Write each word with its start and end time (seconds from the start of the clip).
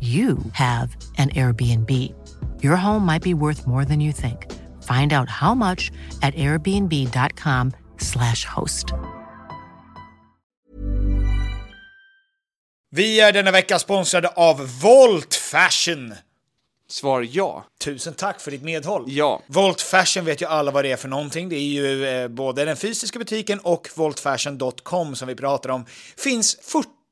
you 0.00 0.38
have 0.52 0.96
an 1.18 1.30
Airbnb. 1.30 1.90
Your 2.62 2.76
home 2.76 3.04
might 3.04 3.22
be 3.22 3.34
worth 3.34 3.66
more 3.66 3.84
than 3.84 4.00
you 4.00 4.12
think. 4.12 4.46
Find 4.84 5.12
out 5.12 5.28
how 5.28 5.54
much 5.54 5.90
at 6.22 6.36
airbnb.com/slash 6.36 8.44
host. 8.44 8.94
Vi 12.90 13.20
är 13.20 13.32
denna 13.32 13.50
vecka 13.50 13.78
sponsrade 13.78 14.28
av 14.28 14.80
Volt 14.82 15.34
Fashion. 15.34 16.14
Svar 16.90 17.26
ja. 17.30 17.64
Tusen 17.80 18.14
tack 18.14 18.40
för 18.40 18.50
ditt 18.50 18.62
medhåll. 18.62 19.04
Ja. 19.06 19.42
Volt 19.46 19.80
Fashion 19.80 20.24
vet 20.24 20.42
ju 20.42 20.46
alla 20.46 20.70
vad 20.70 20.84
det 20.84 20.92
är 20.92 20.96
för 20.96 21.08
någonting. 21.08 21.48
Det 21.48 21.56
är 21.56 21.60
ju 21.60 22.06
eh, 22.06 22.28
både 22.28 22.64
den 22.64 22.76
fysiska 22.76 23.18
butiken 23.18 23.58
och 23.58 23.88
voltfashion.com 23.94 25.16
som 25.16 25.28
vi 25.28 25.34
pratar 25.34 25.70
om. 25.70 25.86
Finns 26.16 26.56
40 26.62 26.88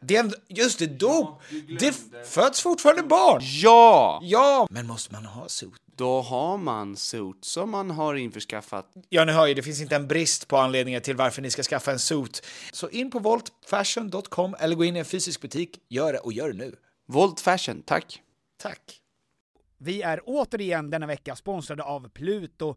Det 0.00 0.16
är, 0.16 0.32
just 0.48 0.78
det, 0.78 0.86
dop! 0.86 1.42
det 1.78 1.96
föds 2.24 2.60
fortfarande 2.60 3.02
barn! 3.02 3.40
Ja! 3.42 4.20
Ja! 4.22 4.66
Men 4.70 4.86
måste 4.86 5.12
man 5.12 5.24
ha 5.24 5.48
suit? 5.48 5.72
Då 5.96 6.20
har 6.20 6.58
man 6.58 6.96
suits 6.96 7.48
som 7.48 7.70
man 7.70 7.90
har 7.90 8.14
införskaffat. 8.14 8.92
Ja, 9.08 9.24
ni 9.24 9.32
hör 9.32 9.46
ju, 9.46 9.54
det 9.54 9.62
finns 9.62 9.80
inte 9.80 9.96
en 9.96 10.08
brist 10.08 10.48
på 10.48 10.56
anledningar 10.56 11.00
till 11.00 11.16
varför 11.16 11.42
ni 11.42 11.50
ska 11.50 11.62
skaffa 11.62 11.92
en 11.92 11.98
suit. 11.98 12.46
Så 12.72 12.88
in 12.88 13.10
på 13.10 13.18
voltfashion.com 13.18 14.56
eller 14.58 14.76
gå 14.76 14.84
in 14.84 14.96
i 14.96 14.98
en 14.98 15.04
fysisk 15.04 15.40
butik. 15.40 15.78
Gör 15.88 16.12
det 16.12 16.18
och 16.18 16.32
gör 16.32 16.48
det 16.48 16.58
nu. 16.58 16.76
Volt 17.08 17.40
Fashion, 17.40 17.82
tack. 17.82 18.22
Tack. 18.62 19.00
Vi 19.78 20.02
är 20.02 20.20
återigen 20.24 20.90
denna 20.90 21.06
vecka 21.06 21.36
sponsrade 21.36 21.82
av 21.82 22.08
Pluto 22.08 22.76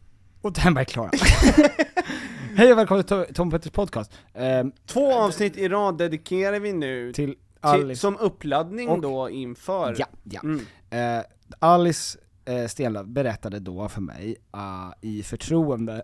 och 0.41 0.53
den 0.53 0.73
var 0.73 0.83
klara. 0.83 1.11
Hej 2.55 2.71
och 2.71 2.77
välkommen 2.77 3.03
till 3.03 3.25
Tom 3.33 3.51
Petters 3.51 3.71
podcast. 3.71 4.11
Ehm, 4.33 4.71
Två 4.85 5.13
avsnitt 5.13 5.57
i 5.57 5.67
rad 5.69 5.97
dedikerar 5.97 6.59
vi 6.59 6.73
nu 6.73 7.13
till 7.13 7.25
till, 7.29 7.35
Alice. 7.61 8.01
som 8.01 8.17
uppladdning 8.17 8.89
Och- 8.89 9.01
då 9.01 9.29
inför... 9.29 9.95
Ja, 9.97 10.05
ja. 10.23 10.41
Mm. 10.43 10.59
Eh, 10.89 11.23
Alice 11.59 12.19
eh, 12.45 12.67
Stenlöf 12.67 13.05
berättade 13.07 13.59
då 13.59 13.89
för 13.89 14.01
mig, 14.01 14.35
ah, 14.51 14.91
i 15.01 15.23
förtroende, 15.23 16.03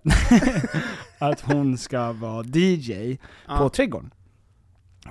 att 1.19 1.41
hon 1.41 1.77
ska 1.77 2.11
vara 2.11 2.43
DJ 2.53 3.17
Ja. 3.47 3.57
på 3.57 3.69
Trädgården. 3.69 4.13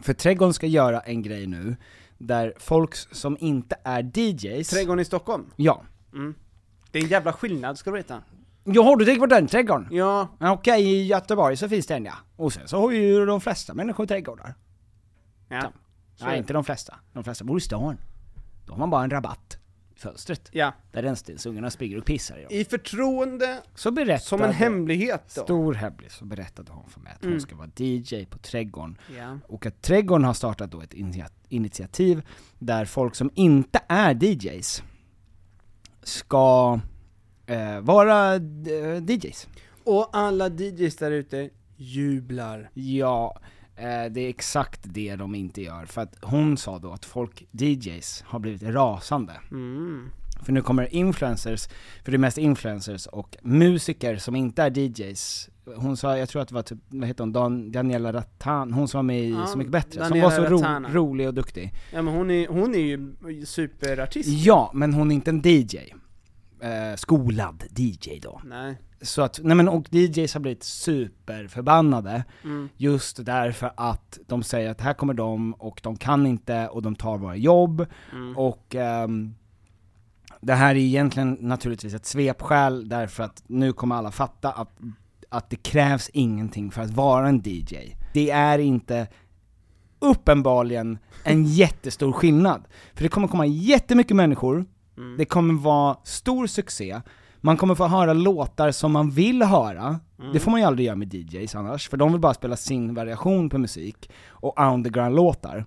För 0.03 0.13
Trädgården 0.15 0.55
ska 0.55 0.67
göra 0.67 1.01
en 1.01 1.23
grej 1.23 1.47
nu, 1.47 1.77
där 2.19 2.55
folk 2.59 2.95
som 2.97 3.37
inte 3.41 3.77
är 3.85 4.11
DJs... 4.19 4.69
Trädgården 4.69 5.01
i 5.01 5.05
Stockholm. 5.05 5.45
Ja. 5.57 5.83
Mm. 6.15 6.35
Det 6.91 6.99
är 6.99 7.03
en 7.03 7.09
jävla 7.09 7.33
skillnad 7.33 7.79
ska 7.79 7.91
du 7.91 7.97
veta. 7.97 8.23
Ja, 8.67 8.83
har 8.83 8.97
du 8.97 9.05
tänkt 9.05 9.21
på 9.21 9.27
den 9.27 9.47
trädgården? 9.47 9.89
Ja, 9.91 10.29
Ja, 10.39 10.53
Okej, 10.53 10.83
i 10.83 11.07
Göteborg 11.07 11.57
så 11.57 11.69
finns 11.69 11.87
det 11.87 11.95
en 11.95 12.05
ja. 12.05 12.15
Och 12.37 12.53
sen 12.53 12.69
så 12.69 12.81
har 12.81 12.91
ju 12.91 13.27
de 13.27 13.41
flesta 13.41 13.75
människor 13.75 14.07
trädgårdar. 14.07 14.55
ja. 15.49 15.73
Så 16.19 16.25
Nej, 16.25 16.39
inte 16.39 16.53
de 16.53 16.65
flesta. 16.65 16.95
De 17.13 17.25
flesta 17.25 17.45
bor 17.45 17.59
i 17.59 17.61
stan. 17.61 17.97
Då 18.67 18.73
har 18.73 18.79
man 18.79 18.91
bara 18.91 19.05
en 19.05 19.11
rabatt 19.11 19.59
i 19.97 19.99
fönstret. 19.99 20.49
Ja. 20.53 20.73
Där 20.93 21.03
rännstensungarna 21.03 21.71
springer 21.71 21.99
och 21.99 22.05
pissar 22.05 22.39
i 22.39 22.43
dem. 22.43 22.53
I 22.53 22.65
förtroende, 22.65 23.63
Så 23.75 23.91
berättade... 23.91 24.19
som 24.21 24.43
en 24.43 24.53
hemlighet 24.53 25.33
då. 25.37 25.43
Stor 25.43 25.75
hemlighet, 25.75 26.13
så 26.13 26.25
berättade 26.25 26.73
hon 26.73 26.91
för 26.91 27.01
mig 27.01 27.13
att 27.13 27.21
hon 27.23 27.29
Mm. 27.31 27.41
ska 27.41 27.57
vara 27.57 27.69
DJ 27.77 28.25
på 28.27 28.39
Trädgården. 28.39 28.99
Ja. 29.17 29.39
Och 29.49 29.67
att 29.67 29.83
Trädgården 29.83 30.25
har 30.25 30.35
startat 30.35 30.71
då 30.71 30.81
ett 30.81 30.95
initiativ 31.49 32.23
där 32.59 32.85
folk 32.85 33.15
som 33.15 33.31
inte 33.35 33.81
är 33.89 34.15
DJs 34.25 34.83
ska 36.03 36.81
eh, 37.47 37.81
vara 37.81 38.35
eh, 38.35 39.05
DJs. 39.09 39.49
Och 39.85 40.09
alla 40.13 40.49
DJs 40.49 40.97
där 40.97 41.11
ute 41.11 41.51
jublar. 41.77 42.71
Ja, 42.75 43.39
eh, 43.77 44.11
det 44.11 44.21
är 44.21 44.29
exakt 44.29 44.81
det 44.85 45.17
de 45.17 45.35
inte 45.35 45.63
gör. 45.63 45.87
För 45.87 46.01
att 46.01 46.17
hon 46.23 46.57
sa 46.57 46.79
då 46.79 46.93
att 46.93 47.05
folk, 47.05 47.47
DJs, 47.51 48.25
har 48.27 48.39
blivit 48.39 48.63
rasande. 48.63 49.33
Mm. 49.51 50.11
För 50.43 50.53
nu 50.53 50.63
kommer 50.63 50.95
influencers, 50.95 51.69
för 52.05 52.11
det 52.11 52.17
är 52.17 52.19
mest 52.19 52.39
influencers 52.39 53.07
och 53.07 53.37
musiker 53.43 54.17
som 54.17 54.37
inte 54.37 54.63
är 54.63 54.79
DJs. 54.79 55.51
Hon 55.77 55.97
sa, 55.97 56.19
jag 56.19 56.29
tror 56.29 56.43
att 56.43 56.49
det 56.49 56.55
var 56.55 56.63
typ, 56.63 56.79
vad 56.89 57.09
heter 57.09 57.25
hon, 57.25 57.33
Dan, 57.33 57.73
Daniela 57.73 58.13
Rattan, 58.13 58.73
hon 58.73 58.89
som 58.89 58.99
var 58.99 59.03
med 59.03 59.21
i 59.21 59.31
Ja, 59.31 59.47
Så 59.47 59.59
Mycket 59.59 59.73
Bättre, 59.73 59.93
som 59.93 60.01
Daniela 60.01 60.29
var 60.29 60.37
så 60.37 60.45
ro, 60.45 60.89
rolig 60.89 61.29
och 61.29 61.35
duktig. 61.35 61.73
Ja 61.93 62.03
men 62.03 62.15
hon 62.15 62.31
är, 62.31 62.49
hon 62.49 62.75
är 62.75 62.79
ju 62.79 63.15
superartist. 63.47 64.29
Ja, 64.29 64.71
men 64.75 64.95
hon 64.95 65.11
är 65.11 65.15
inte 65.15 65.31
en 65.31 65.43
DJ. 65.45 65.79
Eh, 66.61 66.97
skolad 66.97 67.65
DJ 67.77 68.19
då. 68.23 68.41
Nej. 68.45 68.79
Så 69.01 69.23
att, 69.23 69.41
nej 69.43 69.57
men 69.57 69.69
och 69.69 69.87
DJs 69.95 70.35
har 70.35 70.41
blivit 70.41 70.63
superförbannade 70.65 72.25
Mm. 72.45 72.69
just 72.77 73.25
därför 73.27 73.73
att 73.77 74.19
de 74.27 74.43
säger 74.43 74.71
att 74.71 74.81
här 74.81 74.95
kommer 74.95 75.15
de 75.15 75.53
och 75.55 75.81
de 75.83 75.97
kan 75.97 76.27
inte 76.27 76.69
och 76.69 76.83
de 76.83 76.95
tar 76.97 77.19
våra 77.19 77.37
jobb 77.37 77.87
Mm. 78.13 78.37
och 78.39 78.75
ehm, 78.75 79.35
det 80.41 80.55
här 80.55 80.71
är 80.75 80.79
egentligen 80.79 81.37
naturligtvis 81.41 81.95
ett 81.95 82.07
svepskäl 82.07 82.89
därför 82.89 83.23
att 83.23 83.43
nu 83.47 83.73
kommer 83.73 83.95
alla 83.97 84.11
fatta 84.11 84.53
att, 84.53 84.79
att 85.29 85.51
det 85.51 85.57
krävs 85.57 86.09
ingenting 86.13 86.71
för 86.71 86.83
att 86.83 86.91
vara 86.91 87.29
en 87.29 87.43
DJ. 87.45 87.77
Det 88.13 88.31
är 88.31 88.59
inte 88.59 89.07
uppenbarligen 89.99 90.99
en 91.25 91.45
jättestor 91.45 92.13
skillnad. 92.13 92.65
För 92.95 93.03
det 93.03 93.09
kommer 93.09 93.29
komma 93.29 93.47
jättemycket 93.47 94.17
människor, 94.17 94.65
Mm. 94.97 95.17
det 95.19 95.25
kommer 95.25 95.55
vara 95.55 95.97
stor 96.05 96.47
succé, 96.47 97.01
man 97.41 97.57
kommer 97.57 97.75
få 97.75 97.87
höra 97.87 98.13
låtar 98.13 98.71
som 98.71 98.93
man 98.93 99.11
vill 99.11 99.43
höra, 99.43 100.01
Mm. 100.19 100.33
det 100.33 100.41
får 100.41 100.51
man 100.51 100.61
ju 100.61 100.67
aldrig 100.67 100.87
göra 100.87 100.97
med 100.97 101.15
DJs 101.15 101.55
annars, 101.55 101.89
för 101.89 101.97
de 101.97 102.13
vill 102.13 102.21
bara 102.21 102.35
spela 102.35 102.57
sin 102.57 102.95
variation 102.95 103.51
på 103.51 103.59
musik, 103.59 104.11
och 104.29 104.61
underground-låtar. 104.61 105.65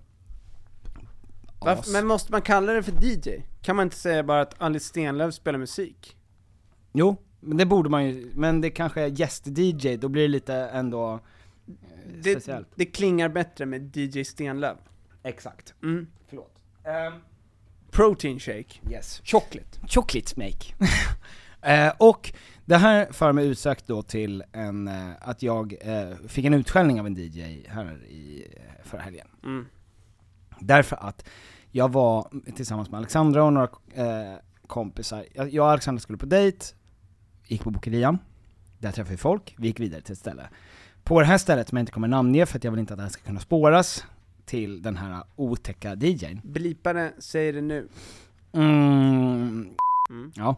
Men 1.92 2.06
måste 2.06 2.32
man 2.32 2.42
kalla 2.42 2.72
det 2.72 2.82
för 2.82 2.92
DJ? 3.04 3.42
Kan 3.62 3.76
man 3.76 3.82
inte 3.86 3.96
säga 3.96 4.22
bara 4.22 4.40
att 4.40 4.54
Alice 4.62 4.86
Stenlöf 4.86 5.34
spelar 5.34 5.58
musik? 5.58 6.16
Jo, 6.92 7.16
men 7.40 7.56
det 7.56 7.66
borde 7.66 7.88
man 7.90 8.04
ju, 8.06 8.32
men 8.34 8.60
det 8.60 8.70
kanske 8.70 9.00
är 9.02 9.06
gäst-DJ, 9.08 9.96
då 9.96 10.08
blir 10.08 10.22
det 10.22 10.28
lite 10.28 10.54
ändå 10.54 11.12
eh, 11.12 11.20
Det, 12.22 12.30
speciellt. 12.32 12.68
det 12.74 12.84
klingar 12.84 13.28
bättre 13.28 13.66
med 13.66 13.96
DJ 13.96 14.24
Stenlöf. 14.24 14.78
Exakt. 15.22 15.74
Mm. 15.82 16.06
Förlåt. 16.28 16.54
Protein 17.90 18.38
shake. 18.38 18.80
yes. 18.90 19.20
Chocolate. 19.24 19.78
Chocolate 19.88 20.34
make. 20.36 20.74
eh, 21.62 21.92
och 21.98 22.32
det 22.64 22.76
här 22.76 23.12
för 23.12 23.32
mig 23.32 23.46
utsökt 23.46 23.86
då 23.86 24.02
till 24.02 24.44
en, 24.52 24.88
eh, 24.88 25.10
att 25.20 25.42
jag 25.42 25.74
eh, 25.80 26.16
fick 26.28 26.44
en 26.44 26.54
utskällning 26.54 27.00
av 27.00 27.06
en 27.06 27.14
DJ 27.14 27.66
här 27.68 28.04
i, 28.08 28.46
eh, 28.56 28.84
förra 28.84 29.00
helgen. 29.00 29.28
Mm. 29.44 29.66
Därför 30.60 30.96
att 30.96 31.24
jag 31.70 31.92
var 31.92 32.30
tillsammans 32.56 32.90
med 32.90 32.98
Alexandra 32.98 33.44
och 33.44 33.52
några 33.52 33.68
eh, 33.94 34.34
kompisar, 34.66 35.24
jag 35.34 35.50
jag 35.52 35.64
och 35.64 35.70
Alexandra 35.70 36.00
skulle 36.00 36.18
på 36.18 36.26
dejt, 36.26 36.66
gick 37.46 37.62
på 37.64 37.70
Bokeria, 37.70 38.18
där 38.78 38.92
träffade 38.92 39.10
vi 39.10 39.16
folk, 39.16 39.54
vi 39.58 39.66
gick 39.66 39.80
vidare 39.80 40.00
till 40.00 40.12
ett 40.12 40.18
ställe. 40.18 40.48
På 41.04 41.20
det 41.20 41.26
här 41.26 41.38
stället 41.38 41.68
som 41.68 41.78
jag 41.78 41.82
inte 41.82 41.92
kommer 41.92 42.08
namnge 42.08 42.46
för 42.46 42.58
att 42.58 42.64
jag 42.64 42.70
vill 42.70 42.80
inte 42.80 42.92
att 42.92 42.98
det 42.98 43.02
här 43.02 43.10
ska 43.10 43.22
kunna 43.22 43.40
spåras, 43.40 44.04
till 44.50 44.82
den 44.82 44.96
här 44.96 45.22
otäcka 45.36 45.94
DJn. 45.94 46.40
Blipa 46.44 46.92
det, 46.92 47.12
säg 47.18 47.52
det 47.52 47.60
nu. 47.60 47.88
Mm, 48.52 49.68
Mm. 50.10 50.32
ja. 50.34 50.56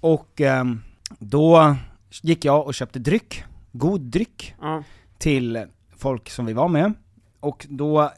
Och 0.00 0.40
ehm, 0.40 0.80
då 1.18 1.76
gick 2.22 2.44
jag 2.44 2.66
och 2.66 2.74
köpte 2.74 2.98
dryck, 2.98 3.44
god 3.72 4.00
dryck, 4.00 4.54
Ja. 4.60 4.82
till 5.18 5.64
folk 5.96 6.30
som 6.30 6.46
vi 6.46 6.52
var 6.52 6.68
med. 6.68 6.92
Och 7.40 7.66
då, 7.70 8.10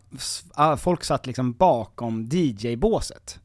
folk 0.79 1.05
satt 1.05 1.27
liksom 1.27 1.53
bakom 1.53 2.29
DJ-båset. 2.33 3.41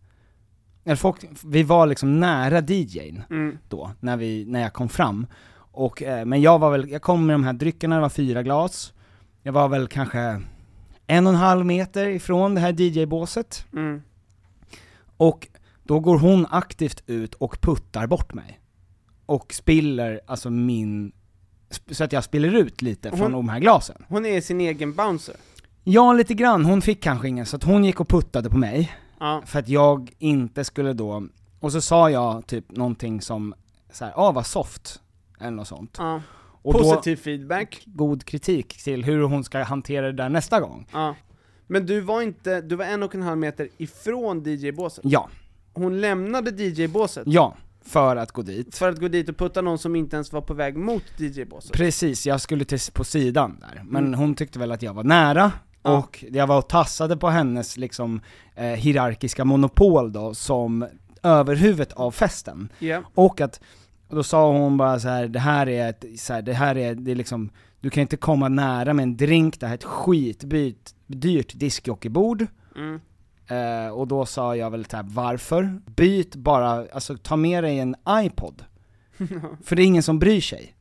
Eller 0.83 0.95
folk, 0.95 1.25
vi 1.45 1.63
var 1.63 1.87
liksom 1.87 2.19
nära 2.19 2.59
DJn 2.61 3.23
Mm. 3.29 3.57
då, 3.69 3.91
när, 3.99 4.17
vi, 4.17 4.45
när 4.45 4.61
jag 4.61 4.73
kom 4.73 4.89
fram. 4.89 5.27
Och, 5.55 6.03
eh, 6.03 6.25
men 6.25 6.41
jag 6.41 6.59
var 6.59 6.71
väl, 6.71 6.89
jag 6.89 7.01
kom 7.01 7.25
med 7.25 7.33
de 7.33 7.43
här 7.43 7.53
dryckerna, 7.53 7.95
det 7.95 8.01
var 8.01 8.09
fyra 8.09 8.43
glas. 8.43 8.93
Jag 9.41 9.53
var 9.53 9.67
väl 9.69 9.87
kanske 9.87 10.41
en 11.07 11.27
och 11.27 11.33
en 11.33 11.39
halv 11.39 11.65
meter 11.65 12.07
ifrån 12.09 12.55
det 12.55 12.61
här 12.61 12.81
DJ-båset. 12.81 13.65
Mm. 13.73 14.01
Och 15.17 15.47
då 15.83 15.99
går 15.99 16.17
hon 16.19 16.45
aktivt 16.49 17.03
ut 17.07 17.33
och 17.33 17.61
puttar 17.61 18.07
bort 18.07 18.33
mig. 18.33 18.59
Och 19.25 19.53
spiller, 19.53 20.21
alltså 20.27 20.49
min, 20.49 21.11
så 21.91 22.03
att 22.03 22.11
jag 22.13 22.23
spiller 22.23 22.55
ut 22.55 22.81
lite 22.81 23.09
Hon- 23.09 23.17
från 23.19 23.31
de 23.31 23.49
här 23.49 23.59
glasen. 23.59 24.05
Hon 24.07 24.25
är 24.25 24.41
sin 24.41 24.61
egen 24.61 24.93
bouncer. 24.93 25.35
Ja, 25.83 26.13
lite 26.13 26.33
grann. 26.33 26.65
Hon 26.65 26.81
fick 26.81 27.03
kanske 27.03 27.27
ingen, 27.27 27.45
så 27.45 27.55
att 27.55 27.63
hon 27.63 27.85
gick 27.85 27.99
och 27.99 28.07
puttade 28.07 28.49
på 28.49 28.57
mig. 28.57 28.91
Ja. 29.19 29.41
För 29.45 29.59
att 29.59 29.69
jag 29.69 30.11
inte 30.19 30.63
skulle 30.63 30.93
då, 30.93 31.23
och 31.59 31.71
så 31.71 31.81
sa 31.81 32.09
jag 32.09 32.47
typ 32.47 32.71
någonting 32.71 33.21
som 33.21 33.53
så 33.91 34.05
här, 34.05 34.13
ah 34.15 34.31
vad 34.31 34.45
soft, 34.45 35.01
eller 35.39 35.51
något 35.51 35.67
sånt. 35.67 35.95
ja. 35.99 36.21
Och 36.63 36.73
Positiv 36.73 37.15
feedback. 37.15 37.83
god 37.85 38.25
kritik 38.25 38.83
till 38.83 39.03
hur 39.05 39.21
hon 39.23 39.43
ska 39.43 39.63
hantera 39.63 40.05
det 40.05 40.13
där 40.13 40.29
nästa 40.29 40.59
gång. 40.59 40.87
Ja. 40.93 41.15
Men 41.67 41.85
du 41.85 41.99
var 42.01 42.21
inte, 42.21 42.61
du 42.61 42.75
var 42.75 42.85
en 42.85 43.03
och 43.03 43.15
en 43.15 43.21
halv 43.21 43.37
meter 43.37 43.69
ifrån 43.77 44.43
DJ-båset. 44.45 45.05
Ja, 45.07 45.29
Hon 45.73 46.01
lämnade 46.01 46.51
DJ-båset 46.63 47.23
ja, 47.27 47.55
för 47.85 48.15
att 48.15 48.31
gå 48.31 48.41
dit. 48.41 48.75
för 48.77 48.89
att 48.89 48.99
gå 48.99 49.07
dit 49.07 49.29
och 49.29 49.37
putta 49.37 49.61
någon 49.61 49.77
som 49.77 49.95
inte 49.95 50.15
ens 50.15 50.33
var 50.33 50.41
på 50.41 50.53
väg 50.53 50.77
mot 50.77 51.03
DJ-båset. 51.17 51.71
Precis, 51.71 52.25
jag 52.27 52.41
skulle 52.41 52.65
till, 52.65 52.79
på 52.93 53.03
sidan 53.03 53.57
där, 53.61 53.81
men 53.85 54.05
Mm. 54.07 54.19
hon 54.19 54.35
tyckte 54.35 54.59
väl 54.59 54.71
att 54.71 54.81
jag 54.81 54.93
var 54.93 55.03
nära, 55.03 55.51
Ja. 55.83 55.97
och 55.97 56.25
jag 56.31 56.47
var 56.47 56.57
och 56.57 56.69
tassade 56.69 57.17
på 57.17 57.27
hennes 57.29 57.77
liksom 57.77 58.21
eh, 58.55 58.63
hierarkiska 58.65 59.45
monopol 59.45 60.11
då, 60.13 60.33
som 60.33 60.87
överhuvudet 61.23 61.93
av 61.93 62.11
festen. 62.11 62.69
Ja. 62.79 63.01
Och 63.15 63.41
att, 63.41 63.61
och 64.13 64.17
då 64.17 64.23
sa 64.23 64.51
hon 64.51 64.77
bara 64.77 64.99
så 64.99 65.07
här: 65.07 65.27
det 65.27 65.39
här 65.39 65.69
är 65.69 65.89
ett, 65.89 66.05
så 66.15 66.33
här, 66.33 66.41
det 66.41 66.53
här 66.53 66.77
är, 66.77 66.95
det 66.95 67.11
är 67.11 67.15
liksom, 67.15 67.49
du 67.79 67.89
kan 67.89 68.01
inte 68.01 68.17
komma 68.17 68.49
nära 68.49 68.93
med 68.93 69.03
en 69.03 69.17
drink, 69.17 69.59
det 69.59 69.65
här 69.65 69.73
är 69.73 69.77
ett 69.77 69.83
skitdyrt 69.83 70.93
dyrt 71.07 71.59
diskjockeybord. 71.59 72.47
Mm. 72.75 72.99
Eh, 73.47 73.91
och 73.93 74.07
då 74.07 74.25
sa 74.25 74.55
jag 74.55 74.71
väl 74.71 74.85
såhär, 74.85 75.05
varför? 75.07 75.81
Byt 75.85 76.35
bara, 76.35 76.85
alltså 76.93 77.17
ta 77.17 77.35
med 77.35 77.63
dig 77.63 77.79
en 77.79 77.95
iPod. 78.09 78.63
För 79.63 79.75
det 79.75 79.81
är 79.83 79.85
ingen 79.85 80.03
som 80.03 80.19
bryr 80.19 80.41
sig. 80.41 80.75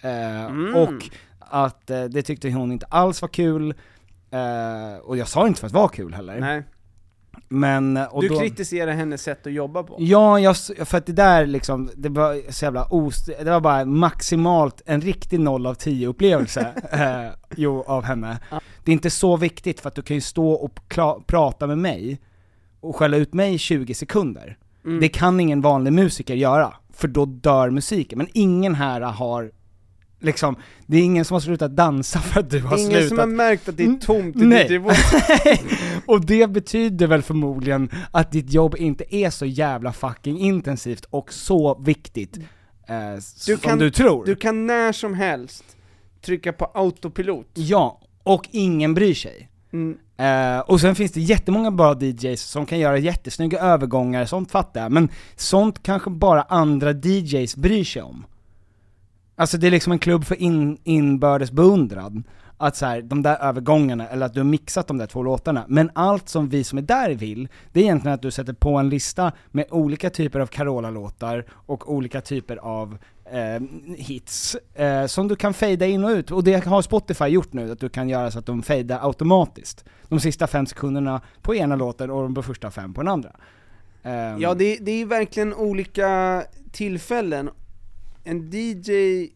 Eh, 0.00 0.44
Mm. 0.46 0.74
Och 0.74 1.10
att 1.38 1.90
eh, 1.90 2.04
det 2.04 2.22
tyckte 2.22 2.50
hon 2.50 2.72
inte 2.72 2.86
alls 2.86 3.22
var 3.22 3.28
kul, 3.28 3.74
eh, 4.30 4.96
och 5.02 5.16
jag 5.16 5.28
sa 5.28 5.46
inte 5.46 5.60
för 5.60 5.66
att 5.66 5.72
det 5.72 5.78
var 5.78 5.88
kul 5.88 6.14
heller. 6.14 6.40
Nej. 6.40 6.62
Men, 7.48 7.94
Du 8.20 8.28
då, 8.28 8.38
kritiserar 8.38 8.92
hennes 8.92 9.22
sätt 9.22 9.46
att 9.46 9.52
jobba 9.52 9.82
på. 9.82 9.96
Ja, 9.98 10.40
jag, 10.40 10.56
för 10.56 10.98
att 10.98 11.06
det 11.06 11.12
där 11.12 11.46
liksom, 11.46 11.90
det 11.96 12.08
var 12.08 12.52
så 12.52 12.64
jävla 12.64 12.84
ost, 12.84 13.26
det 13.26 13.50
var 13.50 13.60
bara 13.60 13.84
maximalt 13.84 14.82
en 14.86 15.00
riktig 15.00 15.40
noll 15.40 15.66
av 15.66 15.74
10 15.74 16.06
upplevelse, 16.06 16.72
eh, 16.92 17.32
jo, 17.56 17.84
av 17.86 18.04
henne. 18.04 18.38
Det 18.84 18.90
är 18.90 18.92
inte 18.92 19.10
så 19.10 19.36
viktigt 19.36 19.80
för 19.80 19.88
att 19.88 19.94
du 19.94 20.02
kan 20.02 20.14
ju 20.14 20.20
stå 20.20 20.52
och 20.52 20.80
prata 21.26 21.66
med 21.66 21.78
mig 21.78 22.20
och 22.80 22.96
skälla 22.96 23.16
ut 23.16 23.34
mig 23.34 23.54
i 23.54 23.58
20 23.58 23.94
sekunder. 23.94 24.58
Mm. 24.84 25.00
Det 25.00 25.08
kan 25.08 25.40
ingen 25.40 25.60
vanlig 25.60 25.92
musiker 25.92 26.34
göra, 26.34 26.74
för 26.92 27.08
då 27.08 27.24
dör 27.24 27.70
musiken. 27.70 28.18
Men 28.18 28.28
ingen 28.32 28.74
här 28.74 29.00
har 29.00 29.52
liksom, 30.22 30.56
det 30.86 30.96
är 30.96 31.02
ingen 31.02 31.24
som 31.24 31.34
har 31.34 31.40
slutat 31.40 31.76
dansa 31.76 32.18
för 32.20 32.40
att 32.40 32.50
du 32.50 32.60
har 32.62 32.78
Ingen 32.78 32.90
slutat. 32.90 33.08
som 33.08 33.18
har 33.18 33.26
märkt 33.26 33.68
att 33.68 33.76
det 33.76 33.84
är 33.84 33.98
tomt 34.00 34.36
i 34.36 34.44
Nej. 34.44 34.66
DJ-båset. 34.72 35.60
och 36.06 36.26
det 36.26 36.50
betyder 36.50 37.06
väl 37.06 37.22
förmodligen 37.22 37.90
att 38.10 38.32
ditt 38.32 38.52
jobb 38.52 38.74
inte 38.78 39.14
är 39.16 39.30
så 39.30 39.46
jävla 39.46 39.92
fucking 39.92 40.38
intensivt 40.38 41.04
och 41.10 41.32
så 41.32 41.74
viktigt 41.82 42.36
eh, 42.88 43.20
som 43.20 43.56
kan- 43.56 43.78
du 43.78 43.90
tror. 43.90 44.24
Du 44.26 44.36
kan 44.36 44.66
när 44.66 44.92
som 44.92 45.14
helst 45.14 45.64
trycka 46.24 46.52
på 46.52 46.64
autopilot. 46.74 47.46
Ja, 47.54 48.00
och 48.22 48.48
ingen 48.50 48.94
bryr 48.94 49.14
sig. 49.14 49.48
Mm. 49.72 49.98
Eh, 50.16 50.60
och 50.60 50.80
sen 50.80 50.94
finns 50.94 51.12
det 51.12 51.20
jättemånga 51.20 51.70
bra 51.70 51.96
DJs 52.00 52.42
som 52.42 52.66
kan 52.66 52.78
göra 52.78 52.98
jättesnygga 52.98 53.58
övergångar, 53.60 54.24
sånt 54.26 54.50
fattar 54.50 54.82
jag, 54.82 54.92
men 54.92 55.08
sånt 55.36 55.82
kanske 55.82 56.10
bara 56.10 56.42
andra 56.42 56.92
DJs 56.92 57.56
bryr 57.56 57.84
sig 57.84 58.02
om. 58.02 58.24
Alltså 59.36 59.58
det 59.58 59.66
är 59.66 59.70
liksom 59.70 59.92
en 59.92 59.98
klubb 59.98 60.24
för 60.24 60.42
in, 60.42 60.78
inbördes 60.84 61.52
beundran, 61.52 62.24
att 62.56 62.76
så 62.76 62.86
här, 62.86 63.02
de 63.02 63.22
där 63.22 63.36
övergångarna, 63.36 64.08
eller 64.08 64.26
att 64.26 64.34
du 64.34 64.40
har 64.40 64.44
mixat 64.44 64.86
de 64.86 64.98
där 64.98 65.06
två 65.06 65.22
låtarna. 65.22 65.64
Men 65.68 65.90
allt 65.94 66.28
som 66.28 66.48
vi 66.48 66.64
som 66.64 66.78
är 66.78 66.82
där 66.82 67.10
vill, 67.10 67.48
det 67.72 67.80
är 67.80 67.84
egentligen 67.84 68.14
att 68.14 68.22
du 68.22 68.30
sätter 68.30 68.52
på 68.52 68.76
en 68.76 68.88
lista 68.88 69.32
med 69.50 69.64
olika 69.70 70.10
typer 70.10 70.40
av 70.40 70.46
Carola-låtar 70.46 71.44
och 71.50 71.92
olika 71.94 72.20
typer 72.20 72.56
av 72.56 72.98
eh, 73.32 73.62
hits, 73.96 74.56
eh, 74.74 75.06
som 75.06 75.28
du 75.28 75.36
kan 75.36 75.54
fejda 75.54 75.86
in 75.86 76.04
och 76.04 76.10
ut. 76.10 76.30
Och 76.30 76.44
det 76.44 76.64
har 76.64 76.82
Spotify 76.82 77.24
gjort 77.24 77.52
nu, 77.52 77.72
att 77.72 77.80
du 77.80 77.88
kan 77.88 78.08
göra 78.08 78.30
så 78.30 78.38
att 78.38 78.46
de 78.46 78.62
fejdar 78.62 79.06
automatiskt. 79.06 79.84
De 80.08 80.20
sista 80.20 80.46
fem 80.46 80.66
sekunderna 80.66 81.20
på 81.42 81.54
ena 81.54 81.76
låten 81.76 82.10
och 82.10 82.30
de 82.32 82.42
första 82.42 82.70
fem 82.70 82.94
på 82.94 83.00
den 83.00 83.08
andra. 83.08 83.30
Ehm, 84.02 84.40
Ja, 84.40 84.54
det, 84.54 84.76
det 84.80 85.02
är 85.02 85.06
verkligen 85.06 85.54
olika 85.54 86.42
tillfällen. 86.72 87.50
En 88.24 88.50
DJ 88.52 89.28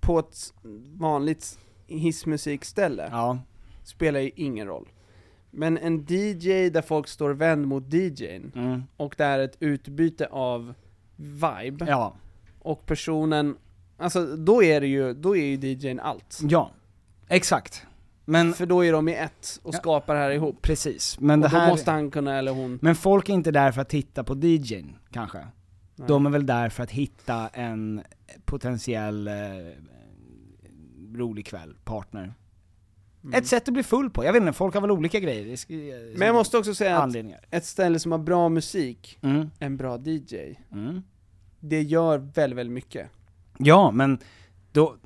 på 0.00 0.18
ett 0.18 0.54
vanligt 0.98 1.58
hissmusikställe 1.86 3.08
ja. 3.12 3.38
spelar 3.84 4.20
ju 4.20 4.30
ingen 4.36 4.66
roll. 4.66 4.88
Men 5.50 5.78
en 5.78 6.06
DJ 6.08 6.70
där 6.70 6.82
folk 6.82 7.08
står 7.08 7.30
vänd 7.30 7.66
mot 7.66 7.92
DJn, 7.92 8.52
Mm. 8.54 8.82
och 8.96 9.14
det 9.18 9.24
är 9.24 9.38
ett 9.38 9.56
utbyte 9.60 10.26
av 10.26 10.74
vibe, 11.16 11.84
Ja. 11.88 12.14
och 12.58 12.86
personen, 12.86 13.56
alltså 13.96 14.36
då 14.36 14.62
är 14.62 14.80
det 14.80 14.86
ju, 14.86 15.14
då 15.14 15.36
är 15.36 15.44
ju 15.44 15.56
DJn 15.68 16.00
allt. 16.00 16.38
Ja. 16.42 16.70
Exakt. 17.28 17.86
Men, 18.24 18.52
För 18.54 18.66
då 18.66 18.84
är 18.84 18.92
de 18.92 19.08
i 19.08 19.14
ett 19.14 19.60
och 19.62 19.74
Ja. 19.74 19.78
skapar 19.78 20.14
det 20.14 20.20
här 20.20 20.30
ihop. 20.30 20.62
precis. 20.62 21.20
Men 21.20 21.42
och 21.44 21.50
det 21.50 21.56
då 21.56 21.60
här... 21.60 21.70
måste 21.70 21.90
han 21.90 22.10
kunna, 22.10 22.38
eller 22.38 22.52
hon, 22.52 22.78
Men 22.82 22.94
folk 22.94 23.28
är 23.28 23.32
inte 23.32 23.50
där 23.50 23.72
för 23.72 23.80
att 23.80 23.88
titta 23.88 24.24
på 24.24 24.34
DJn, 24.34 24.96
kanske. 25.12 25.46
Nej. 26.00 26.08
De 26.08 26.26
är 26.26 26.30
väl 26.30 26.46
där 26.46 26.68
för 26.68 26.82
att 26.82 26.90
hitta 26.90 27.48
en 27.48 28.02
potentiell 28.44 29.28
eh, 29.28 29.34
rolig 31.14 31.46
kväll, 31.46 31.74
partner. 31.84 32.34
Mm. 33.24 33.34
Ett 33.38 33.46
sätt 33.46 33.68
att 33.68 33.74
bli 33.74 33.82
full 33.82 34.10
på, 34.10 34.24
jag 34.24 34.32
vet 34.32 34.40
inte, 34.40 34.52
folk 34.52 34.74
har 34.74 34.80
väl 34.80 34.90
olika 34.90 35.20
grejer. 35.20 35.58
Men 36.18 36.26
jag 36.26 36.34
måste 36.34 36.58
också 36.58 36.74
säga 36.74 36.98
att 36.98 37.16
ett 37.50 37.64
ställe 37.64 37.98
som 37.98 38.12
har 38.12 38.18
bra 38.18 38.48
musik, 38.48 39.18
Mm. 39.22 39.50
en 39.58 39.76
bra 39.76 39.98
DJ, 40.04 40.36
Mm. 40.72 41.02
det 41.60 41.82
gör 41.82 42.18
väldigt, 42.18 42.58
väldigt 42.58 42.74
mycket. 42.74 43.06
Ja, 43.58 43.90
men 43.90 44.18
då, 44.72 44.96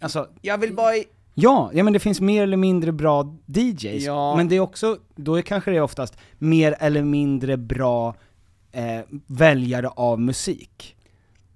alltså, 0.00 0.28
Jag 0.42 0.58
vill 0.58 0.74
bara 0.74 0.96
i... 0.96 1.04
ja, 1.34 1.70
ja 1.74 1.84
men 1.84 1.92
det 1.92 1.98
finns 1.98 2.20
mer 2.20 2.42
eller 2.42 2.56
mindre 2.56 2.92
bra 2.92 3.36
DJs, 3.46 4.04
Ja. 4.04 4.36
men 4.36 4.48
det 4.48 4.56
är 4.56 4.60
också, 4.60 4.98
då 5.16 5.34
är 5.34 5.42
kanske 5.42 5.70
det 5.70 5.76
är 5.76 5.80
oftast 5.82 6.16
mer 6.38 6.76
eller 6.80 7.02
mindre 7.02 7.56
bra 7.56 8.14
eh, 8.72 9.00
väljare 9.26 9.88
av 9.88 10.20
musik. 10.20 10.96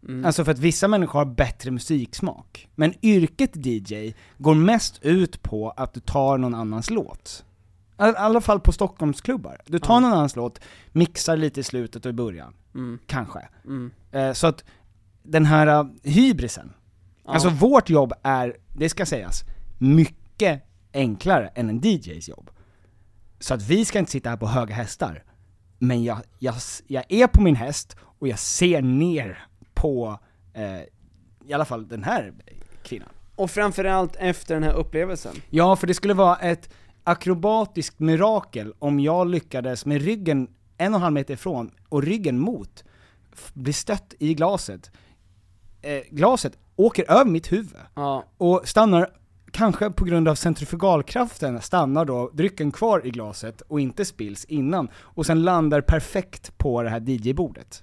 Mm. 0.08 0.25
Alltså 0.25 0.44
för 0.44 0.52
att 0.52 0.58
vissa 0.58 0.88
människor 0.88 1.18
har 1.18 1.26
bättre 1.26 1.70
musiksmak. 1.70 2.68
Men 2.75 2.94
yrket 3.02 3.66
DJ 3.66 4.12
går 4.38 4.54
mest 4.54 4.99
ut 5.02 5.42
på 5.42 5.70
att 5.70 5.94
du 5.94 6.00
tar 6.00 6.38
någon 6.38 6.54
annans 6.54 6.90
låt. 6.90 7.44
I 7.99 8.02
alla 8.02 8.40
fall 8.40 8.61
på 8.61 8.73
Stockholmsklubbar. 8.73 9.61
Du 9.66 9.78
tar 9.78 9.94
Ja. 9.94 10.00
någon 10.00 10.12
annans 10.12 10.37
låt, 10.37 10.61
mixar 10.92 11.37
lite 11.37 11.61
i 11.61 11.62
slutet 11.62 12.06
och 12.06 12.11
i 12.11 12.12
början. 12.12 12.54
Mm. 12.75 12.99
Kanske. 13.06 13.49
Mm. 13.64 13.90
Eh, 14.12 14.32
så 14.32 14.46
att 14.46 14.64
den 15.23 15.44
här 15.44 15.80
uh, 15.85 15.90
hybrisen, 16.02 16.73
alltså 17.25 17.49
vårt 17.49 17.90
jobb 17.90 18.12
är, 18.23 18.56
det 18.76 18.88
ska 18.88 19.06
sägas, 19.06 19.44
mycket 19.78 20.62
enklare 20.92 21.49
än 21.49 21.68
en 21.68 21.80
DJs 21.80 22.28
jobb. 22.28 22.50
Så 23.40 23.54
att 23.54 23.62
vi 23.62 23.85
ska 23.85 23.99
inte 23.99 24.11
sitta 24.11 24.30
här 24.30 24.37
på 24.37 24.46
höga 24.46 24.75
hästar. 24.75 25.25
Men 25.78 26.04
jag, 26.04 26.18
jag, 26.38 26.54
jag 26.87 27.04
är 27.09 27.26
på 27.26 27.42
min 27.42 27.56
häst 27.56 27.97
och 28.18 28.28
jag 28.28 28.38
ser 28.38 28.83
ner 28.83 29.47
på, 29.75 30.18
eh, 30.54 30.80
i 31.47 31.52
alla 31.52 31.64
fall 31.64 31.88
den 31.88 32.04
här 32.04 32.33
kvinnan. 32.83 33.09
Och 33.35 33.50
framförallt 33.50 34.16
efter 34.16 34.54
den 34.54 34.62
här 34.62 34.73
upplevelsen. 34.73 35.35
Ja, 35.50 35.76
för 35.76 35.87
det 35.87 35.95
skulle 35.95 36.14
vara 36.14 36.37
ett 36.37 36.71
akrobatiskt 37.04 37.99
mirakel 37.99 38.73
om 38.78 39.00
jag 39.00 39.26
lyckades 39.28 39.87
med 39.87 40.02
ryggen 40.02 40.49
en 40.78 40.92
och 40.95 40.99
en 40.99 41.02
halv 41.02 41.14
meter 41.14 41.35
ifrån 41.35 41.71
och 41.88 42.02
ryggen 42.02 42.38
mot, 42.38 42.85
bli 43.54 43.73
stött 43.73 44.14
i 44.18 44.35
glaset. 44.35 44.90
Eh, 45.83 46.02
glaset 46.11 46.59
åker 46.76 47.11
över 47.11 47.30
mitt 47.30 47.52
huvud 47.52 47.76
Ja. 47.95 48.25
och 48.38 48.68
stannar, 48.68 49.11
kanske 49.56 49.90
på 49.90 50.04
grund 50.04 50.28
av 50.28 50.34
centrifugalkraften, 50.34 51.60
stannar 51.60 52.04
då 52.04 52.30
drycken 52.32 52.72
kvar 52.72 53.06
i 53.06 53.10
glaset 53.10 53.60
och 53.60 53.80
inte 53.80 54.04
spills 54.04 54.44
innan, 54.44 54.88
och 54.96 55.26
sen 55.26 55.42
landar 55.42 55.80
perfekt 55.80 56.58
på 56.58 56.82
det 56.82 56.90
här 56.90 57.00
DJ-bordet. 57.00 57.82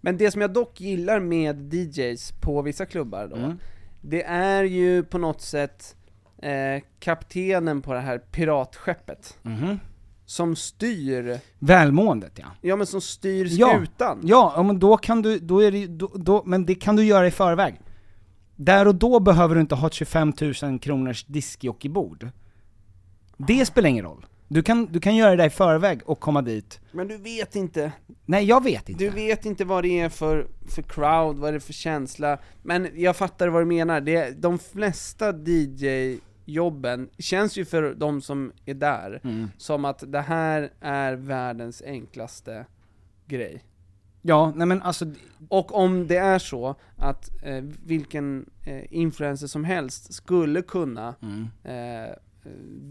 Men 0.00 0.16
det 0.16 0.30
som 0.30 0.40
jag 0.40 0.52
dock 0.52 0.80
gillar 0.80 1.20
med 1.20 1.74
DJs 1.74 2.32
på 2.40 2.62
vissa 2.62 2.86
klubbar 2.86 3.26
då, 3.28 3.36
Mm. 3.36 3.58
det 4.00 4.22
är 4.24 4.64
ju 4.64 5.02
på 5.02 5.18
något 5.18 5.40
sätt 5.40 5.96
eh, 6.42 6.82
kaptenen 7.00 7.82
på 7.82 7.92
det 7.94 8.00
här 8.00 8.18
piratskeppet. 8.18 9.38
Som 10.26 10.56
styr, 10.56 11.38
Välmåendet 11.58 12.32
ja. 12.38 12.44
ja 12.60 12.76
men 12.76 12.86
som 12.86 13.00
styr 13.00 13.46
skutan. 13.48 14.20
Ja, 14.22 14.52
ja, 14.56 14.62
men 14.62 14.78
då 14.78 14.96
kan 14.96 15.22
du, 15.22 15.38
då 15.38 15.62
är 15.62 15.72
det, 15.72 15.86
då, 15.86 16.10
då, 16.14 16.42
men 16.46 16.66
det 16.66 16.74
kan 16.74 16.96
du 16.96 17.04
göra 17.04 17.26
i 17.26 17.30
förväg. 17.30 17.80
Där 18.62 18.88
och 18.88 18.94
då 18.94 19.20
behöver 19.20 19.54
du 19.54 19.60
inte 19.60 19.74
ha 19.74 19.86
ett 19.86 19.92
25 19.92 20.32
000 20.62 20.78
kronors 20.78 21.24
diskjockeybord. 21.24 22.28
Det 23.36 23.66
spelar 23.66 23.88
ingen 23.88 24.04
roll. 24.04 24.26
Du 24.48 24.62
kan, 24.62 24.86
du 24.86 25.00
kan 25.00 25.16
göra 25.16 25.30
det 25.30 25.36
där 25.36 25.46
i 25.46 25.50
förväg 25.50 26.00
och 26.04 26.20
komma 26.20 26.42
dit. 26.42 26.80
Men 26.92 27.08
du 27.08 27.16
vet 27.16 27.56
inte, 27.56 27.92
Nej, 28.24 28.44
jag 28.44 28.64
vet 28.64 28.88
inte. 28.88 29.04
du 29.04 29.10
vet 29.10 29.46
inte 29.46 29.64
vad 29.64 29.84
det 29.84 30.00
är 30.00 30.08
för, 30.08 30.46
för 30.68 30.82
crowd, 30.82 31.36
vad 31.38 31.52
det 31.52 31.56
är 31.56 31.60
för 31.60 31.72
känsla. 31.72 32.38
Men 32.62 32.88
jag 32.94 33.16
fattar 33.16 33.48
vad 33.48 33.62
du 33.62 33.66
menar, 33.66 34.00
det 34.00 34.30
de 34.42 34.58
flesta 34.58 35.32
DJ-jobben 35.32 37.08
känns 37.18 37.56
ju 37.58 37.64
för 37.64 37.94
de 37.94 38.22
som 38.22 38.52
är 38.66 38.74
där, 38.74 39.20
Mm. 39.24 39.48
som 39.56 39.84
att 39.84 40.12
det 40.12 40.20
här 40.20 40.72
är 40.80 41.12
världens 41.12 41.82
enklaste 41.86 42.66
grej. 43.26 43.64
Ja, 44.22 44.52
nej 44.56 44.66
men 44.66 44.82
alltså, 44.82 45.04
Och 45.48 45.74
om 45.74 46.06
det 46.06 46.16
är 46.16 46.38
så 46.38 46.74
att 46.96 47.30
eh, 47.42 47.64
vilken 47.84 48.50
eh, 48.66 48.82
influencer 48.94 49.46
som 49.46 49.64
helst 49.64 50.12
skulle 50.14 50.62
kunna 50.62 51.14
mm. 51.22 51.48
eh, 51.64 52.14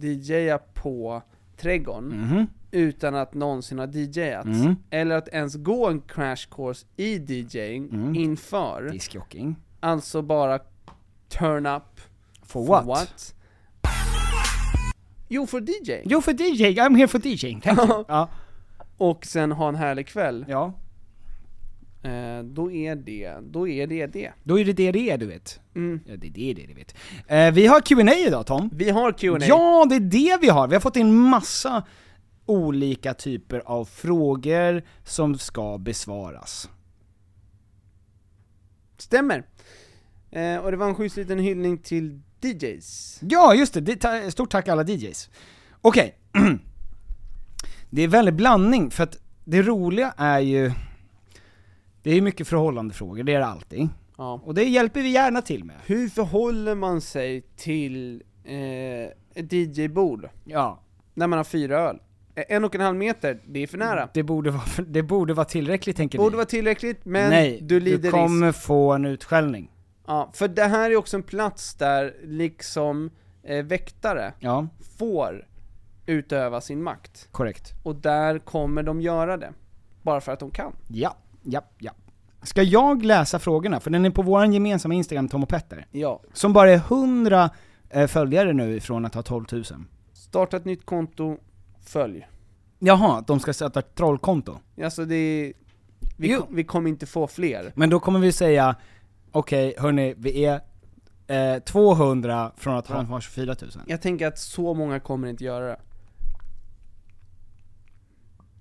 DJa 0.02 0.58
på 0.58 1.22
trädgården 1.58 2.08
Mhm. 2.08 2.48
utan 2.72 3.16
att 3.16 3.34
någonsin 3.34 3.80
ha 3.80 3.86
DJat, 3.88 4.46
Mm. 4.46 4.76
eller 4.90 5.16
att 5.16 5.28
ens 5.28 5.56
gå 5.56 5.88
en 5.90 6.02
crash 6.02 6.48
course 6.52 6.86
i 6.98 7.18
DJing 7.18 7.90
Mm. 7.94 8.16
inför, 8.16 8.90
diskjocking. 8.92 9.56
alltså 9.80 10.22
bara 10.22 10.60
turn 11.28 11.66
up 11.66 11.84
For 12.44 12.66
for 12.66 12.82
what? 12.84 13.36
Jo, 15.28 15.46
för 15.48 15.62
DJ! 15.62 16.02
Jo, 16.06 16.22
för 16.22 16.32
DJ, 16.34 16.64
I'm 16.80 16.96
here 16.96 17.08
for 17.08 17.20
DJing, 17.20 17.62
thank 17.62 17.80
you. 17.80 18.06
ja. 18.08 18.30
Och 18.98 19.26
sen 19.26 19.52
ha 19.52 19.70
en 19.70 19.76
härlig 19.76 20.08
kväll, 20.08 20.46
ja, 20.50 20.74
eh, 22.04 22.44
då 22.44 22.72
är 22.72 22.96
det, 22.96 23.34
då 23.42 23.68
är 23.68 23.88
det 23.88 24.08
det. 24.08 24.32
då 24.44 24.60
är 24.60 24.66
det 24.66 24.74
det 24.74 24.92
det 24.92 25.10
är, 25.10 25.18
du 25.18 25.26
vet. 25.26 25.60
Mm. 25.76 26.00
Ja, 26.06 26.16
det 26.18 26.28
är 26.28 26.32
det 26.32 26.54
det 26.54 26.68
du 26.68 26.74
vet. 26.74 26.96
Eh, 27.28 27.52
vi 27.52 27.68
har 27.68 27.82
Q&A 27.82 28.16
idag 28.28 28.46
Tom. 28.48 28.70
Vi 28.74 28.90
har 28.90 29.12
Q&A. 29.12 29.38
Ja, 29.42 29.86
det 29.90 29.96
är 29.96 30.00
det 30.00 30.38
vi 30.42 30.50
har! 30.50 30.68
Vi 30.68 30.76
har 30.76 30.82
fått 30.82 30.96
in 30.96 31.14
massa 31.14 31.84
olika 32.46 33.14
typer 33.14 33.62
av 33.66 33.86
frågor 33.86 34.84
som 35.04 35.38
ska 35.38 35.78
besvaras. 35.78 36.70
Stämmer. 38.98 39.44
Eh, 40.32 40.58
och 40.58 40.72
det 40.72 40.78
var 40.78 40.88
en 40.88 40.96
schysst 40.96 41.18
liten 41.18 41.40
hyllning 41.40 41.78
till 41.78 42.22
DJs. 42.42 43.20
Ja, 43.22 43.56
just 43.56 43.74
det! 43.74 44.32
stort 44.32 44.52
tack 44.52 44.68
alla 44.68 44.84
DJs. 44.84 45.30
Okej. 45.82 46.16
det 47.90 48.02
är 48.02 48.08
väldigt 48.08 48.36
blandning, 48.36 48.92
för 48.92 49.04
att 49.04 49.18
det 49.46 49.62
roliga 49.62 50.14
är 50.18 50.40
ju... 50.40 50.72
Det 52.10 52.18
är 52.18 52.22
mycket 52.22 52.48
förhållandefrågor, 52.48 53.24
det 53.24 53.34
är 53.34 53.40
det 53.40 53.46
alltid. 53.46 53.90
Ja. 54.18 54.42
Och 54.46 54.54
det 54.54 54.64
hjälper 54.64 55.02
vi 55.02 55.10
gärna 55.10 55.42
till 55.42 55.64
med. 55.64 55.76
Hur 55.86 56.10
förhåller 56.10 56.76
man 56.76 57.02
sig 57.02 57.42
till 57.42 58.24
eh, 58.44 58.54
ett 59.44 59.54
DJ-bord 59.54 60.30
Ja. 60.46 60.80
när 61.14 61.28
man 61.28 61.38
har 61.40 61.44
fyra 61.44 61.80
öl? 61.80 62.00
En 62.36 62.66
och 62.66 62.76
en 62.76 62.82
halv 62.82 62.98
meter, 62.98 63.40
det 63.48 63.64
är 63.64 63.68
för 63.68 63.78
nära. 63.78 64.10
Det 64.14 64.24
borde 64.24 64.52
vara, 64.52 64.64
det 64.88 65.04
borde 65.04 65.34
vara 65.34 65.46
tillräckligt 65.46 65.98
tänker 65.98 66.18
Borde 66.18 66.30
vi. 66.30 66.36
vara 66.36 66.46
tillräckligt, 66.46 67.06
men 67.06 67.30
Nej, 67.30 67.60
du 67.62 67.80
lider 67.80 67.98
du 68.04 68.12
kommer 68.12 68.52
få 68.52 68.94
en 68.94 69.06
utskällning. 69.06 69.62
risk. 69.64 69.74
Ja, 70.08 70.30
för 70.34 70.48
det 70.48 70.64
här 70.64 70.92
är 70.92 70.96
också 70.96 71.18
en 71.18 71.24
plats 71.24 71.76
där 71.76 72.16
liksom 72.24 73.10
eh, 73.44 73.66
väktare 73.66 74.34
Ja, 74.40 74.68
får 74.98 75.48
utöva 76.06 76.62
sin 76.62 76.84
makt. 76.84 77.28
korrekt. 77.32 77.74
Och 77.84 77.96
där 77.96 78.40
kommer 78.40 78.84
de 78.84 79.02
göra 79.02 79.38
det. 79.38 79.54
Bara 80.02 80.22
för 80.22 80.32
att 80.32 80.40
de 80.40 80.52
kan. 80.52 80.74
Ja, 80.88 81.16
ja, 81.52 81.62
ja. 81.78 81.92
Ska 82.44 82.64
jag 82.64 83.06
läsa 83.06 83.40
frågorna? 83.40 83.80
För 83.80 83.90
den 83.90 84.06
är 84.06 84.10
på 84.10 84.22
vår 84.22 84.46
gemensamma 84.46 84.94
Instagram, 84.94 85.28
Tom 85.28 85.44
och 85.44 85.50
Petter. 85.50 85.86
Ja. 85.92 86.22
Som 86.34 86.54
bara 86.54 86.72
är 86.72 86.76
100 86.76 87.50
eh, 87.90 88.08
följare 88.08 88.54
nu 88.54 88.76
ifrån 88.76 89.06
att 89.06 89.16
ha 89.16 89.22
12 89.22 89.46
000. 89.52 89.64
Starta 90.14 90.58
ett 90.58 90.66
nytt 90.66 90.86
konto, 90.86 91.38
följ. 91.86 92.28
Jaha, 92.80 93.24
de 93.28 93.40
ska 93.40 93.54
sätta 93.54 93.80
ett 93.80 93.96
trollkonto. 93.96 94.58
Alltså 94.84 95.06
det 95.06 95.16
är, 95.16 95.54
vi, 96.18 96.36
kom, 96.36 96.56
vi 96.56 96.64
kommer 96.64 96.90
inte 96.90 97.06
få 97.06 97.28
fler. 97.28 97.72
Men 97.76 97.90
då 97.90 98.00
kommer 98.00 98.20
vi 98.20 98.32
säga, 98.32 98.76
okej 99.32 99.76
hörni, 99.78 100.14
vi 100.18 100.46
är 100.46 100.62
eh, 101.56 101.60
200 101.60 102.52
från 102.58 102.78
att 102.78 102.88
ha 102.88 103.22
24 103.22 103.56
000. 103.62 103.72
Jag 103.88 104.02
tänker 104.02 104.28
att 104.28 104.40
så 104.40 104.74
många 104.74 105.00
kommer 105.00 105.28
inte 105.28 105.44
göra 105.44 105.66
det. 105.66 105.80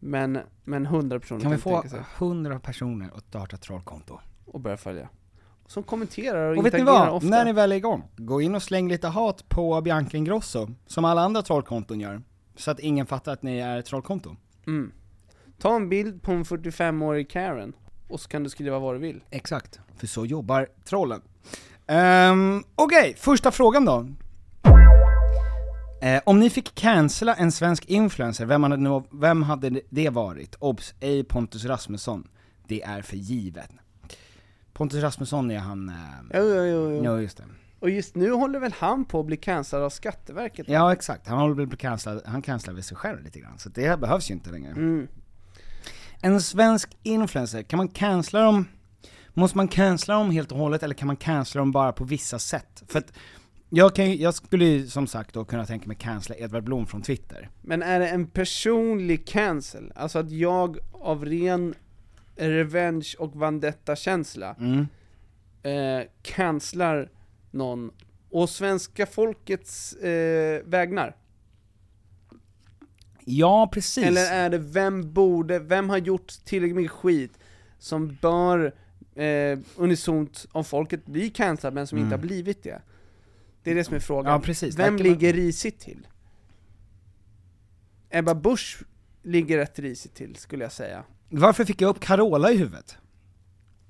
Men, 0.01 0.39
men 0.65 0.87
100 0.87 1.21
personer 1.21 1.41
Kan 1.41 1.51
vi 1.51 1.57
kan 1.57 1.63
få 1.63 1.71
tänka 1.71 1.89
sig 1.89 2.01
100 2.19 2.61
personer 2.61 3.11
att 3.17 3.25
starta 3.29 3.57
ett 3.57 3.63
trollkonto? 3.63 4.19
och 4.45 4.61
börja 4.61 4.77
följa. 4.77 5.09
Som 5.67 5.83
kommenterar 5.83 6.51
och, 6.53 6.59
Och 6.59 6.67
vet 6.67 6.73
ni 6.73 6.81
interagerar 6.81 7.07
vad? 7.07 7.17
ofta. 7.17 7.29
När 7.29 7.45
ni 7.45 7.53
väl 7.53 7.73
är 7.73 7.77
igång, 7.77 8.03
gå 8.17 8.41
in 8.41 8.55
och 8.55 8.63
släng 8.63 8.89
lite 8.89 9.09
hat 9.09 9.49
på 9.49 9.81
Bianca 9.81 10.17
Ingrosso, 10.17 10.69
som 10.87 11.05
alla 11.05 11.21
andra 11.21 11.43
trollkonton 11.43 12.01
gör. 12.01 12.23
Så 12.57 12.71
att 12.71 12.81
ingen 12.81 13.07
fattar 13.07 13.33
att 13.33 13.43
ni 13.43 13.59
är 13.59 13.79
ett 13.79 13.87
trollkonto. 13.87 14.37
Mm. 14.67 14.93
Ta 15.59 15.77
en 15.77 15.89
bild 15.89 16.23
på 16.23 16.33
en 16.33 16.45
45-årig 16.45 17.31
Karen, 17.31 17.73
och 18.09 18.21
så 18.21 18.29
kan 18.29 18.45
du 18.45 18.51
skriva 18.51 18.79
vad 18.79 18.95
du 18.95 18.99
vill. 18.99 19.25
Exakt, 19.31 19.81
för 19.97 20.07
så 20.07 20.27
jobbar 20.27 20.69
trollen. 20.85 21.23
Um, 22.31 22.65
Okej, 22.75 23.15
första 23.19 23.51
frågan 23.51 23.85
då. 23.85 24.09
Eh, 26.01 26.21
om 26.27 26.39
ni 26.41 26.51
fick 26.51 26.75
cancella 26.75 27.35
en 27.35 27.53
svensk 27.53 27.85
influencer, 27.85 28.47
vem 28.47 28.63
hade, 28.63 28.77
nu, 28.77 29.03
vem 29.11 29.43
hade 29.43 29.81
det 29.91 30.09
varit? 30.11 30.55
Obs! 30.59 30.95
Ej 31.01 31.25
Pontus 31.25 31.65
Rasmusson. 31.65 32.29
Det 32.69 32.83
är 32.83 33.03
för 33.03 33.17
givet. 33.17 33.71
Pontus 34.73 35.03
Rasmusson 35.03 35.51
är 35.51 35.59
han... 35.59 35.89
Eh, 35.89 35.95
Jo, 36.35 36.41
jo, 36.43 36.65
jo, 36.65 36.91
jo. 36.91 37.05
ja, 37.05 37.21
just 37.21 37.37
det. 37.37 37.45
Och 37.81 37.91
just 37.91 38.15
nu 38.15 38.33
håller 38.33 38.61
väl 38.61 38.75
han 38.79 39.05
på 39.05 39.21
att 39.21 39.27
bli 39.27 39.37
cancellad 39.37 39.85
av 39.85 39.91
Skatteverket? 39.91 40.69
Ja 40.69 40.93
exakt, 40.93 41.27
han 41.29 41.39
håller 41.39 41.67
på 41.67 41.77
cancellad, 41.77 42.23
han 42.27 42.43
cancellar 42.43 42.75
väl 42.75 42.83
sig 42.83 42.97
själv 42.97 43.23
lite 43.23 43.41
grann, 43.41 43.59
så 43.59 43.69
det 43.69 44.01
behövs 44.01 44.31
ju 44.31 44.35
inte 44.35 44.51
längre. 44.51 44.71
Mm. 44.71 45.09
En 46.21 46.41
svensk 46.41 46.97
influencer, 47.03 47.63
kan 47.63 47.77
man 47.77 47.89
cancella 47.89 48.43
dem, 48.45 48.65
måste 49.35 49.57
man 49.57 49.69
cancella 49.69 50.19
dem 50.19 50.31
helt 50.31 50.53
och 50.53 50.59
hållet 50.59 50.83
eller 50.83 50.95
kan 50.95 51.07
man 51.07 51.17
cancella 51.17 51.61
dem 51.61 51.73
bara 51.73 51.93
på 51.93 52.05
vissa 52.05 52.39
sätt? 52.39 52.83
För 52.89 52.99
att 52.99 53.13
jag, 53.71 53.95
kan, 53.95 54.17
jag 54.17 54.35
skulle 54.35 54.87
som 54.87 55.07
sagt 55.07 55.35
då 55.35 55.45
kunna 55.45 55.67
tänka 55.67 55.87
mig 55.87 55.97
cancella 55.97 56.39
Edvard 56.39 56.65
Blom 56.65 56.87
från 56.87 57.03
Twitter. 57.03 57.51
Men 57.63 57.83
är 57.83 58.01
det 58.01 58.09
en 58.09 58.27
personlig 58.27 59.27
cancel? 59.27 59.93
Alltså 59.95 60.19
att 60.19 60.31
jag 60.31 60.79
av 60.93 61.25
ren 61.25 61.75
revenge 62.37 63.15
och 63.19 63.43
vendetta-känsla 63.43 64.57
Mm. 64.59 64.87
eh, 65.63 66.07
cancelar 66.23 67.11
någon 67.51 67.91
och 68.31 68.51
svenska 68.51 69.07
folkets 69.07 69.93
eh, 69.93 70.63
vägnar? 70.65 71.17
Ja 73.25 73.71
precis. 73.73 74.05
Eller 74.05 74.33
är 74.33 74.51
det 74.51 74.59
vem 74.59 75.13
borde, 75.13 75.59
vem 75.59 75.91
har 75.91 75.99
gjort 75.99 76.29
tillräckligt 76.45 76.77
mycket 76.77 76.93
skit 76.93 77.39
som 77.79 78.17
bör 78.23 78.75
eh, 79.15 79.59
unisont 79.77 80.47
om 80.53 80.65
folket 80.65 81.07
bli 81.07 81.31
cancellad 81.31 81.75
men 81.75 81.87
som 81.87 81.99
inte 81.99 82.17
har 82.17 82.23
blivit 82.23 82.63
det? 82.63 82.83
Det 83.63 83.71
är 83.71 83.75
det 83.75 83.85
som 83.85 83.95
är 83.97 84.01
frågan. 84.01 84.33
Ja, 84.33 84.41
precis. 84.41 84.79
Vem 84.79 84.95
man- 84.95 85.03
ligger 85.03 85.33
risigt 85.33 85.81
till? 85.81 86.07
Ebba 88.11 88.35
Busch 88.35 88.79
ligger 89.23 89.59
rätt 89.59 89.79
risigt 89.79 90.15
till, 90.15 90.37
skulle 90.37 90.65
jag 90.65 90.73
säga. 90.73 91.05
Varför 91.29 91.65
fick 91.65 91.81
jag 91.81 91.89
upp 91.89 92.01
Carola 92.01 92.51
i 92.51 92.57
huvudet? 92.57 92.97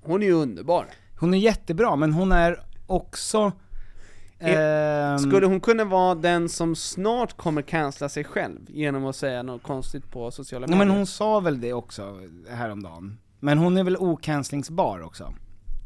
Hon 0.01 0.21
är 0.21 0.25
ju 0.27 0.33
underbar. 0.33 0.85
Hon 1.19 1.33
är 1.33 1.37
jättebra, 1.37 1.95
men 1.95 2.13
hon 2.13 2.31
är 2.31 2.63
också... 2.87 3.51
ehm, 4.39 5.19
Skulle 5.19 5.45
hon 5.45 5.59
kunna 5.59 5.85
vara 5.85 6.15
den 6.15 6.49
som 6.49 6.75
snart 6.75 7.37
kommer 7.37 7.61
cancella 7.61 8.09
sig 8.09 8.23
själv 8.23 8.59
genom 8.67 9.05
att 9.05 9.15
säga 9.15 9.43
något 9.43 9.63
konstigt 9.63 10.11
på 10.11 10.31
sociala 10.31 10.67
Nej, 10.67 10.75
medier? 10.75 10.87
men 10.87 10.97
hon 10.97 11.07
sa 11.07 11.39
väl 11.39 11.61
det 11.61 11.73
också 11.73 12.19
häromdagen. 12.49 13.17
Men 13.39 13.57
hon 13.57 13.77
är 13.77 13.83
väl 13.83 13.97
ocancelingsbar 13.97 15.01
också? 15.01 15.33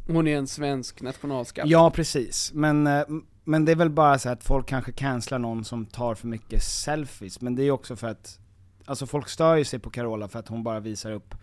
Hon 0.07 0.27
är 0.27 0.37
en 0.37 0.47
svensk 0.47 1.01
nationalskatt. 1.01 1.69
Ja 1.69 1.91
precis, 1.91 2.51
men, 2.53 2.87
eh, 2.87 3.03
men 3.43 3.65
det 3.65 3.71
är 3.71 3.75
väl 3.75 3.89
bara 3.89 4.19
så 4.19 4.29
att 4.29 4.43
folk 4.43 4.67
kanske 4.67 4.91
cancelar 4.91 5.39
någon 5.39 5.65
som 5.65 5.85
tar 5.85 6.15
för 6.15 6.27
mycket 6.27 6.63
selfies, 6.63 7.41
men 7.41 7.55
det 7.55 7.61
är 7.61 7.65
ju 7.65 7.71
också 7.71 7.95
för 7.95 8.07
att, 8.07 8.39
alltså 8.85 9.05
folk 9.05 9.29
stör 9.29 9.55
ju 9.55 9.65
sig 9.65 9.79
på 9.79 9.89
Carola 9.89 10.27
för 10.27 10.39
att 10.39 10.47
hon 10.47 10.63
bara 10.63 10.79
visar 10.79 11.11
upp 11.11 11.35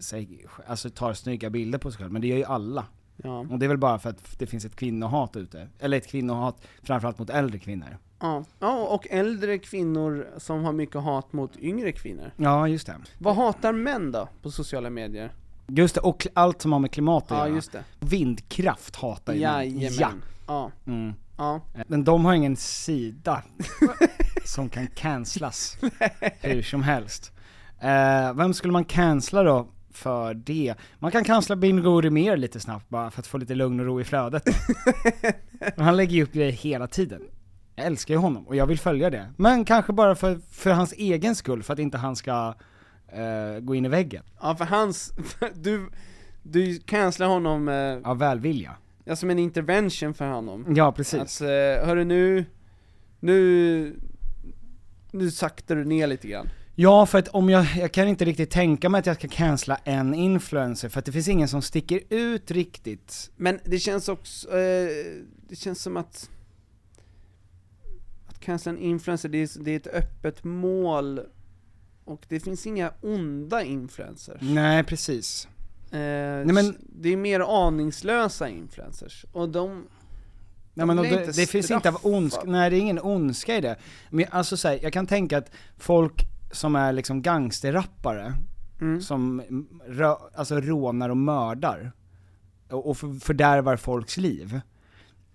sig, 0.00 0.46
alltså 0.66 0.90
tar 0.90 1.12
snygga 1.14 1.50
bilder 1.50 1.78
på 1.78 1.90
sig 1.90 1.98
själv, 1.98 2.12
men 2.12 2.22
det 2.22 2.28
gör 2.28 2.36
ju 2.36 2.44
alla. 2.44 2.86
Ja. 3.16 3.38
Och 3.38 3.58
det 3.58 3.66
är 3.66 3.68
väl 3.68 3.78
bara 3.78 3.98
för 3.98 4.10
att 4.10 4.38
det 4.38 4.46
finns 4.46 4.64
ett 4.64 4.76
kvinnohat 4.76 5.36
ute, 5.36 5.68
eller 5.78 5.96
ett 5.96 6.06
kvinnohat 6.06 6.56
framförallt 6.82 7.18
mot 7.18 7.30
äldre 7.30 7.58
kvinnor. 7.58 7.98
Ja. 8.20 8.44
ja, 8.58 8.86
och 8.86 9.06
äldre 9.10 9.58
kvinnor 9.58 10.26
som 10.38 10.64
har 10.64 10.72
mycket 10.72 11.02
hat 11.02 11.32
mot 11.32 11.56
yngre 11.56 11.92
kvinnor. 11.92 12.32
Ja, 12.36 12.68
just 12.68 12.86
det. 12.86 12.96
Vad 13.18 13.36
hatar 13.36 13.72
män 13.72 14.12
då, 14.12 14.28
på 14.42 14.50
sociala 14.50 14.90
medier? 14.90 15.32
Just 15.66 15.94
det, 15.94 16.00
och 16.00 16.26
allt 16.34 16.62
som 16.62 16.72
har 16.72 16.78
med 16.78 16.90
klimat 16.92 17.24
att 17.24 17.30
Ja, 17.30 17.46
göra. 17.46 17.54
just 17.54 17.72
det. 17.72 17.84
Vindkraft 18.00 18.96
hatar 18.96 19.32
ju 19.34 19.40
män. 19.40 19.78
Jajamän. 19.78 20.22
Ja. 20.50 20.70
Mm. 20.86 21.14
Ja. 21.36 21.60
Men 21.86 22.04
de 22.04 22.24
har 22.24 22.34
ingen 22.34 22.56
sida 22.56 23.42
som 24.44 24.68
kan 24.68 24.86
cancelas 24.86 25.78
hur 26.40 26.62
som 26.62 26.82
helst. 26.82 27.32
Eh, 27.80 28.34
vem 28.34 28.54
skulle 28.54 28.72
man 28.72 28.84
cancella 28.84 29.42
då 29.42 29.68
för 29.92 30.34
det? 30.34 30.74
Man 30.98 31.10
kan 31.10 31.24
cancella 31.24 31.56
Bingo 31.56 32.00
Rimér 32.00 32.36
lite 32.36 32.60
snabbt 32.60 32.88
bara 32.88 33.10
för 33.10 33.20
att 33.20 33.26
få 33.26 33.38
lite 33.38 33.54
lugn 33.54 33.80
och 33.80 33.86
ro 33.86 34.00
i 34.00 34.04
flödet. 34.04 34.42
Han 35.76 35.96
lägger 35.96 36.16
ju 36.16 36.22
upp 36.22 36.32
grejer 36.32 36.52
hela 36.52 36.86
tiden. 36.86 37.22
Jag 37.74 37.86
älskar 37.86 38.14
ju 38.14 38.20
honom 38.20 38.46
och 38.46 38.56
jag 38.56 38.66
vill 38.66 38.78
följa 38.78 39.10
det. 39.10 39.32
Men 39.36 39.64
kanske 39.64 39.92
bara 39.92 40.14
för, 40.14 40.40
för 40.50 40.70
hans 40.70 40.92
egen 40.92 41.34
skull, 41.36 41.62
för 41.62 41.72
att 41.72 41.78
inte 41.78 41.98
han 41.98 42.16
ska 42.16 42.54
eh, 43.08 43.60
gå 43.60 43.74
in 43.74 43.84
i 43.84 43.88
väggen. 43.88 44.22
Ja, 44.40 44.56
för 44.56 44.64
hans, 44.64 45.12
du, 45.54 45.90
du 46.42 46.78
cancelar 46.78 47.28
honom, 47.28 47.68
eh, 47.68 48.10
Av 48.10 48.18
välvilja. 48.18 48.76
Ja, 49.04 49.16
som 49.16 49.30
en 49.30 49.38
intervention 49.38 50.14
för 50.14 50.28
honom. 50.30 50.74
Ja, 50.76 50.92
precis. 50.92 51.20
Att, 51.20 51.40
eh, 51.40 51.86
hörru 51.86 52.04
nu, 52.04 52.44
nu, 53.20 54.00
nu 55.10 55.30
saktar 55.30 55.76
du 55.76 55.84
ner 55.84 56.06
lite 56.06 56.28
grann. 56.28 56.48
Ja, 56.74 57.06
för 57.06 57.18
att 57.18 57.28
om 57.28 57.50
jag, 57.50 57.66
jag 57.76 57.92
kan 57.92 58.08
inte 58.08 58.24
riktigt 58.24 58.50
tänka 58.50 58.88
mig 58.88 58.98
att 58.98 59.06
jag 59.06 59.16
ska 59.16 59.28
cancella 59.28 59.76
en 59.84 60.14
influencer, 60.14 60.88
för 60.88 60.98
att 60.98 61.04
det 61.04 61.12
finns 61.12 61.28
ingen 61.28 61.48
som 61.48 61.62
sticker 61.62 62.00
ut 62.10 62.50
riktigt. 62.50 63.30
Men 63.36 63.60
det 63.64 63.78
känns 63.78 64.08
också, 64.08 64.48
eh, 64.48 64.88
det 65.48 65.56
känns 65.56 65.82
som 65.82 65.96
att 65.96 66.30
att 68.26 68.40
cancella 68.40 68.76
en 68.76 68.82
influencer, 68.82 69.28
det 69.28 69.38
är, 69.38 69.64
det 69.64 69.70
är 69.70 69.76
ett 69.76 69.86
öppet 69.86 70.44
mål 70.44 71.20
och 72.04 72.26
det 72.28 72.40
finns 72.40 72.66
inga 72.66 72.92
onda 73.00 73.62
influencers. 73.62 74.40
Nej, 74.40 74.84
precis. 74.84 75.48
Eh, 75.92 75.98
men- 76.54 76.76
Det 76.88 77.08
är 77.08 77.16
mer 77.16 77.66
aningslösa 77.66 78.48
influencers, 78.48 79.24
och 79.32 79.48
de 79.48 79.84
Nej, 80.74 80.86
men 80.86 80.96
De 80.96 81.02
det, 81.02 81.36
det, 81.36 81.46
finns 81.46 81.70
inte 81.70 81.88
av 81.88 81.98
ondska, 82.02 82.42
nej 82.44 82.70
det 82.70 82.76
är 82.76 82.80
ingen 82.80 83.00
ondska 83.02 83.56
i 83.56 83.60
det. 83.60 83.76
Men 84.10 84.24
alltså 84.30 84.56
så 84.56 84.68
här, 84.68 84.78
jag 84.82 84.92
kan 84.92 85.06
tänka 85.06 85.38
att 85.38 85.50
folk 85.78 86.24
som 86.52 86.76
är 86.76 86.92
liksom 86.92 87.22
gangsterrappare, 87.22 88.32
Mm. 88.80 89.00
som 89.00 89.42
rö, 89.88 90.14
alltså 90.34 90.60
rånar 90.60 91.08
och 91.08 91.16
mördar, 91.16 91.92
och, 92.70 92.90
och 92.90 92.96
för- 92.98 93.20
fördärvar 93.20 93.76
folks 93.76 94.16
liv. 94.16 94.60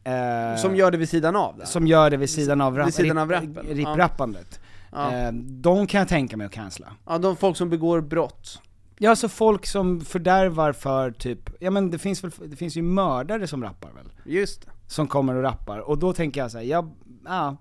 Eh, 0.04 0.58
Som 0.62 0.76
gör 0.76 0.92
det 0.92 0.98
vid 0.98 1.10
sidan 1.10 1.36
av 1.36 1.58
det. 1.58 1.66
som 1.66 1.88
gör 1.88 2.10
det 2.10 2.18
vid 2.18 2.30
sidan 2.30 2.62
av, 2.62 2.78
rap, 2.78 2.88
vid 2.88 2.94
sidan 2.94 3.18
av 3.18 3.32
rip- 3.32 3.56
rappen. 3.58 3.76
rip-rappandet. 3.76 4.60
Ja. 4.92 5.12
Eh, 5.14 5.32
de 5.34 5.88
kan 5.88 6.00
jag 6.00 6.08
tänka 6.08 6.38
mig 6.38 6.46
att 6.46 6.54
cancella. 6.54 6.94
ja, 7.06 7.18
de 7.18 7.36
folk 7.36 7.58
som 7.58 7.70
begår 7.70 8.02
brott. 8.02 8.62
Ja, 8.98 9.10
alltså 9.10 9.30
folk 9.30 9.66
som 9.66 10.02
fördärvar 10.02 10.74
för 10.74 11.12
typ, 11.12 11.50
ja 11.60 11.72
men 11.72 11.92
det 11.92 11.98
finns 12.00 12.24
väl, 12.24 12.32
det 12.46 12.56
finns 12.56 12.78
ju 12.78 12.82
mördare 12.82 13.48
som 13.48 13.64
rappar 13.64 13.92
väl? 13.92 14.12
Just 14.26 14.62
det. 14.62 14.72
Som 14.88 15.08
kommer 15.08 15.36
och 15.36 15.42
rappar, 15.44 15.80
och 15.80 15.98
då 15.98 16.14
tänker 16.14 16.42
jag 16.42 16.52
så 16.52 16.58
här, 16.58 16.66
jag, 16.66 16.92
ja, 17.26 17.58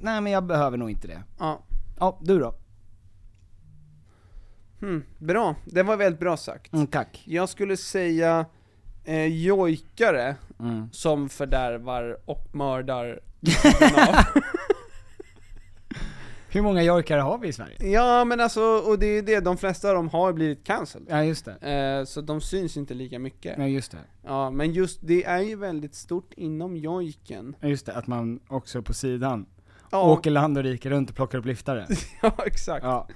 nej 0.00 0.20
men 0.20 0.32
jag 0.32 0.44
behöver 0.44 0.76
nog 0.78 0.90
inte 0.90 1.08
det. 1.08 1.22
Ja. 1.38 1.60
Ja, 1.98 2.18
du 2.22 2.38
då? 2.38 2.54
Hmm, 4.80 5.02
bra, 5.18 5.54
det 5.64 5.82
var 5.82 5.96
väldigt 5.96 6.20
bra 6.20 6.36
sagt. 6.36 6.72
Mm, 6.72 6.86
tack. 6.86 7.22
Jag 7.26 7.48
skulle 7.48 7.76
säga 7.76 8.46
eh, 9.04 9.26
jojkare 9.26 10.36
Mm. 10.60 10.88
som 10.92 11.28
fördärvar 11.28 12.16
och 12.24 12.48
mördar. 12.54 13.20
Hur 16.52 16.62
många 16.62 16.82
jojkare 16.82 17.20
har 17.20 17.38
vi 17.38 17.48
i 17.48 17.52
Sverige? 17.52 17.76
Ja 17.88 18.24
men 18.24 18.40
alltså, 18.40 18.62
och 18.62 18.98
det 18.98 19.06
är 19.06 19.14
ju 19.14 19.22
det, 19.22 19.40
de 19.40 19.56
flesta 19.56 19.88
av 19.88 19.94
dem 19.94 20.08
har 20.08 20.32
blivit 20.32 20.64
cancelled. 20.64 21.06
Ja 21.10 21.24
just 21.24 21.44
det. 21.44 21.70
Eh, 21.70 22.04
så 22.04 22.20
de 22.20 22.40
syns 22.40 22.76
inte 22.76 22.94
lika 22.94 23.18
mycket. 23.18 23.58
Ja 23.58 23.66
just 23.66 23.92
det. 23.92 23.98
Ja, 24.24 24.50
men 24.50 24.72
just 24.72 24.98
det 25.02 25.24
är 25.24 25.40
ju 25.40 25.56
väldigt 25.56 25.94
stort 25.94 26.32
inom 26.36 26.76
jojken. 26.76 27.56
Ja 27.60 27.68
just 27.68 27.86
det, 27.86 27.94
att 27.94 28.06
man 28.06 28.40
också 28.48 28.82
på 28.82 28.94
sidan 28.94 29.46
Ja, 29.90 30.12
åker 30.12 30.30
land 30.30 30.58
och 30.58 30.64
rike 30.64 30.90
runt 30.90 31.10
och 31.10 31.16
plockar 31.16 31.38
upp 31.38 31.44
liftare. 31.44 31.86
ja 32.22 32.34
exakt. 32.46 32.84
Ja. 32.84 33.08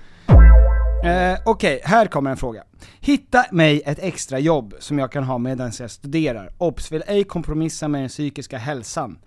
Eh, 1.05 1.39
Okej, 1.47 1.81
här 1.85 2.07
kommer 2.07 2.31
en 2.31 2.37
fråga. 2.37 2.65
Hitta 3.01 3.45
mig 3.53 3.83
ett 3.87 3.99
extra 3.99 4.39
jobb 4.39 4.75
som 4.79 4.99
jag 4.99 5.13
kan 5.13 5.25
ha 5.25 5.39
medan 5.39 5.73
jag 5.79 5.91
studerar. 5.91 6.53
Obs! 6.59 6.93
Vill 6.93 7.03
ej 7.07 7.25
kompromissa 7.25 7.89
med 7.89 8.01
den 8.03 8.09
psykiska 8.09 8.59
hälsan. 8.59 9.19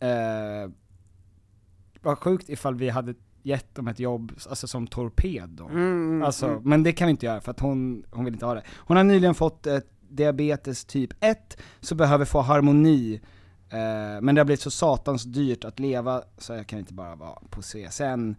Eh, 0.00 0.70
vad 2.02 2.18
sjukt 2.18 2.48
ifall 2.48 2.74
vi 2.74 2.88
hade 2.88 3.14
gett 3.46 3.74
dem 3.74 3.88
ett 3.88 3.98
jobb, 4.00 4.32
alltså 4.48 4.66
som 4.66 4.86
torped 4.86 5.48
då. 5.48 5.64
Mm, 5.68 6.22
Alltså, 6.22 6.46
mm. 6.46 6.60
men 6.64 6.82
det 6.82 6.92
kan 6.92 7.06
vi 7.06 7.10
inte 7.10 7.26
göra 7.26 7.40
för 7.40 7.50
att 7.50 7.60
hon, 7.60 8.04
hon 8.10 8.24
vill 8.24 8.34
inte 8.34 8.46
ha 8.46 8.54
det. 8.54 8.62
Hon 8.76 8.96
har 8.96 9.04
nyligen 9.04 9.34
fått 9.34 9.66
ett 9.66 9.86
diabetes 10.08 10.84
typ 10.84 11.10
1, 11.20 11.56
så 11.80 11.94
behöver 11.94 12.24
få 12.24 12.40
harmoni. 12.40 13.20
Eh, 13.70 14.20
men 14.22 14.34
det 14.34 14.40
har 14.40 14.44
blivit 14.44 14.60
så 14.60 14.70
satans 14.70 15.24
dyrt 15.24 15.64
att 15.64 15.78
leva, 15.78 16.22
så 16.38 16.52
jag 16.52 16.66
kan 16.66 16.78
inte 16.78 16.94
bara 16.94 17.14
vara 17.16 17.38
på 17.50 17.62
CSN. 17.62 18.34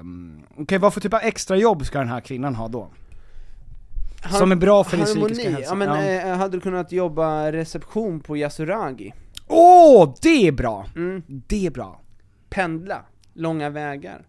Um, 0.00 0.42
Okej, 0.58 0.78
vad 0.78 0.94
för 0.94 1.00
typ 1.00 1.14
av 1.14 1.20
extra 1.22 1.56
jobb 1.56 1.86
ska 1.86 1.98
den 1.98 2.08
här 2.08 2.20
kvinnan 2.20 2.54
ha 2.54 2.68
då? 2.68 2.90
Har- 4.22 4.38
Som 4.38 4.52
är 4.52 4.56
bra 4.56 4.84
för 4.84 4.96
din 4.96 5.06
psykiska 5.06 5.50
hälsa. 5.50 5.68
Ja 5.70 5.74
men 5.74 5.88
Ja. 5.88 6.02
Eh, 6.30 6.36
hade 6.36 6.56
du 6.56 6.60
kunnat 6.60 6.92
jobba 6.92 7.52
reception 7.52 8.20
på 8.20 8.36
Yasuragi? 8.36 9.12
Åh, 9.48 10.14
det 10.22 10.46
är 10.48 10.52
bra! 10.52 10.86
Mm. 10.96 11.22
Det 11.26 11.66
är 11.66 11.70
bra. 11.70 12.00
Pendla, 12.50 13.02
långa 13.34 13.70
vägar. 13.70 14.26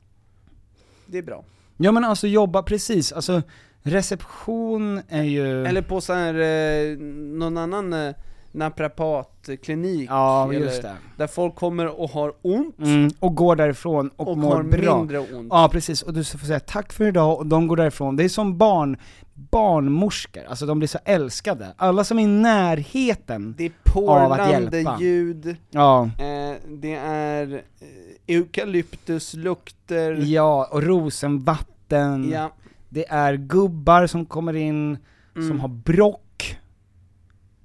Det 1.06 1.18
är 1.18 1.24
bra. 1.24 1.44
Ja 1.78 1.92
men 1.92 2.04
alltså 2.04 2.28
jobba, 2.28 2.64
precis, 2.64 3.12
alltså 3.12 3.42
reception 3.82 5.02
är 5.10 5.24
ju... 5.24 5.66
Eller 5.66 5.82
på 5.82 6.02
så 6.02 6.14
här, 6.14 6.34
eh, 6.34 6.98
någon 7.38 7.58
annan 7.58 7.94
eh, 7.94 8.16
naprapatklinik. 8.56 10.10
ja, 10.10 10.54
eller. 10.54 10.94
Där 11.18 11.28
folk 11.28 11.56
kommer 11.56 12.00
och 12.02 12.10
har 12.10 12.34
ont, 12.42 12.80
Mm, 12.80 13.10
och 13.20 13.36
går 13.36 13.56
därifrån 13.56 14.10
och, 14.16 14.28
och 14.28 14.38
mår 14.38 14.56
har 14.56 14.64
bra. 14.64 14.98
mindre 14.98 15.20
ont. 15.20 15.48
Ja 15.50 15.70
precis, 15.72 16.02
och 16.02 16.14
du 16.14 16.24
får 16.24 16.38
säga 16.48 16.60
tack 16.60 16.94
för 16.94 17.08
idag 17.08 17.38
och 17.38 17.46
de 17.46 17.68
går 17.68 17.76
därifrån. 17.78 18.16
Det 18.16 18.24
är 18.24 18.30
som 18.30 18.58
barn, 18.58 18.98
barnmorskor, 19.34 20.44
alltså 20.50 20.66
de 20.66 20.80
blir 20.80 20.88
så 20.88 21.00
älskade. 21.06 21.74
Alla 21.78 22.04
som 22.04 22.20
är 22.20 22.24
i 22.24 22.28
närheten, 22.28 23.56
Det 23.58 23.66
är 23.66 23.72
porlande 23.84 24.96
ljud, 25.00 25.56
ja, 25.72 26.04
eh, 26.04 26.56
det 26.68 26.94
är 26.96 27.54
eh, 27.54 28.36
eukalyptuslukter, 28.36 30.12
ja, 30.26 30.68
och 30.72 30.84
rosenvatten, 30.84 32.30
ja. 32.32 32.52
det 32.90 33.06
är 33.10 33.34
gubbar 33.36 34.08
som 34.08 34.26
kommer 34.26 34.56
in, 34.56 34.98
som 35.34 35.44
Mm. 35.44 35.60
har 35.60 35.68
brock, 35.68 36.22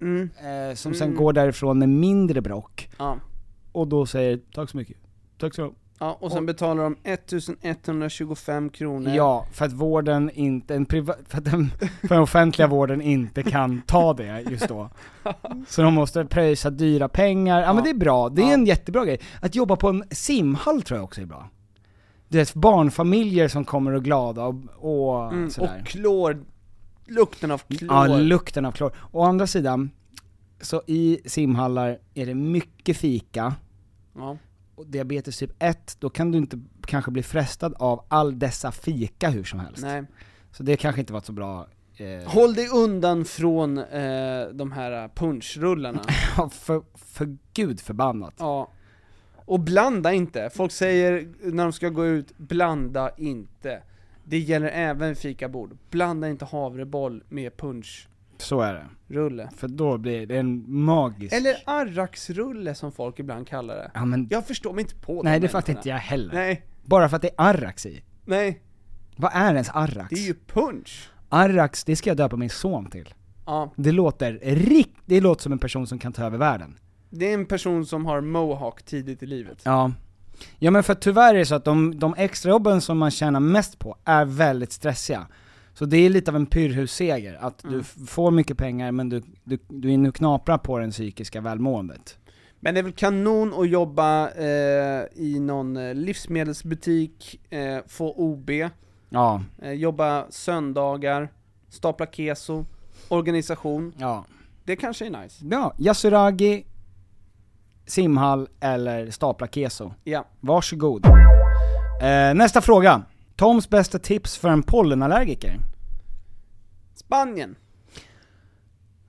Mm. 0.01 0.31
eh, 0.71 0.75
som 0.75 0.95
sen 0.95 1.07
Mm. 1.09 1.19
går 1.19 1.33
därifrån 1.33 1.79
med 1.79 1.89
mindre 1.89 2.41
brock, 2.41 2.91
Ja. 2.99 3.17
och 3.73 3.87
då 3.89 4.07
säger 4.07 4.41
tack 4.55 4.71
så 4.71 4.77
mycket, 4.77 4.97
tack 5.39 5.55
så 5.55 5.63
mycket. 5.63 5.79
ja, 5.99 6.17
och 6.21 6.31
sen 6.31 6.39
Och- 6.39 6.45
betalar 6.47 6.83
de 6.83 6.97
1125 7.03 8.71
kronor. 8.71 9.13
Ja, 9.15 9.47
för 9.53 9.65
att 9.65 9.73
vården 9.73 10.31
inte, 10.35 10.75
en 10.75 10.87
priva, 10.87 11.15
för 11.29 11.39
att 11.39 11.45
den, 11.45 11.71
för 12.01 12.09
den 12.09 12.19
offentliga 12.23 12.69
vården 12.69 13.01
inte 13.01 13.43
kan 13.43 13.83
ta 13.87 14.13
det 14.15 14.41
just 14.51 14.69
då. 14.69 14.91
Så 15.69 15.83
de 15.83 15.95
måste 15.95 16.25
pröjsa 16.25 16.71
dyra 16.71 17.09
pengar, 17.09 17.61
ja, 17.61 17.67
men 17.67 17.77
Ja. 17.77 17.83
det 17.85 17.91
är 17.91 17.99
bra, 17.99 18.29
det 18.29 18.43
är 18.43 18.47
Ja. 18.47 18.53
en 18.55 18.67
jättebra 18.67 19.05
grej. 19.05 19.21
Att 19.43 19.55
jobba 19.55 19.77
på 19.77 19.89
en 19.89 20.05
simhall 20.11 20.83
tror 20.83 20.99
jag 20.99 21.05
också 21.05 21.21
är 21.21 21.27
bra. 21.27 21.49
Du 22.29 22.39
vet, 22.39 22.55
barnfamiljer 22.55 23.49
som 23.49 23.65
kommer 23.65 23.93
och 23.93 24.05
glada 24.05 24.45
och, 24.45 24.55
och 24.77 25.33
Mm, 25.33 25.51
sådär. 25.51 25.79
och 25.81 25.87
klor, 25.87 26.45
lukten 27.11 27.51
av 27.51 27.59
klor. 27.59 28.09
Ja, 28.09 28.19
lukten 28.19 28.65
av 28.65 28.73
klor. 28.73 28.93
Å 29.13 29.23
andra 29.25 29.47
sidan, 29.47 29.91
så 30.61 30.83
i 30.87 31.21
simhallar 31.27 31.99
är 32.15 32.27
det 32.27 32.35
mycket 32.35 32.97
fika, 32.97 33.55
Ja. 34.17 34.37
och 34.75 34.87
diabetes 34.87 35.39
typ 35.39 35.51
1, 35.59 35.97
då 36.01 36.11
kan 36.11 36.33
du 36.33 36.39
inte 36.39 36.61
kanske 36.87 37.11
bli 37.11 37.23
frestad 37.23 37.75
av 37.79 38.05
all 38.09 38.39
dessa 38.39 38.73
fika 38.73 39.31
hur 39.31 39.45
som 39.45 39.61
helst. 39.61 39.83
Nej. 39.83 40.05
Så 40.53 40.63
det 40.63 40.77
kanske 40.77 41.01
inte 41.01 41.13
var 41.13 41.21
så 41.21 41.33
bra 41.33 41.67
eh, 41.97 42.29
Håll 42.31 42.55
dig 42.55 42.69
undan 42.69 43.25
från 43.25 43.79
eh, 43.79 44.45
de 44.53 44.73
här 44.73 45.09
punchrullarna. 45.15 46.03
Ja, 46.37 46.49
för, 46.49 46.83
för 46.95 47.37
gud 47.55 47.81
förbannat. 47.81 48.35
ja. 48.39 48.71
Och 49.45 49.61
blanda 49.61 50.13
inte. 50.13 50.51
Folk 50.55 50.73
säger 50.73 51.29
när 51.53 51.63
de 51.65 51.73
ska 51.73 51.89
gå 51.89 52.07
ut, 52.07 52.39
blanda 52.39 53.11
inte. 53.17 53.83
Det 54.31 54.39
gäller 54.39 54.69
även 54.69 55.17
fikabord. 55.17 55.77
Blanda 55.91 56.29
inte 56.29 56.45
havreboll 56.45 57.23
med 57.29 57.57
punschrulle. 57.57 58.11
Så 58.39 58.61
är 58.61 58.75
det. 58.75 59.51
För 59.57 59.69
då 59.69 59.99
blir 59.99 60.27
det 60.27 60.37
en 60.39 60.65
magisk... 60.73 61.35
Eller 61.35 61.55
arraksrulle 61.67 62.75
som 62.75 62.93
folk 62.93 63.19
ibland 63.19 63.49
kallar 63.49 63.75
det. 63.77 63.91
Ja 63.95 64.05
men, 64.05 64.27
Jag 64.31 64.47
förstår 64.47 64.73
mig 64.73 64.83
inte 64.83 64.95
på 64.95 65.23
nej 65.23 65.41
de 65.41 65.47
det 65.47 65.53
fattar 65.53 65.73
inte 65.73 65.89
jag 65.89 65.97
heller. 65.97 66.35
Nej, 66.35 66.63
Bara 66.85 67.09
för 67.09 67.17
att 67.17 67.23
det 67.23 67.29
är 67.29 67.35
Arrax 67.37 67.87
i. 67.87 68.03
nej. 68.25 68.61
Vad 69.17 69.31
är 69.35 69.53
ens 69.53 69.71
Arrax? 69.71 70.09
Det 70.11 70.17
är 70.17 70.27
ju 70.27 70.35
punch. 70.47 71.11
Arrax, 71.29 71.85
det 71.85 71.97
ska 71.97 72.11
jag 72.11 72.17
döpa 72.17 72.37
min 72.37 72.51
son 72.51 72.91
till. 72.91 73.15
Ja, 73.47 73.73
Det 73.77 73.93
låter 73.93 74.33
rikt... 74.43 74.97
Det 75.07 75.21
låter 75.21 75.43
som 75.43 75.53
en 75.53 75.59
person 75.59 75.87
som 75.87 75.99
kan 75.99 76.13
ta 76.13 76.25
över 76.25 76.39
världen. 76.39 76.79
det 77.11 77.31
är 77.31 77.35
en 77.35 77.47
person 77.47 77.87
som 77.87 78.07
har 78.07 78.21
mohawk 78.21 78.83
tidigt 78.83 79.23
i 79.23 79.27
livet. 79.27 79.63
Ja. 79.65 79.93
Ja 80.59 80.71
men 80.71 80.83
för 80.83 80.95
tyvärr 80.95 81.35
är 81.35 81.39
det 81.39 81.47
så 81.47 81.55
att 81.55 81.65
de, 81.65 81.99
de 81.99 82.15
extrajobben 82.19 82.81
som 82.81 82.99
man 82.99 83.11
tjänar 83.11 83.41
mest 83.41 83.79
på 83.79 83.97
är 84.05 84.25
väldigt 84.25 84.73
stressiga. 84.73 85.27
Så 85.75 85.85
det 85.85 85.97
är 85.97 86.11
lite 86.11 86.31
av 86.31 86.37
en 86.37 86.47
pyrrhusseger, 86.47 87.39
att 87.41 87.63
du 87.69 87.81
f- 87.81 87.95
får 88.07 88.31
mycket 88.31 88.57
pengar 88.59 88.93
men 88.93 89.09
du, 89.09 89.23
du, 89.45 89.59
du 89.69 89.93
är 89.93 89.99
nu 89.99 90.13
knaprar 90.13 90.59
på 90.59 90.79
den 90.79 90.91
psykiska 90.91 91.41
välmåendet. 91.41 92.17
Men 92.61 92.75
det 92.75 92.81
är 92.81 92.83
väl 92.83 92.93
kanon 92.93 93.55
att 93.61 93.69
jobba 93.69 94.31
eh, 94.31 95.05
i 95.15 95.37
någon 95.41 95.77
eh, 95.77 95.95
livsmedelsbutik, 95.95 97.41
eh, 97.51 97.79
få 97.87 98.13
OB, 98.17 98.51
Ja, 99.11 99.43
eh, 99.63 99.73
jobba 99.73 100.27
söndagar, 100.31 101.29
stapla 101.69 102.07
keso, 102.07 102.65
organisation. 103.09 103.93
ja. 103.99 104.25
Det 104.65 104.77
kanske 104.77 105.07
är 105.07 105.23
nice. 105.23 105.45
Ja, 105.51 105.75
Yasuragi, 105.79 106.65
simhall 107.91 108.49
eller 108.61 109.11
stapla 109.11 109.47
keso. 109.47 109.93
Ja. 110.05 110.25
Varsågod. 110.41 111.07
Eh, 112.03 112.35
nästa 112.35 112.61
fråga. 112.61 113.03
Toms 113.37 113.71
bästa 113.71 113.99
tips 113.99 114.37
för 114.39 114.49
en 114.49 114.63
pollenallergiker? 114.63 115.59
Spanien. 116.95 117.55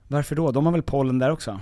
Varför 0.08 0.36
då? 0.36 0.50
De 0.52 0.66
har 0.66 0.72
väl 0.72 0.82
pollen 0.82 1.18
där 1.18 1.30
också? 1.30 1.60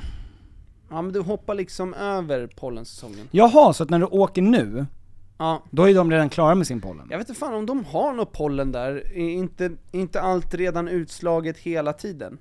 Ja 0.91 1.03
men 1.03 1.13
du 1.13 1.21
hoppar 1.21 1.55
liksom 1.55 1.95
över 1.95 2.47
pollensäsongen. 2.47 3.29
Jaha, 3.31 3.73
så 3.73 3.83
att 3.83 3.91
när 3.91 3.99
du 3.99 4.05
åker 4.05 4.43
nu, 4.43 4.87
Ja. 5.39 5.63
då 5.71 5.89
är 5.89 5.95
de 5.95 6.11
redan 6.11 6.29
klara 6.29 6.55
med 6.55 6.67
sin 6.67 6.81
pollen? 6.81 7.07
Jag 7.11 7.19
vet 7.19 7.29
inte 7.29 7.41
fan 7.41 7.55
om 7.55 7.67
de 7.67 7.85
har 7.85 8.13
något 8.13 8.33
pollen 8.33 8.73
där, 8.73 8.93
är 9.17 9.31
inte, 9.31 9.71
inte 9.93 10.21
allt 10.21 10.55
redan 10.55 10.89
utslaget 10.89 11.59
hela 11.59 11.93
tiden? 11.93 12.39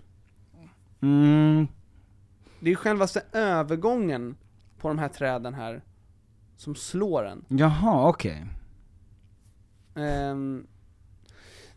Mm, 1.02 1.68
Det 2.60 2.66
är 2.66 2.70
ju 2.70 2.76
självaste 2.76 3.22
övergången 3.34 4.36
på 4.80 4.88
de 4.88 5.00
här 5.00 5.08
träden 5.10 5.54
här 5.54 5.82
som 6.58 6.76
slår 6.76 7.26
en. 7.26 7.46
jaha, 7.48 8.10
okej. 8.10 8.46
Ehm, 9.96 10.68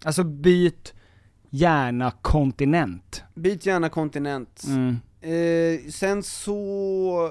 Alltså 0.05 0.25
byt 0.25 0.95
gärna 1.51 2.11
kontinent. 2.11 3.23
byt 3.35 3.67
gärna 3.67 3.89
kontinent. 3.89 4.63
Mm. 4.67 4.97
Eh, 5.21 5.91
sen 5.91 6.23
så... 6.23 7.31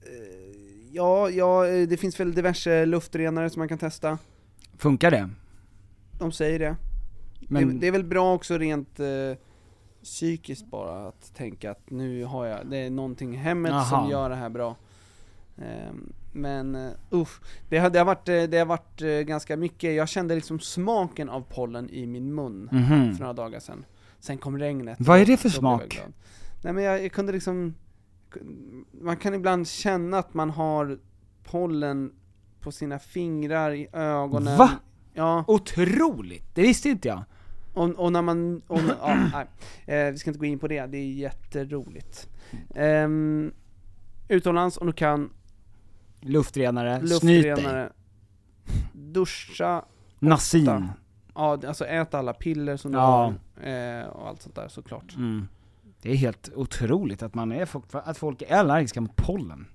Eh, 0.00 0.88
ja, 0.92 1.30
ja, 1.30 1.66
eh, 1.66 1.88
det 1.88 1.96
finns 1.96 2.20
väl 2.20 2.34
diverse 2.34 2.86
luftrenare 2.86 3.50
som 3.50 3.60
man 3.60 3.68
kan 3.68 3.78
testa. 3.78 4.18
Funkar 4.76 5.10
det? 5.10 5.30
De 6.18 6.32
säger 6.32 6.58
det. 6.58 6.76
Men, 7.48 7.68
Det, 7.68 7.74
det 7.80 7.86
är 7.86 7.92
väl 7.92 8.04
bra 8.04 8.34
också 8.34 8.58
rent 8.58 9.00
eh, 9.00 9.06
psykiskt 10.02 10.66
bara 10.70 11.08
att 11.08 11.34
tänka 11.34 11.70
att 11.70 11.90
nu 11.90 12.24
har 12.24 12.46
jag, 12.46 12.66
det 12.66 12.76
är 12.76 12.90
någonting 12.90 13.34
i 13.34 13.36
hemmet 13.36 13.72
Aha. 13.72 13.84
som 13.84 14.10
gör 14.10 14.30
det 14.30 14.36
här 14.36 14.48
bra. 14.48 14.76
Ehm, 15.58 16.12
men 16.32 16.90
usch, 17.12 17.40
det 17.68 17.78
har, 17.78 17.90
det, 17.90 17.98
har 17.98 18.06
varit, 18.06 18.28
eh, 18.28 18.42
det 18.42 18.58
har 18.58 18.66
varit 18.66 19.02
eh, 19.02 19.08
ganska 19.08 19.56
mycket, 19.56 19.94
jag 19.94 20.08
kände 20.08 20.34
liksom 20.34 20.60
smaken 20.60 21.28
av 21.28 21.40
pollen 21.48 21.90
i 21.90 22.06
min 22.06 22.34
mun 22.34 22.68
Mhm. 22.72 23.14
för 23.14 23.20
några 23.20 23.32
dagar 23.32 23.60
sedan. 23.60 23.84
Sen 24.20 24.38
kom 24.38 24.58
regnet. 24.58 24.98
Vad 25.00 25.20
är 25.20 25.26
det 25.26 25.36
för 25.36 25.48
smak? 25.48 26.00
Nej 26.62 26.72
men 26.72 26.84
jag, 26.84 27.04
jag 27.04 27.12
kunde 27.12 27.32
liksom, 27.32 27.74
man 28.92 29.16
kan 29.16 29.34
ibland 29.34 29.68
känna 29.68 30.18
att 30.18 30.34
man 30.34 30.50
har 30.50 30.98
pollen 31.44 32.12
på 32.60 32.72
sina 32.72 32.98
fingrar, 32.98 33.70
i 33.72 33.88
ögonen. 33.92 34.58
Va? 34.58 34.70
Ja. 35.14 35.44
Otroligt! 35.46 36.54
Det 36.54 36.62
visste 36.62 36.88
inte 36.88 37.08
jag. 37.08 37.22
Och, 37.74 37.90
och 37.90 38.12
när 38.12 38.22
man, 38.22 38.62
och, 38.66 38.80
ja, 39.00 39.14
nej. 39.32 39.46
Eh, 39.98 40.12
vi 40.12 40.18
ska 40.18 40.30
inte 40.30 40.40
gå 40.40 40.46
in 40.46 40.58
på 40.58 40.68
det, 40.68 40.86
det 40.86 40.98
är 40.98 41.12
jätteroligt. 41.12 42.28
Um, 42.76 43.52
utomlands, 44.28 44.76
om 44.78 44.86
du 44.86 44.92
kan, 44.92 45.30
Luftrenare, 46.20 47.00
luftrenare. 47.02 47.92
duscha, 48.92 49.84
Nassim. 50.18 50.84
ja, 51.34 51.60
alltså 51.66 51.84
äta 51.86 52.18
alla 52.18 52.32
piller 52.32 52.76
som 52.76 52.92
du 52.92 52.98
Ja. 52.98 53.02
har, 53.62 53.68
eh, 53.68 54.06
och 54.06 54.28
allt 54.28 54.42
sånt 54.42 54.54
där 54.54 54.68
såklart. 54.68 55.16
Mm. 55.16 55.48
Det 56.02 56.10
är 56.10 56.16
helt 56.16 56.50
otroligt 56.54 57.22
att, 57.22 57.34
man 57.34 57.52
är, 57.52 57.66
folk- 57.66 57.84
att 57.92 58.18
folk 58.18 58.42
är 58.42 58.56
allergiska 58.56 59.00
mot 59.00 59.16
pollen. 59.16 59.66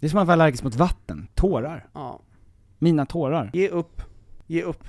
Det 0.00 0.06
är 0.06 0.10
som 0.10 0.18
att 0.18 0.26
vara 0.26 0.32
allergisk 0.32 0.64
mot 0.64 0.74
vatten, 0.74 1.28
tårar. 1.34 1.86
Ja. 1.92 2.20
Mina 2.78 3.06
tårar. 3.06 3.50
Ge 3.54 3.68
upp. 3.68 4.02
Ge 4.46 4.62
upp. 4.62 4.84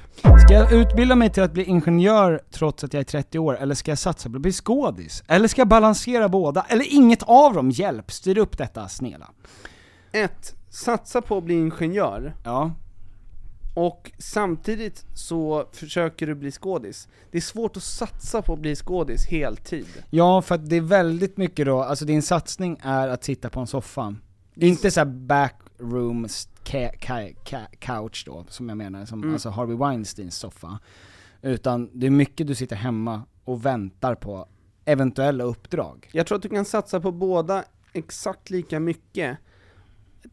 Ska 0.45 0.53
jag 0.53 0.71
utbilda 0.73 1.15
mig 1.15 1.29
till 1.29 1.43
att 1.43 1.53
bli 1.53 1.63
ingenjör 1.63 2.41
trots 2.51 2.83
att 2.83 2.93
jag 2.93 2.99
är 3.01 3.05
30 3.05 3.39
år, 3.39 3.57
eller 3.57 3.75
ska 3.75 3.91
jag 3.91 3.97
satsa 3.97 4.29
på 4.29 4.35
att 4.35 4.41
bli 4.41 4.51
skådis? 4.51 5.23
Eller 5.27 5.47
ska 5.47 5.61
jag 5.61 5.67
balansera 5.67 6.29
båda? 6.29 6.65
Eller 6.69 6.85
inget 6.93 7.23
av 7.23 7.53
dem? 7.53 7.71
Hjälp, 7.71 8.11
styr 8.11 8.37
upp 8.37 8.57
detta 8.57 8.87
snälla. 8.87 9.29
Ett, 10.11 10.55
Satsa 10.69 11.21
på 11.21 11.37
att 11.37 11.43
bli 11.43 11.53
ingenjör, 11.53 12.35
Ja. 12.43 12.71
och 13.75 14.11
samtidigt 14.17 15.05
så 15.13 15.65
försöker 15.71 16.27
du 16.27 16.35
bli 16.35 16.51
skådis. 16.51 17.07
Det 17.31 17.37
är 17.37 17.41
svårt 17.41 17.77
att 17.77 17.83
satsa 17.83 18.41
på 18.41 18.53
att 18.53 18.59
bli 18.59 18.75
skådis 18.75 19.25
heltid. 19.27 19.87
Ja, 20.09 20.41
för 20.41 20.55
att 20.55 20.69
det 20.69 20.75
är 20.75 20.81
väldigt 20.81 21.37
mycket 21.37 21.65
då, 21.65 21.81
alltså 21.83 22.05
din 22.05 22.21
satsning 22.21 22.77
är 22.83 23.07
att 23.07 23.23
sitta 23.23 23.49
på 23.49 23.59
en 23.59 23.67
soffa. 23.67 24.15
Inte 24.55 24.91
såhär 24.91 25.05
backroom 25.05 25.72
ca- 26.63 27.67
couch 27.79 28.23
då, 28.25 28.45
som 28.49 28.69
jag 28.69 28.77
menar, 28.77 29.05
som 29.05 29.19
Mm. 29.23 29.33
alltså 29.33 29.49
Harvey 29.49 29.75
Weinsteins 29.75 30.35
soffa. 30.37 30.79
Utan 31.41 31.89
det 31.93 32.05
är 32.07 32.11
mycket 32.11 32.47
du 32.47 32.55
sitter 32.55 32.75
hemma 32.75 33.21
och 33.43 33.65
väntar 33.65 34.15
på 34.15 34.47
eventuella 34.85 35.43
uppdrag. 35.43 36.09
Jag 36.13 36.27
tror 36.27 36.35
att 36.35 36.41
du 36.41 36.49
kan 36.49 36.65
satsa 36.65 36.99
på 36.99 37.11
båda 37.11 37.63
exakt 37.93 38.49
lika 38.49 38.79
mycket, 38.79 39.37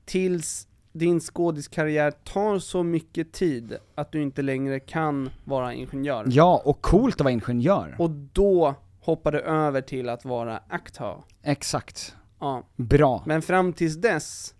tills 0.04 0.68
din 0.92 1.20
skådiskarriär 1.20 2.10
tar 2.10 2.58
så 2.58 2.82
mycket 2.82 3.32
tid 3.32 3.76
att 3.94 4.12
du 4.12 4.22
inte 4.22 4.42
längre 4.42 4.80
kan 4.80 5.30
vara 5.44 5.74
ingenjör. 5.74 6.24
Ja, 6.28 6.62
och 6.64 6.80
coolt 6.82 7.14
att 7.14 7.20
vara 7.20 7.32
ingenjör. 7.32 7.96
Och 7.98 8.10
då 8.10 8.74
hoppar 9.00 9.32
du 9.32 9.40
över 9.40 9.80
till 9.80 10.08
att 10.08 10.24
vara 10.24 10.60
aktör. 10.68 11.22
Exakt. 11.42 12.16
Ja. 12.40 12.62
Bra. 12.76 13.22
Men 13.26 13.42
fram 13.42 13.72
tills 13.72 13.96
dess, 13.96 14.54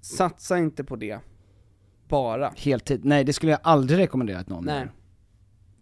satsa 0.00 0.58
inte 0.58 0.84
på 0.84 0.96
det. 0.96 1.18
Bara. 2.08 2.52
Heltid. 2.56 3.04
Nej, 3.04 3.24
det 3.24 3.32
skulle 3.32 3.52
jag 3.52 3.60
aldrig 3.62 3.98
rekommendera 3.98 4.38
att 4.38 4.48
någon 4.48 4.64
Nej. 4.64 4.88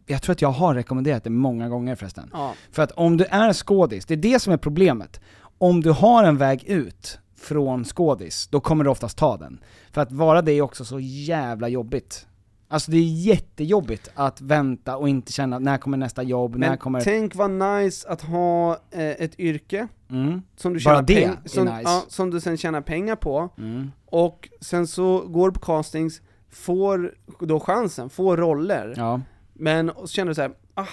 Jag 0.07 0.23
tror 0.23 0.33
att 0.33 0.43
jag 0.43 0.51
har 0.51 0.75
rekommenderat 0.75 1.25
det 1.25 1.31
många 1.31 1.69
gånger 1.69 1.95
förresten. 1.95 2.31
Ja. 2.33 2.55
För 2.71 2.83
att 2.83 2.91
om 2.91 3.17
du 3.17 3.25
är 3.25 3.53
skådis, 3.53 4.07
det 4.07 4.15
är 4.15 4.19
det 4.19 4.41
som 4.41 4.53
är 4.53 4.57
problemet. 4.57 5.21
Om 5.59 5.81
du 5.81 5.91
har 5.91 6.25
en 6.25 6.37
väg 6.37 6.65
ut 6.65 7.19
från 7.37 7.85
skådis, 7.85 8.49
då 8.49 8.61
kommer 8.61 8.85
du 8.85 8.91
oftast 8.91 9.19
ta 9.19 9.37
den. 9.37 9.61
För 9.93 10.01
att 10.01 10.13
vara 10.13 10.43
det 10.43 10.53
är 10.53 10.63
också 10.63 10.85
så 10.85 11.01
jävla 11.01 11.69
jobbigt. 11.69 12.27
Alltså 12.69 12.91
det 12.91 12.97
är 12.97 13.03
jättejobbigt 13.27 14.11
att 14.15 14.41
vänta 14.41 14.97
och 14.97 15.09
inte 15.09 15.33
känna, 15.33 15.59
när 15.59 15.79
kommer 15.79 15.97
nästa 15.97 16.23
jobb, 16.23 16.57
när 16.57 16.69
Men 16.69 16.79
kommer... 16.79 17.01
tänk 17.01 17.35
vad 17.35 17.51
nice 17.51 18.09
att 18.09 18.21
ha 18.23 18.73
eh, 18.91 19.01
ett 19.11 19.41
yrke 19.41 19.89
Mm. 20.11 20.43
som 20.57 20.73
du, 20.73 20.81
tjänar 20.81 21.03
det 21.03 21.27
peng- 21.27 21.37
som, 21.49 21.65
nice. 21.65 21.81
ja, 21.85 22.05
som 22.09 22.31
du 22.31 22.41
sen 22.41 22.57
tjänar 22.57 22.81
pengar 22.81 23.17
på, 23.17 23.49
Mm. 23.59 23.91
och 24.07 24.49
sen 24.61 24.87
så 24.87 25.21
går 25.21 25.49
du 25.51 25.55
på 25.55 25.61
castings, 25.61 26.21
får 26.51 27.15
då 27.41 27.61
chansen, 27.61 28.11
får 28.11 28.37
roller, 28.37 28.95
Ja. 28.97 29.21
men 29.53 29.91
och 29.91 30.09
så 30.09 30.13
känner 30.15 30.29
du 30.29 30.35
så 30.35 30.43
här, 30.43 30.53
ah, 30.75 30.87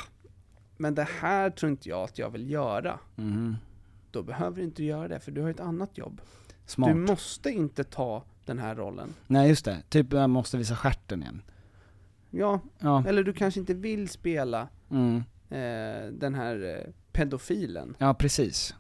men 0.78 0.96
det 0.96 1.08
här 1.22 1.50
tror 1.50 1.72
inte 1.72 1.90
jag 1.90 2.04
att 2.04 2.18
jag 2.18 2.30
vill 2.30 2.50
göra. 2.52 3.00
Mhm. 3.16 3.56
Då 4.12 4.24
behöver 4.24 4.58
du 4.58 4.64
inte 4.64 4.84
göra 4.84 5.08
det, 5.08 5.20
för 5.20 5.32
du 5.32 5.42
har 5.42 5.50
ett 5.50 5.60
annat 5.60 5.98
jobb. 5.98 6.22
Smart. 6.66 6.90
Du 6.90 6.96
måste 6.96 7.50
inte 7.50 7.84
ta 7.84 8.24
den 8.46 8.60
här 8.60 8.76
rollen. 8.76 9.14
Nej 9.28 9.50
just 9.50 9.66
det, 9.66 9.78
typ 9.90 10.14
jag 10.14 10.30
måste 10.30 10.58
visa 10.58 10.76
stjärten 10.76 11.22
igen. 11.22 11.42
Ja, 12.36 12.60
Ja. 12.80 13.04
eller 13.08 13.24
du 13.24 13.34
kanske 13.34 13.60
inte 13.60 13.74
vill 13.74 14.10
spela 14.10 14.68
Mm. 14.92 15.16
eh, 15.50 16.12
den 16.12 16.36
här 16.36 16.76
eh, 16.86 16.92
pedofilen. 17.12 17.96
Ja 17.98 18.14
precis. 18.14 18.76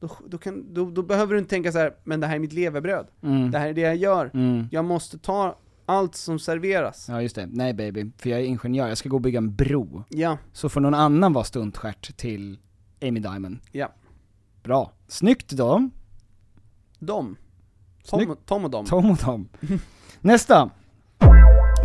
Då, 0.00 0.10
då, 0.28 0.38
kan, 0.38 0.74
då, 0.74 0.90
då 0.90 1.02
behöver 1.02 1.32
du 1.34 1.38
inte 1.38 1.50
tänka 1.50 1.72
så 1.72 1.78
här, 1.78 1.94
men 2.04 2.20
det 2.20 2.26
här 2.26 2.34
är 2.34 2.38
mitt 2.38 2.52
levebröd. 2.52 3.06
Mm. 3.22 3.50
Det 3.50 3.58
här 3.58 3.68
är 3.68 3.72
det 3.72 3.80
jag 3.80 3.96
gör. 3.96 4.30
Mm. 4.34 4.68
Jag 4.70 4.84
måste 4.84 5.18
ta 5.18 5.58
allt 5.86 6.14
som 6.14 6.38
serveras. 6.38 7.06
Ja 7.08 7.22
just 7.22 7.34
det, 7.36 7.46
nej 7.52 7.74
baby, 7.74 8.10
för 8.16 8.30
jag 8.30 8.40
är 8.40 8.44
ingenjör, 8.44 8.88
jag 8.88 8.98
ska 8.98 9.08
gå 9.08 9.16
och 9.16 9.22
bygga 9.22 9.38
en 9.38 9.54
bro. 9.54 10.04
Ja, 10.08 10.38
Så 10.52 10.68
får 10.68 10.80
någon 10.80 10.94
annan 10.94 11.32
vara 11.32 11.44
stuntstjärt 11.44 12.16
till 12.16 12.58
Amy 13.02 13.20
Diamond. 13.20 13.58
ja. 13.72 13.92
Bra. 14.62 14.92
Snyggt 15.08 15.50
då. 15.50 15.88
De. 16.98 17.36
Tom, 18.04 18.36
Tom 18.46 18.64
och 18.64 18.70
dem. 18.70 18.84
Tom 18.86 19.10
och 19.10 19.18
Tom. 19.18 19.48
Nästa. 20.20 20.70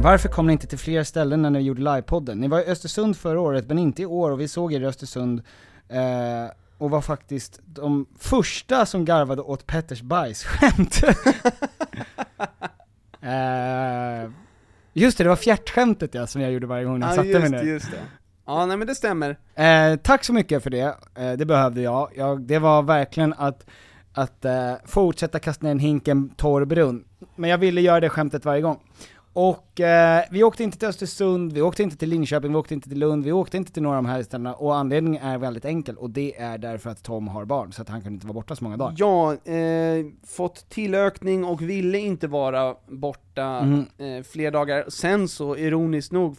Varför 0.04 0.30
kom 0.30 0.48
ni 0.48 0.54
inte 0.54 0.68
till 0.68 0.78
fler 0.78 1.04
ställen 1.04 1.42
när 1.42 1.50
ni 1.50 1.60
gjorde 1.60 1.82
livepodden? 1.82 2.38
Ni 2.40 2.48
var 2.48 2.60
i 2.60 2.66
Östersund 2.66 3.18
förra 3.18 3.40
året, 3.42 3.68
men 3.68 3.80
inte 3.80 4.02
i 4.02 4.06
år, 4.06 4.32
och 4.32 4.40
vi 4.40 4.48
såg 4.48 4.74
er 4.74 4.82
i 4.82 4.86
Östersund, 4.86 5.42
eh, 5.90 6.52
och 6.78 6.90
var 6.90 7.02
faktiskt 7.02 7.60
de 7.66 8.06
första 8.20 8.86
som 8.86 9.06
garvade 9.06 9.42
åt 9.42 9.68
Petters 9.68 10.02
bajsskämt. 10.02 11.04
eh, 13.22 14.30
just 14.94 15.18
det, 15.18 15.24
det 15.24 15.30
var 15.30 15.36
fjärtskämtet 15.36 16.14
ja, 16.14 16.28
som 16.28 16.42
jag 16.42 16.52
gjorde 16.52 16.68
varje 16.68 16.86
gång 16.86 17.02
jag 17.02 17.10
Ja, 17.12 17.16
satte 17.16 17.28
just 17.28 17.42
mig 17.42 17.50
ner. 17.50 17.64
just 17.64 17.92
det. 17.92 17.98
Ja, 18.46 18.66
nej 18.66 18.78
men 18.78 18.88
det 18.88 18.96
stämmer. 18.96 19.38
Eh, 19.56 19.96
tack 19.96 20.24
så 20.24 20.34
mycket 20.34 20.64
för 20.64 20.70
det, 20.70 20.96
eh, 21.16 21.34
det 21.34 21.46
behövde 21.46 21.82
jag. 21.82 22.10
jag. 22.16 22.42
Det 22.42 22.60
var 22.60 22.82
verkligen 22.82 23.34
att, 23.34 23.66
att 24.14 24.46
eh, 24.46 24.74
fortsätta 24.86 25.40
kasta 25.40 25.64
ner 25.66 25.72
en 25.72 25.80
hink 25.80 26.08
i 26.08 26.12
en 26.12 26.30
torr 26.30 26.66
brunn. 26.66 27.04
Men 27.36 27.50
jag 27.50 27.58
ville 27.58 27.82
göra 27.82 28.00
det 28.00 28.10
skämtet 28.10 28.46
varje 28.46 28.62
gång. 28.62 28.80
Och 29.38 29.80
eh, 29.82 30.24
vi 30.32 30.44
åkte 30.44 30.64
inte 30.64 30.78
till 30.78 30.88
Östersund, 30.88 31.54
vi 31.54 31.62
åkte 31.62 31.84
inte 31.84 31.98
till 31.98 32.10
Linköping, 32.10 32.52
vi 32.52 32.58
åkte 32.58 32.74
inte 32.74 32.90
till 32.90 33.00
Lund, 33.00 33.24
vi 33.24 33.32
åkte 33.32 33.58
inte 33.58 33.72
till 33.72 33.84
några 33.84 33.98
av 33.98 34.04
de 34.04 34.10
här 34.10 34.24
ställena, 34.24 34.54
och 34.54 34.76
anledningen 34.76 35.24
är 35.24 35.38
väldigt 35.38 35.66
enkel, 35.66 35.98
och 35.98 36.10
det 36.10 36.38
är 36.42 36.58
därför 36.58 36.90
att 36.90 37.04
Tom 37.04 37.28
har 37.28 37.46
barn, 37.46 37.72
så 37.74 37.82
att 37.82 37.90
han 37.90 38.02
kunde 38.02 38.14
inte 38.14 38.28
vara 38.28 38.34
borta 38.34 38.56
så 38.56 38.64
många 38.64 38.78
dagar. 38.78 38.96
Ja, 38.98 39.34
eh, 39.34 40.06
fått 40.28 40.70
tillökning 40.70 41.46
och 41.46 41.62
ville 41.62 41.98
inte 42.00 42.28
vara 42.28 42.76
borta 42.88 43.62
Mhm. 43.64 43.86
eh, 43.98 44.24
fler 44.24 44.52
dagar. 44.52 44.86
Sen 44.90 45.28
så, 45.28 45.58
ironiskt 45.58 46.12
nog, 46.12 46.38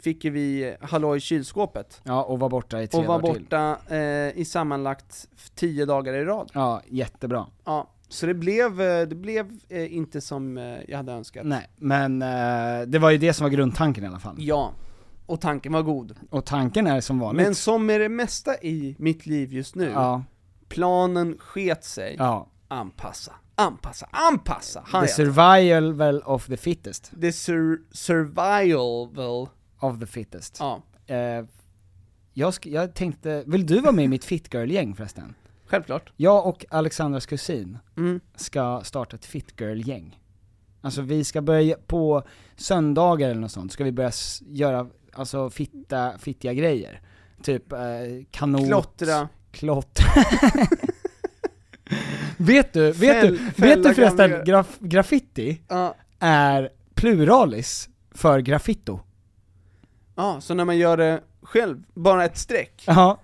fick 0.00 0.24
ju 0.24 0.30
vi 0.30 0.76
Hallå 0.80 1.16
i 1.16 1.20
kylskåpet. 1.20 2.00
Ja, 2.04 2.22
och 2.22 2.38
var 2.38 2.48
borta 2.48 2.82
i 2.82 2.86
tre 2.88 3.00
Och 3.00 3.06
var 3.06 3.20
dagar 3.22 3.34
till. 3.34 3.42
borta 3.42 3.76
eh, 3.90 4.38
i 4.38 4.44
sammanlagt 4.44 5.28
tio 5.54 5.86
dagar 5.86 6.14
i 6.14 6.24
rad. 6.24 6.50
Ja, 6.54 6.80
jättebra. 6.88 7.46
Ja, 7.64 7.90
så 8.08 8.26
det 8.26 8.34
blev, 8.34 8.80
eh, 8.80 9.08
det 9.08 9.14
blev 9.14 9.50
eh, 9.68 9.94
inte 9.96 10.20
som 10.20 10.58
eh, 10.58 10.78
jag 10.88 10.96
hade 10.96 11.12
önskat. 11.12 11.46
Nej, 11.46 11.66
men 11.76 12.18
det 12.90 12.98
var 12.98 13.10
ju 13.10 13.18
det 13.18 13.32
som 13.32 13.44
var 13.44 13.50
grundtanken 13.50 14.04
i 14.04 14.06
alla 14.06 14.18
fall. 14.18 14.34
Ja, 14.38 14.72
och 15.26 15.40
tanken 15.40 15.72
var 15.72 15.82
god. 15.82 16.14
Och 16.30 16.44
tanken 16.46 16.86
är 16.86 17.00
som 17.00 17.18
vanligt. 17.18 17.46
Men 17.46 17.54
som 17.54 17.86
med 17.86 18.00
det 18.00 18.08
mesta 18.08 18.54
i 18.62 18.96
mitt 18.98 19.26
liv 19.26 19.52
just 19.52 19.74
nu, 19.74 19.90
Ja, 19.90 20.24
planen 20.68 21.38
sket 21.38 21.84
sig. 21.84 22.14
ja. 22.18 22.48
Anpassa, 22.70 23.32
anpassa, 23.54 24.08
anpassa! 24.10 24.80
The 24.80 24.90
Hajar. 24.90 25.06
survival 25.06 26.22
of 26.24 26.46
the 26.46 26.56
fittest. 26.56 27.12
The 27.20 27.32
sur 27.32 27.78
survival, 27.92 29.48
Of 29.80 29.98
the 30.00 30.06
fittest. 30.06 30.56
ja, 30.60 30.82
Eh, 31.06 31.44
jag, 32.34 32.54
jag 32.62 32.94
tänkte, 32.94 33.44
vill 33.46 33.66
du 33.66 33.80
vara 33.80 33.92
med 33.92 34.04
i 34.04 34.08
mitt 34.08 34.24
fit 34.24 34.54
girl-gäng 34.54 34.94
förresten? 34.94 35.34
Självklart. 35.68 36.12
Jag 36.16 36.46
och 36.46 36.64
Alexandras 36.70 37.26
kusin 37.26 37.78
Mm. 37.96 38.20
ska 38.36 38.80
starta 38.84 39.16
ett 39.16 39.24
fit 39.26 39.60
girl-gäng. 39.60 40.20
Alltså 40.80 41.00
vi 41.02 41.24
ska 41.24 41.40
börja, 41.42 41.76
på 41.86 42.22
söndagar 42.56 43.30
eller 43.30 43.40
något 43.40 43.52
sånt, 43.52 43.72
ska 43.72 43.84
vi 43.84 43.92
börja 43.92 44.10
göra, 44.46 44.86
alltså 45.12 45.50
fitta, 45.50 46.18
fittiga 46.18 46.52
grejer. 46.54 47.00
Typ 47.42 47.72
eh, 47.72 47.78
kanot, 48.30 48.66
Klottra. 48.68 49.28
klottra. 49.50 50.04
vet 52.36 52.72
du, 52.72 52.92
vet 52.92 53.24
Fäll- 53.24 53.28
du, 53.56 53.62
vet 53.62 53.82
du 53.82 53.94
förresten, 53.94 54.44
graf, 54.44 54.78
graffiti 54.78 55.60
Ja. 55.68 55.94
är 56.18 56.70
pluralis 56.94 57.88
för 58.10 58.38
graffito. 58.40 59.00
ja, 60.14 60.40
så 60.40 60.54
när 60.54 60.64
man 60.64 60.78
gör 60.78 60.96
det 60.96 61.20
själv, 61.42 61.82
bara 61.94 62.24
ett 62.24 62.36
streck. 62.38 62.84
Ja, 62.86 63.20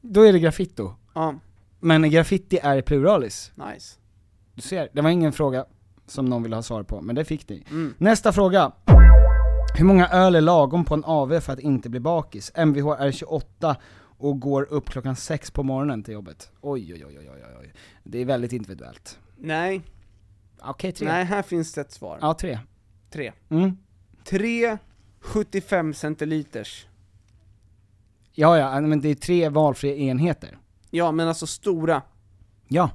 då 0.00 0.22
är 0.22 0.32
det 0.32 0.38
graffito. 0.38 0.94
Ja, 1.14 1.34
Men 1.80 2.10
graffiti 2.10 2.58
är 2.62 2.82
pluralis. 2.82 3.52
nice. 3.54 3.98
Du 4.54 4.62
ser, 4.62 4.88
det 4.92 5.02
var 5.02 5.10
ingen 5.10 5.32
fråga 5.32 5.64
som 6.06 6.24
någon 6.24 6.42
ville 6.42 6.56
ha 6.56 6.62
svar 6.62 6.82
på, 6.82 7.00
men 7.00 7.14
det 7.16 7.24
fick 7.24 7.48
ni. 7.48 7.64
Mm. 7.70 7.94
Nästa 7.98 8.32
fråga. 8.32 8.72
Hur 9.74 9.84
många 9.84 10.08
öl 10.08 10.34
är 10.34 10.40
lagom 10.40 10.84
på 10.84 10.94
en 10.94 11.04
AV 11.04 11.40
för 11.40 11.52
att 11.52 11.60
inte 11.60 11.88
bli 11.88 12.00
bakis? 12.00 12.52
Mvh 12.56 12.88
är 13.00 13.12
28 13.12 13.76
och 14.18 14.40
går 14.40 14.72
upp 14.72 14.90
klockan 14.90 15.16
6 15.16 15.50
på 15.50 15.62
morgonen 15.62 16.02
till 16.02 16.14
jobbet. 16.14 16.50
Oj, 16.60 16.94
oj, 16.94 17.04
oj, 17.06 17.18
oj, 17.18 17.30
oj, 17.30 17.56
oj. 17.60 17.72
Det 18.04 18.18
är 18.18 18.24
väldigt 18.24 18.52
individuellt. 18.52 19.18
Nej, 19.36 19.82
Okej, 20.60 20.92
tre. 20.92 21.08
nej, 21.08 21.24
här 21.24 21.42
finns 21.42 21.72
det 21.72 21.80
ett 21.80 21.92
svar. 21.92 22.18
Ja, 22.20 22.34
tre. 22.34 22.58
Tre. 23.10 23.32
Mm. 23.48 23.76
Tre 24.24 24.78
75 25.20 25.94
centiliters. 25.94 26.86
Ja, 28.32 28.58
ja, 28.58 28.80
men 28.80 29.00
det 29.00 29.08
är 29.08 29.14
tre 29.14 29.48
valfria 29.48 29.94
enheter. 29.96 30.58
Ja, 30.90 31.12
men 31.12 31.28
alltså 31.28 31.46
stora. 31.46 32.02
Ja. 32.68 32.90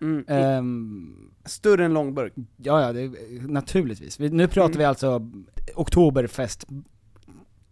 Mm. 0.00 0.24
Ehm, 0.28 1.16
Större 1.44 1.84
än 1.84 1.92
långburk. 1.94 2.32
ja, 2.56 2.82
ja, 2.82 2.92
det, 2.92 3.10
naturligtvis. 3.42 4.20
Vi, 4.20 4.28
nu 4.30 4.46
pratar 4.48 4.68
Mm. 4.68 4.78
vi 4.78 4.84
alltså 4.84 5.30
oktoberfest 5.74 6.66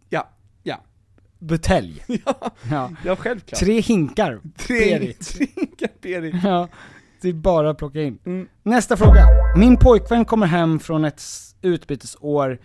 Ja, 0.09 0.28
ja. 0.62 0.81
butelj. 1.38 2.02
Ja, 2.24 2.52
Ja. 2.70 2.90
ja 3.04 3.16
självklart. 3.16 3.61
Tre 3.61 3.81
hinkar. 3.81 4.40
Tre, 4.57 4.98
Berit. 4.98 5.20
tre 5.37 5.46
hinkar 5.57 5.88
Berit. 6.02 6.35
Ja, 6.44 6.68
det 7.20 7.28
är 7.28 7.33
bara 7.33 7.70
att 7.70 7.78
plocka 7.78 8.02
in. 8.02 8.18
Mm. 8.26 8.48
Nästa 8.62 8.96
fråga. 8.96 9.24
Min 9.57 9.76
pojkvän 9.76 10.24
kommer 10.24 10.46
hem 10.46 10.78
från 10.78 11.04
ett 11.04 11.22
utbytesår 11.62 12.59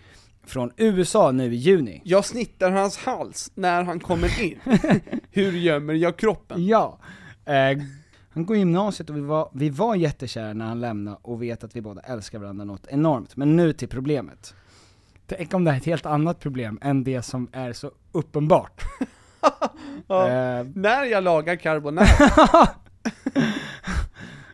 från 0.46 0.70
USA 0.76 1.30
nu 1.32 1.52
i 1.54 1.56
juni. 1.56 2.00
Jag 2.04 2.24
snittar 2.24 2.70
hans 2.70 2.96
hals 2.96 3.50
när 3.54 3.82
han 3.82 4.00
kommer 4.00 4.42
in. 4.42 4.58
Hur 5.30 5.52
gömmer 5.52 5.94
jag 5.94 6.16
kroppen? 6.16 6.66
Ja. 6.66 6.98
Eh, 7.44 7.78
han 8.30 8.46
går 8.46 8.56
i 8.56 8.58
gymnasiet 8.58 9.10
och 9.10 9.16
vi 9.16 9.20
var, 9.20 9.50
vi 9.52 9.70
var 9.70 9.94
jättekära 9.94 10.52
när 10.52 10.66
han 10.66 10.80
lämnade 10.80 11.16
och 11.22 11.42
vet 11.42 11.64
att 11.64 11.76
vi 11.76 11.80
båda 11.80 12.00
älskar 12.00 12.38
varandra 12.38 12.64
något 12.64 12.86
enormt. 12.88 13.36
Men 13.36 13.56
nu 13.56 13.72
till 13.72 13.88
problemet. 13.88 14.54
Tänk 15.26 15.54
om 15.54 15.64
det 15.64 15.70
här 15.70 15.76
är 15.76 15.80
ett 15.80 15.86
helt 15.86 16.06
annat 16.06 16.40
problem 16.40 16.78
än 16.82 17.04
det 17.04 17.22
som 17.22 17.48
är 17.52 17.72
så 17.72 17.90
uppenbart. 18.12 18.82
Ja. 20.06 20.28
Eh, 20.28 20.66
När 20.74 21.04
jag 21.04 21.24
lagar 21.24 21.56
carbonara. 21.56 22.06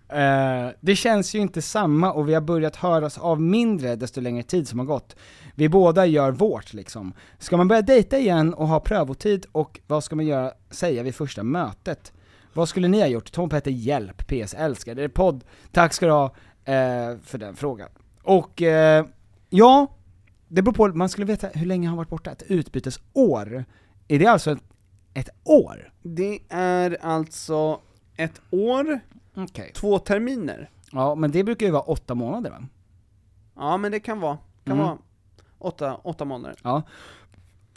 Eh, 0.08 0.68
det 0.80 0.96
känns 0.96 1.34
ju 1.34 1.38
inte 1.38 1.62
samma 1.62 2.12
och 2.12 2.28
vi 2.28 2.34
har 2.34 2.40
börjat 2.40 2.76
höras 2.76 3.18
av 3.18 3.40
mindre 3.40 3.96
desto 3.96 4.20
längre 4.20 4.42
tid 4.42 4.68
som 4.68 4.78
har 4.78 4.86
gått. 4.86 5.16
Vi 5.54 5.68
båda 5.68 6.06
gör 6.06 6.30
vårt 6.30 6.72
liksom. 6.72 7.12
Ska 7.38 7.56
man 7.56 7.68
börja 7.68 7.82
dejta 7.82 8.18
igen 8.18 8.54
och 8.54 8.68
ha 8.68 8.80
prövotid 8.80 9.46
och 9.52 9.80
vad 9.86 10.04
ska 10.04 10.16
man 10.16 10.26
göra, 10.26 10.52
säga 10.70 11.02
vid 11.02 11.14
första 11.14 11.42
mötet? 11.42 12.12
Vad 12.52 12.68
skulle 12.68 12.88
ni 12.88 13.00
ha 13.00 13.06
gjort? 13.06 13.32
Tom 13.32 13.48
Petter, 13.48 13.70
hjälp, 13.70 14.26
PS, 14.26 14.54
älskar 14.54 14.98
er 14.98 15.08
podd. 15.08 15.44
Tack 15.72 15.92
ska 15.92 16.06
du 16.06 16.12
ha 16.12 16.24
eh, 16.64 17.18
för 17.22 17.38
den 17.38 17.56
frågan. 17.56 17.88
Och 18.22 18.62
eh, 18.62 19.06
ja, 19.50 19.86
det 20.48 20.62
beror 20.62 20.74
på, 20.74 20.88
man 20.88 21.08
skulle 21.08 21.26
veta 21.26 21.48
hur 21.48 21.66
länge 21.66 21.88
han 21.88 21.96
varit 21.96 22.08
borta, 22.08 22.30
ett 22.30 22.42
utbytesår. 22.42 23.64
Är 24.08 24.18
det 24.18 24.26
alltså 24.26 24.50
ett, 24.50 24.62
ett 25.14 25.28
år? 25.44 25.92
Det 26.02 26.38
är 26.48 26.98
alltså 27.04 27.80
ett 28.16 28.40
år, 28.50 29.00
Okej. 29.36 29.72
två 29.74 29.98
terminer. 29.98 30.70
Ja, 30.92 31.14
men 31.14 31.30
det 31.30 31.44
brukar 31.44 31.66
ju 31.66 31.72
vara 31.72 31.82
åtta 31.82 32.14
månader 32.14 32.50
va? 32.50 32.62
Ja 33.56 33.76
men 33.76 33.92
det 33.92 34.00
kan 34.00 34.20
vara, 34.20 34.38
kan 34.64 34.72
Mm. 34.76 34.86
vara 34.86 34.98
åtta, 35.60 35.94
åtta 36.04 36.24
månader. 36.24 36.56
Ja. 36.62 36.82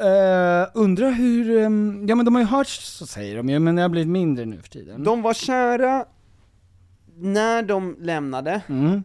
Uh, 0.01 0.67
undrar 0.73 1.11
hur, 1.11 1.57
ehm, 1.57 2.05
ja 2.07 2.15
men 2.15 2.25
de 2.25 2.35
har 2.35 2.41
ju 2.41 2.47
hört 2.47 2.67
så 2.67 3.05
säger 3.05 3.37
de 3.37 3.49
ju, 3.49 3.59
men 3.59 3.75
det 3.75 3.81
har 3.81 3.89
blivit 3.89 4.09
mindre 4.09 4.45
nu 4.45 4.61
för 4.61 4.69
tiden. 4.69 5.03
De 5.03 5.21
var 5.21 5.33
kära 5.33 6.05
när 7.15 7.63
de 7.63 7.95
lämnade, 7.99 8.61
Mm. 8.67 9.03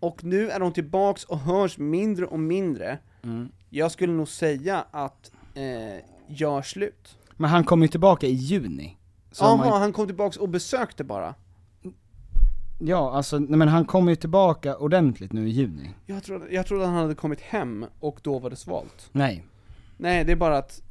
och 0.00 0.24
nu 0.24 0.50
är 0.50 0.60
de 0.60 0.72
tillbaks 0.72 1.24
och 1.24 1.38
hörs 1.38 1.78
mindre 1.78 2.26
och 2.26 2.40
mindre. 2.40 2.98
Mm. 3.22 3.48
Jag 3.70 3.90
skulle 3.92 4.12
nog 4.12 4.28
säga 4.28 4.84
att, 4.90 5.30
eh, 5.54 6.04
gör 6.28 6.62
slut. 6.62 7.18
Men 7.36 7.50
han 7.50 7.64
kommer 7.64 7.84
ju 7.84 7.88
tillbaka 7.88 8.26
i 8.26 8.32
juni. 8.32 8.96
Jaha, 9.40 9.56
man, 9.56 9.80
han 9.80 9.92
kom 9.92 10.06
tillbaks 10.06 10.36
och 10.36 10.48
besökte 10.48 11.04
bara. 11.04 11.34
Ja, 12.78 13.12
alltså, 13.16 13.38
nej, 13.38 13.58
men 13.58 13.68
han 13.68 13.84
kommer 13.84 14.12
ju 14.12 14.16
tillbaka 14.16 14.76
ordentligt 14.76 15.32
nu 15.32 15.48
i 15.48 15.50
juni. 15.50 15.90
Jag 16.06 16.22
trodde, 16.22 16.46
jag 16.54 16.66
trodde 16.66 16.86
han 16.86 16.94
hade 16.94 17.14
kommit 17.14 17.40
hem 17.40 17.86
och 18.00 18.18
då 18.22 18.38
var 18.38 18.50
det 18.50 18.56
svalt. 18.56 19.08
Nej. 19.12 19.44
Nej, 19.96 20.24
det 20.24 20.32
är 20.32 20.36
bara 20.36 20.58
att, 20.58 20.82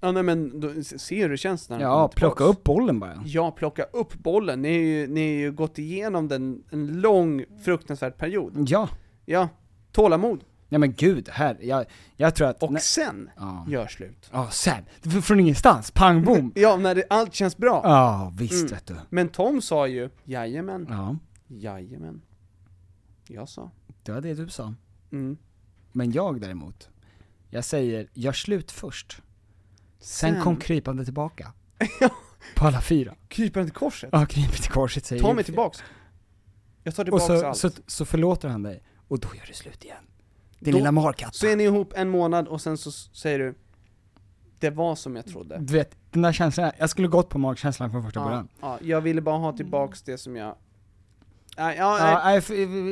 ja 0.00 0.12
nej 0.12 0.22
men, 0.22 0.60
då, 0.60 0.70
se 0.82 1.22
hur 1.22 1.28
det 1.28 1.36
känns 1.36 1.68
när 1.68 1.76
han 1.76 1.82
Ja, 1.86 1.94
kommer 1.94 2.08
plocka 2.08 2.36
tillbaks. 2.36 2.58
upp 2.58 2.64
bollen 2.64 3.00
bara. 3.00 3.22
Ja, 3.26 3.50
plocka 3.50 3.82
upp 3.82 4.14
bollen. 4.14 4.62
Ni 4.62 4.68
har 4.68 4.84
ju, 4.84 5.06
ni 5.06 5.20
har 5.34 5.40
ju 5.40 5.52
gått 5.52 5.78
igenom 5.78 6.28
den, 6.28 6.62
en 6.70 7.00
lång, 7.00 7.44
fruktansvärd 7.64 8.16
period. 8.16 8.52
Ja. 8.68 8.88
Ja, 9.24 9.48
tålamod. 9.92 10.44
Ja 10.68 10.78
men 10.78 10.92
gud, 10.92 11.28
här, 11.32 11.56
jag, 11.60 11.84
jag 12.16 12.34
tror 12.34 12.48
att... 12.48 12.62
Och 12.62 12.72
nej- 12.72 12.82
sen, 12.82 13.30
Ja. 13.36 13.66
gör 13.68 13.86
slut. 13.86 14.30
Ja, 14.32 14.48
sen. 14.50 14.84
F- 15.04 15.24
Från 15.24 15.40
ingenstans, 15.40 15.90
pang 15.90 16.24
bom. 16.24 16.52
Ja, 16.54 16.76
när 16.76 16.94
det, 16.94 17.04
allt 17.10 17.34
känns 17.34 17.56
bra. 17.56 17.80
Ja, 17.84 18.32
visst 18.38 18.52
Mm. 18.54 18.66
vet 18.66 18.86
du. 18.86 18.94
Men 19.10 19.28
Tom 19.28 19.60
sa 19.62 19.86
ju, 19.86 20.10
jajamän, 20.24 20.86
Ja, 20.90 21.16
jajamän. 21.48 22.22
Jag 23.28 23.48
sa, 23.48 23.70
det 24.02 24.12
var 24.12 24.20
det 24.20 24.34
du 24.34 24.48
sa. 24.48 24.74
mm. 25.12 25.36
Men 25.92 26.12
jag 26.12 26.40
däremot, 26.40 26.88
jag 27.50 27.64
säger, 27.64 28.08
gör 28.12 28.32
slut 28.32 28.72
först. 28.72 29.22
Sen, 29.98 30.42
kom 30.42 30.56
krypande 30.56 31.04
tillbaka. 31.04 31.52
På 32.56 32.66
alla 32.66 32.80
fyra. 32.80 33.14
han 33.60 33.66
till 33.68 33.74
korset. 33.78 34.10
Ja, 34.12 34.26
kryper 34.26 34.56
till 34.62 34.70
korset 34.72 35.06
säger 35.06 35.22
Ta 35.22 35.32
mig 35.34 35.44
tillbaks. 35.44 35.82
Jag 36.82 36.94
tar 36.94 37.02
Och 37.02 37.20
tillbaks 37.20 37.26
så, 37.26 37.46
allt. 37.46 37.56
så, 37.56 37.70
så 37.86 38.04
förlåter 38.04 38.48
han 38.48 38.62
dig, 38.62 38.82
och 39.08 39.20
då 39.20 39.28
gör 39.34 39.44
du 39.46 39.52
slut 39.52 39.84
igen. 39.84 39.96
Din 40.58 40.72
Då- 40.72 40.78
lilla 40.78 40.92
markatta. 40.92 41.32
Så 41.32 41.46
är 41.46 41.56
ni 41.56 41.64
ihop 41.64 41.92
en 41.96 42.08
månad 42.08 42.48
och 42.48 42.60
sen 42.60 42.78
så 42.78 42.90
säger 42.92 43.38
du, 43.38 43.54
det 44.58 44.70
var 44.70 44.94
som 44.96 45.16
jag 45.16 45.26
trodde. 45.26 45.58
Du 45.58 45.72
vet, 45.72 45.96
den 46.10 46.22
där 46.22 46.32
känslan, 46.32 46.72
jag 46.78 46.90
skulle 46.90 47.08
gått 47.08 47.28
på 47.28 47.38
magkänslan 47.38 47.90
från 47.90 48.02
första 48.02 48.20
Ja, 48.20 48.24
början. 48.24 48.48
ja, 48.60 48.78
jag 48.82 49.00
ville 49.00 49.20
bara 49.20 49.38
ha 49.38 49.52
tillbaks 49.56 50.02
det 50.02 50.18
som 50.18 50.36
jag... 50.36 50.56
Ja, 51.56 51.74
ja, 51.74 51.98
Ja, 51.98 52.36
f- 52.36 52.50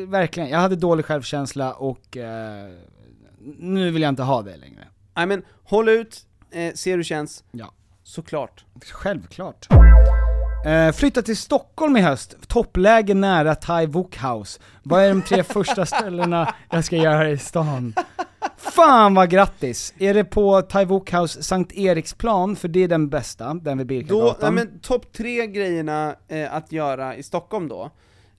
verkligen. 0.09 0.49
Jag 0.49 0.59
hade 0.59 0.77
dålig 0.77 1.05
självkänsla 1.05 1.73
och 1.73 2.17
eh, 2.17 2.69
nu 3.59 3.91
vill 3.91 4.03
jag 4.03 4.09
inte 4.09 4.23
ha 4.23 4.43
det 4.43 4.57
längre. 4.57 4.85
nej 5.17 5.27
men 5.27 5.43
håll 5.65 5.89
ut, 5.89 6.27
eh, 6.51 6.73
se 6.75 6.91
hur 6.91 6.99
det 6.99 7.05
känns. 7.05 7.45
Ja. 7.53 7.73
Såklart. 8.03 8.65
Självklart. 8.93 9.69
Eh, 10.67 10.93
flytta 10.93 11.23
till 11.23 11.37
Stockholm 11.37 11.97
i 11.97 12.01
höst, 12.01 12.37
toppläge 12.49 13.15
nära 13.15 13.55
Thai 13.55 13.87
Wok 13.87 14.17
House. 14.17 14.61
Vad 14.83 15.03
är 15.05 15.09
de 15.09 15.23
tre 15.23 15.43
första 15.45 15.87
ställena 15.87 16.55
jag 16.71 16.85
ska 16.85 16.97
göra 16.97 17.31
i 17.31 17.39
stan? 17.39 17.95
Fan 18.57 19.15
vad 19.15 19.31
grattis! 19.31 19.95
Är 19.99 20.15
det 20.15 20.25
på 20.25 20.63
Thai 20.63 20.85
Wok 20.85 21.13
House 21.13 21.43
Sankt 21.43 21.73
Eriksplan, 21.73 22.57
för 22.57 22.69
det 22.69 22.85
är 22.85 22.89
den 22.89 23.09
bästa, 23.09 23.55
den 23.55 23.79
vid 23.79 23.87
Då, 23.87 23.95
nej 23.95 24.03
Birkagatan? 24.05 24.55
men 24.55 24.79
topp 24.81 25.13
tre 25.13 25.47
grejerna 25.47 26.15
eh, 26.29 26.55
att 26.55 26.73
göra 26.73 27.17
i 27.17 27.23
Stockholm 27.23 27.69
då. 27.69 27.91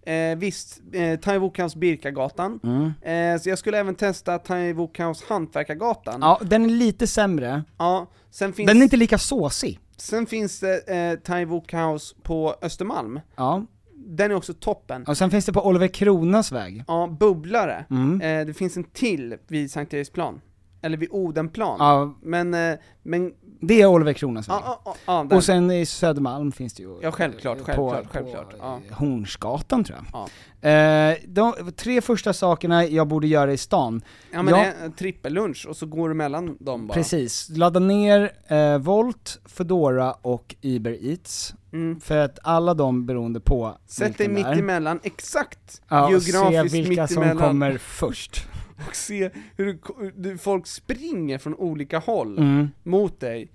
Eh, 0.05 0.37
visst, 0.37 0.81
eh, 0.93 1.19
Thai 1.19 1.37
Wok 1.37 1.59
House 1.59 1.77
Birkagatan. 1.77 2.59
Mm. 2.63 2.93
Eh, 3.35 3.41
så 3.41 3.49
jag 3.49 3.59
skulle 3.59 3.79
även 3.79 3.95
testa 3.95 4.37
Thai 4.39 4.73
Wok 4.73 4.99
House 4.99 5.25
Hantverkargatan. 5.29 6.21
Ja, 6.21 6.39
den 6.41 6.65
är 6.65 6.69
lite 6.69 7.07
sämre. 7.07 7.63
Ja, 7.77 8.07
sen 8.31 8.53
finns, 8.53 8.67
Den 8.67 8.77
är 8.77 8.83
inte 8.83 8.97
lika 8.97 9.17
såsig. 9.17 9.79
sen 9.97 10.25
finns 10.25 10.59
det 10.59 10.87
eh, 10.87 11.19
Thai 11.19 11.45
Wok 11.45 11.73
House 11.73 12.15
på 12.23 12.55
Östermalm. 12.61 13.19
Ja. 13.35 13.65
Den 14.07 14.31
är 14.31 14.35
också 14.35 14.53
toppen. 14.53 15.03
Och 15.03 15.17
sen 15.17 15.31
finns 15.31 15.45
det 15.45 15.53
på 15.53 15.65
Oliver 15.67 15.87
Kronas 15.87 16.51
väg. 16.51 16.83
Ja, 16.87 17.07
Bubblare. 17.19 17.85
Mm. 17.89 18.21
Eh, 18.21 18.45
det 18.45 18.53
finns 18.53 18.77
en 18.77 18.83
till 18.83 19.35
vid 19.47 19.71
Sankt 19.71 19.93
Eriksplan. 19.93 20.41
Eller 20.85 20.97
vid 20.97 21.09
Odenplan. 21.11 21.75
Ja, 21.79 22.13
Men, 22.21 22.53
eh, 22.53 22.75
men, 23.03 23.33
det 23.61 23.81
är 23.81 23.85
Oliver 23.85 24.13
Kronas 24.13 24.49
väg. 24.49 24.57
ja, 24.65 24.81
ja, 24.85 24.95
ja. 25.05 25.35
Och 25.35 25.43
sen 25.43 25.71
i 25.71 25.85
Södermalm 25.85 26.51
finns 26.51 26.73
det 26.73 26.83
ju 26.83 26.99
Ja, 27.01 27.11
självklart, 27.11 27.57
på, 27.57 27.63
självklart, 27.63 28.03
på 28.03 28.09
självklart, 28.09 28.55
ja. 28.59 28.79
Hornsgatan 28.91 29.83
tror 29.83 29.97
jag. 29.97 30.27
Ja. 30.61 30.69
Eh, 30.69 31.17
de 31.27 31.53
tre 31.75 32.01
första 32.01 32.33
sakerna 32.33 32.85
jag 32.85 33.07
borde 33.07 33.27
göra 33.27 33.53
i 33.53 33.57
stan, 33.57 34.01
ja 34.31 34.41
men 34.41 34.53
ja. 34.53 34.65
en 34.83 34.91
trippellunch 34.91 35.65
och 35.69 35.77
så 35.77 35.85
går 35.85 36.09
du 36.09 36.15
mellan 36.15 36.57
dem 36.59 36.87
bara. 36.87 36.93
precis, 36.93 37.49
ladda 37.49 37.79
ner 37.79 38.31
eh, 38.47 38.77
Volt, 38.77 39.39
Foodora 39.45 40.13
och 40.13 40.55
Uber 40.61 41.05
Eats. 41.05 41.53
Mm. 41.73 41.99
För 41.99 42.17
att 42.17 42.39
alla 42.43 42.73
de 42.73 43.05
beroende 43.05 43.39
på 43.39 43.77
Sätt 43.87 44.17
dig 44.17 44.27
mitt 44.27 44.45
emellan, 44.45 44.99
exakt 45.03 45.81
Ja, 45.87 46.15
och 46.15 46.21
se 46.21 46.31
geografiskt 46.31 46.75
vilka 46.75 47.07
som 47.07 47.37
kommer 47.37 47.77
först. 47.77 48.47
Och 48.87 48.95
se 48.95 49.29
hur, 49.57 49.79
du- 50.15 50.37
folk 50.37 50.67
springer 50.67 51.37
från 51.37 51.55
olika 51.55 51.99
håll 51.99 52.37
Mm. 52.37 52.69
mot 52.83 53.19
dig, 53.19 53.51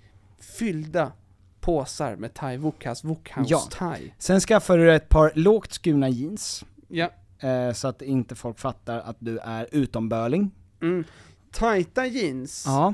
fyllda 0.57 1.11
påsar 1.59 2.15
med 2.15 2.33
thai 2.33 2.57
wokhouse, 2.57 3.07
wokhouse 3.07 3.49
Ja. 3.51 3.59
thai. 3.71 4.13
Sen 4.17 4.39
skaffar 4.39 4.77
du 4.77 4.93
ett 4.95 5.09
par 5.09 5.31
lågt 5.35 5.73
skurna 5.73 6.09
jeans, 6.09 6.65
Ja. 6.87 7.09
eh, 7.39 7.73
så 7.73 7.87
att 7.87 8.01
inte 8.01 8.35
folk 8.35 8.59
fattar 8.59 8.99
att 8.99 9.15
du 9.19 9.37
är 9.39 9.67
utomböling. 9.71 10.51
Mm. 10.81 11.03
Tajta 11.51 12.05
jeans, 12.05 12.63
Ja. 12.67 12.93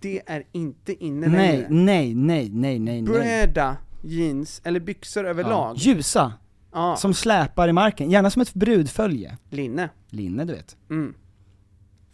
det 0.00 0.22
är 0.26 0.44
inte 0.52 1.04
inne 1.04 1.26
Nej, 1.28 1.52
längre. 1.52 1.66
nej, 1.70 2.14
nej, 2.14 2.50
nej, 2.50 2.78
nej, 2.78 3.02
nej. 3.02 3.14
Breda 3.14 3.76
jeans, 4.02 4.60
eller 4.64 4.80
byxor 4.80 5.24
Ja. 5.24 5.30
överlag. 5.30 5.76
Ljusa, 5.76 6.32
Ja, 6.72 6.96
som 6.96 7.14
släpar 7.14 7.68
i 7.68 7.72
marken, 7.72 8.10
gärna 8.10 8.30
som 8.30 8.42
ett 8.42 8.54
brudfölje. 8.54 9.38
linne. 9.50 9.88
Linne 10.08 10.44
du 10.44 10.52
vet. 10.52 10.76
Mm. 10.90 11.14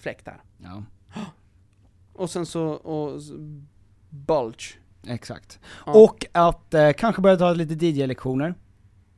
Fläktar. 0.08 0.42
Ja, 0.58 0.82
Och 2.12 2.30
sen 2.30 2.46
så, 2.46 2.64
och 2.66 3.20
bulge. 4.10 4.74
exakt. 5.06 5.58
Ja. 5.86 5.92
Och 5.92 6.26
att 6.32 6.74
eh, 6.74 6.92
kanske 6.92 7.22
börja 7.22 7.36
ta 7.36 7.52
lite 7.52 7.86
DJ-lektioner. 7.86 8.54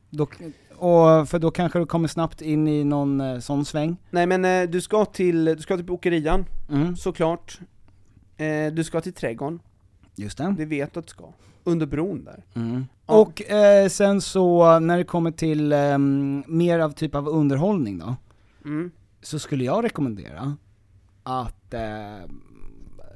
Då, 0.09 0.23
och, 0.75 1.29
för 1.29 1.39
då 1.39 1.51
kanske 1.51 1.79
du 1.79 1.85
kommer 1.85 2.07
snabbt 2.07 2.41
in 2.41 2.67
i 2.67 2.83
någon 2.83 3.21
eh, 3.21 3.39
sån 3.39 3.65
sväng. 3.65 3.97
Nej 4.09 4.25
men 4.27 4.45
eh, 4.45 4.69
du 4.69 4.81
ska 4.81 5.05
till, 5.05 5.45
du 5.45 5.57
ska 5.57 5.75
till 5.75 5.85
bokerian, 5.85 6.45
Mm. 6.69 6.95
såklart. 6.95 7.59
Eh, 8.37 8.73
du 8.73 8.83
ska 8.83 9.01
till 9.01 9.13
trädgården, 9.13 9.59
Just 10.15 10.37
det. 10.37 10.55
det 10.57 10.65
vet 10.65 10.93
du 10.93 10.99
att 10.99 11.05
du 11.07 11.11
ska. 11.11 11.25
Under 11.63 11.85
bron 11.85 12.23
där. 12.23 12.43
Mm. 12.53 12.85
Och 13.05 13.51
eh, 13.51 13.87
sen 13.89 14.21
så, 14.21 14.79
när 14.79 14.97
det 14.97 15.03
kommer 15.03 15.31
till 15.31 15.73
ehm, 15.73 16.43
mer 16.47 16.79
av 16.79 16.91
typ 16.91 17.15
av 17.15 17.27
underhållning 17.29 17.97
då, 17.99 18.15
Mm. 18.65 18.91
så 19.21 19.39
skulle 19.39 19.63
jag 19.63 19.83
rekommendera 19.83 20.57
att 21.23 21.73
eh, 21.73 21.81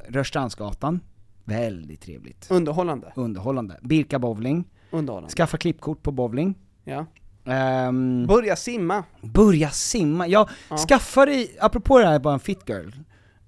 Rörstrandsgatan, 0.07 0.99
väldigt 1.43 2.01
trevligt. 2.01 2.47
Underhållande. 2.51 3.13
Underhållande. 3.15 3.79
Birka 3.81 4.19
bowling, 4.19 4.65
Underhållande. 4.91 5.33
skaffa 5.33 5.57
klippkort 5.57 6.03
på 6.03 6.11
bowling. 6.11 6.55
Ja. 6.83 7.05
Ehm, 7.45 8.25
Börja 8.27 8.55
simma. 8.55 9.03
börja 9.21 9.69
simma, 9.69 10.27
ja, 10.27 10.49
Ja. 10.69 10.77
skaffa 10.77 11.25
dig, 11.25 11.57
apropå 11.59 11.99
det 11.99 12.05
här 12.05 12.19
bara 12.19 12.33
en 12.33 12.39
fit 12.39 12.69
girl, 12.69 12.89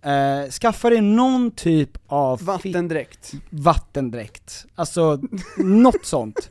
eh, 0.02 0.50
skaffa 0.52 0.90
dig 0.90 1.02
någon 1.02 1.52
typ 1.52 1.98
av 2.08 2.44
Vattendräkt. 2.44 3.34
vattendräkt. 3.50 4.66
Alltså, 4.76 5.20
något 5.58 6.06
sånt. 6.06 6.50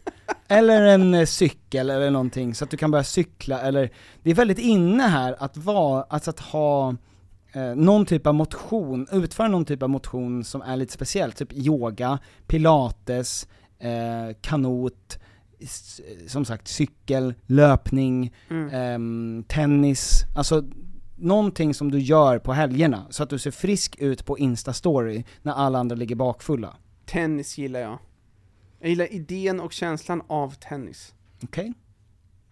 Eller 0.49 0.83
en 0.83 1.15
eh, 1.15 1.25
cykel 1.25 1.91
eller 1.91 2.11
någonting, 2.11 2.55
så 2.55 2.65
att 2.65 2.71
du 2.71 2.77
kan 2.77 2.91
börja 2.91 3.05
cykla 3.05 3.61
eller, 3.61 3.91
det 4.23 4.31
är 4.31 4.35
väldigt 4.35 4.59
inne 4.59 5.03
här 5.03 5.37
att 5.39 5.57
vara, 5.57 6.03
alltså 6.03 6.31
att 6.31 6.41
ha 6.41 6.95
eh, 7.57 7.75
någon 7.77 8.07
typ 8.07 8.27
av 8.27 8.35
motion, 8.35 9.07
utföra 9.13 9.49
någon 9.49 9.65
typ 9.65 9.83
av 9.83 9.91
motion 9.91 10.45
som 10.45 10.63
är 10.63 10.77
lite 10.77 10.93
speciell, 10.93 11.33
typ 11.33 11.53
yoga, 11.53 12.19
pilates, 12.47 13.49
eh, 13.79 14.37
kanot, 14.41 15.19
som 16.27 16.45
sagt 16.45 16.69
cykel, 16.69 17.35
löpning, 17.47 18.35
Mm. 18.51 18.71
ehm, 18.73 19.45
tennis, 19.49 20.23
alltså 20.37 20.65
någonting 21.19 21.75
som 21.75 21.91
du 21.91 21.99
gör 21.99 22.39
på 22.39 22.53
helgerna, 22.53 23.07
så 23.11 23.23
att 23.23 23.31
du 23.31 23.39
ser 23.39 23.51
frisk 23.51 23.97
ut 23.99 24.25
på 24.27 24.39
Insta-story 24.39 25.25
när 25.43 25.53
alla 25.53 25.79
andra 25.79 25.97
ligger 25.97 26.17
bakfulla. 26.17 26.77
Tennis 27.07 27.59
gillar 27.59 27.81
jag. 27.81 27.99
Jag 28.81 28.89
gillar 28.91 29.13
idén 29.13 29.61
och 29.61 29.73
känslan 29.73 30.23
av 30.29 30.51
tennis. 30.55 31.15
Okej? 31.43 31.73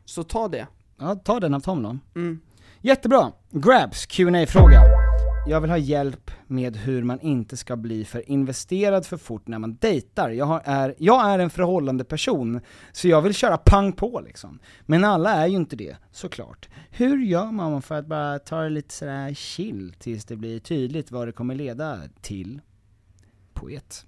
Så 0.05 0.23
ta 0.23 0.49
det. 0.49 0.67
Ja, 0.99 1.15
ta 1.15 1.41
den 1.41 1.55
av 1.55 1.61
Tom 1.61 1.83
då. 1.83 1.99
Mm. 2.21 2.41
Jättebra! 2.81 3.33
Grabs 3.51 4.07
qa 4.07 4.47
fråga 4.47 4.94
jag 5.47 5.61
vill 5.61 5.71
ha 5.71 5.79
hjälp 5.79 6.31
med 6.47 6.77
hur 6.77 7.03
man 7.03 7.21
inte 7.21 7.57
ska 7.57 7.77
bli 7.77 8.05
för 8.05 8.31
investerad 8.31 9.07
för 9.07 9.17
fort 9.17 9.49
när 9.49 9.59
man 9.59 9.77
dejtar. 9.77 10.31
Jag, 10.31 10.45
har, 10.45 10.63
är, 10.65 10.95
jag 10.99 11.31
är 11.31 11.39
en 11.39 11.51
förhållande 11.51 12.05
person, 12.05 12.61
så 12.93 13.09
jag 13.09 13.23
vill 13.23 13.35
köra 13.35 13.57
pang 13.57 13.93
på 13.93 14.23
liksom. 14.27 14.59
Men 14.87 15.05
alla 15.05 15.31
är 15.31 15.47
ju 15.47 15.57
inte 15.57 15.77
det, 15.77 15.97
såklart. 16.11 16.69
Hur 16.91 17.19
gör 17.19 17.53
man 17.53 17.83
för 17.83 17.95
att 17.95 18.07
bara 18.07 18.39
ta 18.39 18.61
det 18.61 18.69
lite 18.69 18.95
sådär 18.95 19.35
chill 19.35 19.95
tills 19.99 20.25
det 20.25 20.37
blir 20.37 20.59
tydligt 20.59 21.11
vad 21.11 21.29
det 21.29 21.33
kommer 21.33 21.55
leda 21.55 21.99
till? 22.21 22.61
Poet. 23.53 24.07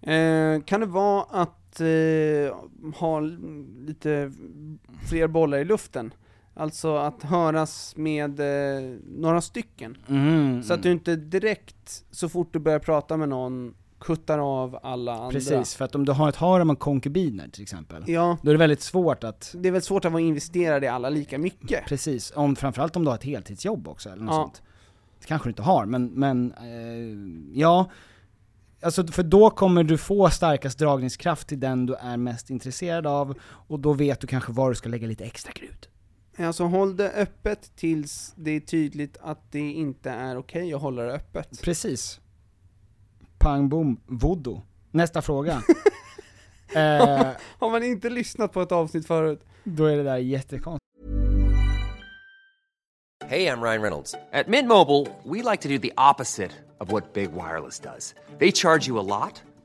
Eh, 0.00 0.60
kan 0.64 0.80
det 0.80 0.86
vara 0.86 1.22
att 1.22 1.80
eh, 1.80 2.56
ha 2.94 3.20
lite 3.86 4.32
fler 5.08 5.26
bollar 5.26 5.58
i 5.58 5.64
luften? 5.64 6.12
Alltså 6.56 6.96
att 6.96 7.22
höras 7.22 7.94
med 7.96 8.40
eh, 8.40 8.96
några 9.18 9.40
stycken. 9.40 9.96
Mm, 10.08 10.62
Så 10.62 10.74
att 10.74 10.82
du 10.82 10.92
inte 10.92 11.16
direkt, 11.16 12.04
så 12.10 12.28
fort 12.28 12.52
du 12.52 12.58
börjar 12.58 12.78
prata 12.78 13.16
med 13.16 13.28
någon, 13.28 13.74
kuttar 14.00 14.38
av 14.38 14.78
alla 14.82 15.12
andra. 15.14 15.30
Precis, 15.30 15.74
för 15.74 15.84
att 15.84 15.94
om 15.94 16.04
du 16.04 16.12
har 16.12 16.28
ett 16.28 16.36
harem 16.36 16.70
av 16.70 16.74
konkubiner 16.74 17.48
till 17.48 17.62
exempel, 17.62 18.02
Ja, 18.06 18.36
då 18.42 18.50
är 18.50 18.54
det 18.54 18.58
väldigt 18.58 18.80
svårt 18.82 19.24
att 19.24 19.54
det 19.58 19.68
är 19.68 19.72
väl 19.72 19.82
svårt 19.82 20.04
att 20.04 20.12
vara 20.12 20.22
investerad 20.22 20.84
i 20.84 20.86
alla 20.86 21.08
lika 21.08 21.38
mycket. 21.38 21.86
Precis, 21.86 22.32
om, 22.36 22.56
framförallt 22.56 22.96
om 22.96 23.04
du 23.04 23.10
har 23.10 23.16
ett 23.16 23.24
heltidsjobb 23.24 23.88
också 23.88 24.08
eller 24.08 24.22
något 24.22 24.34
Ja. 24.34 24.42
sånt. 24.42 24.62
Det 25.20 25.26
kanske 25.26 25.46
du 25.48 25.50
inte 25.50 25.62
har, 25.62 25.86
men, 25.86 26.06
men 26.06 26.52
eh, 26.52 27.58
ja. 27.60 27.90
Alltså 28.82 29.06
för 29.06 29.22
då 29.22 29.50
kommer 29.50 29.84
du 29.84 29.98
få 29.98 30.30
starkast 30.30 30.78
dragningskraft 30.78 31.48
till 31.48 31.60
den 31.60 31.86
du 31.86 31.94
är 31.94 32.16
mest 32.16 32.50
intresserad 32.50 33.06
av, 33.06 33.34
och 33.44 33.80
då 33.80 33.92
vet 33.92 34.20
du 34.20 34.26
kanske 34.26 34.52
var 34.52 34.68
du 34.68 34.74
ska 34.74 34.88
lägga 34.88 35.06
lite 35.06 35.24
extra 35.24 35.52
krut. 35.52 35.88
Alltså 36.38 36.64
håll 36.64 36.96
det 36.96 37.10
öppet 37.10 37.76
tills 37.76 38.32
det 38.36 38.50
är 38.50 38.60
tydligt 38.60 39.16
att 39.20 39.52
det 39.52 39.58
inte 39.70 40.10
är 40.10 40.36
okej 40.38 40.74
att 40.74 40.80
hålla 40.82 41.02
det 41.02 41.12
öppet. 41.12 41.62
Precis. 41.62 42.20
Pang 43.38 43.68
bom, 43.68 44.00
voodoo. 44.06 44.62
Nästa 44.90 45.22
fråga. 45.22 45.52
eh, 46.74 47.28
Har 47.58 47.70
man 47.70 47.82
inte 47.82 48.10
lyssnat 48.10 48.52
på 48.52 48.62
ett 48.62 48.72
avsnitt 48.72 49.06
förut? 49.06 49.40
då 49.64 49.84
är 49.86 49.96
det 49.96 50.02
där 50.02 50.16
jättekonstigt. 50.16 50.80
Hey, 53.26 53.46
I'm 53.46 53.62
Ryan 53.62 53.82
Reynolds. 53.82 54.14
At 54.32 54.48
Mint 54.48 54.68
Mobile, 54.68 55.06
we 55.24 55.42
like 55.50 55.62
to 55.62 55.68
do 55.68 55.78
the 55.78 55.92
opposite 55.96 56.50
of 56.78 56.92
what 56.92 57.14
Big 57.14 57.30
Wireless 57.32 57.80
does. 57.80 58.14
They 58.38 58.52
charge 58.52 58.86
you 58.88 58.98
a 58.98 59.02
lot, 59.02 59.42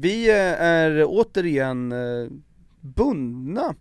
Vi 0.00 0.28
eh, 0.28 0.62
är 0.62 1.04
återigen 1.06 1.92
eh, 1.92 2.30
bundna, 2.80 3.74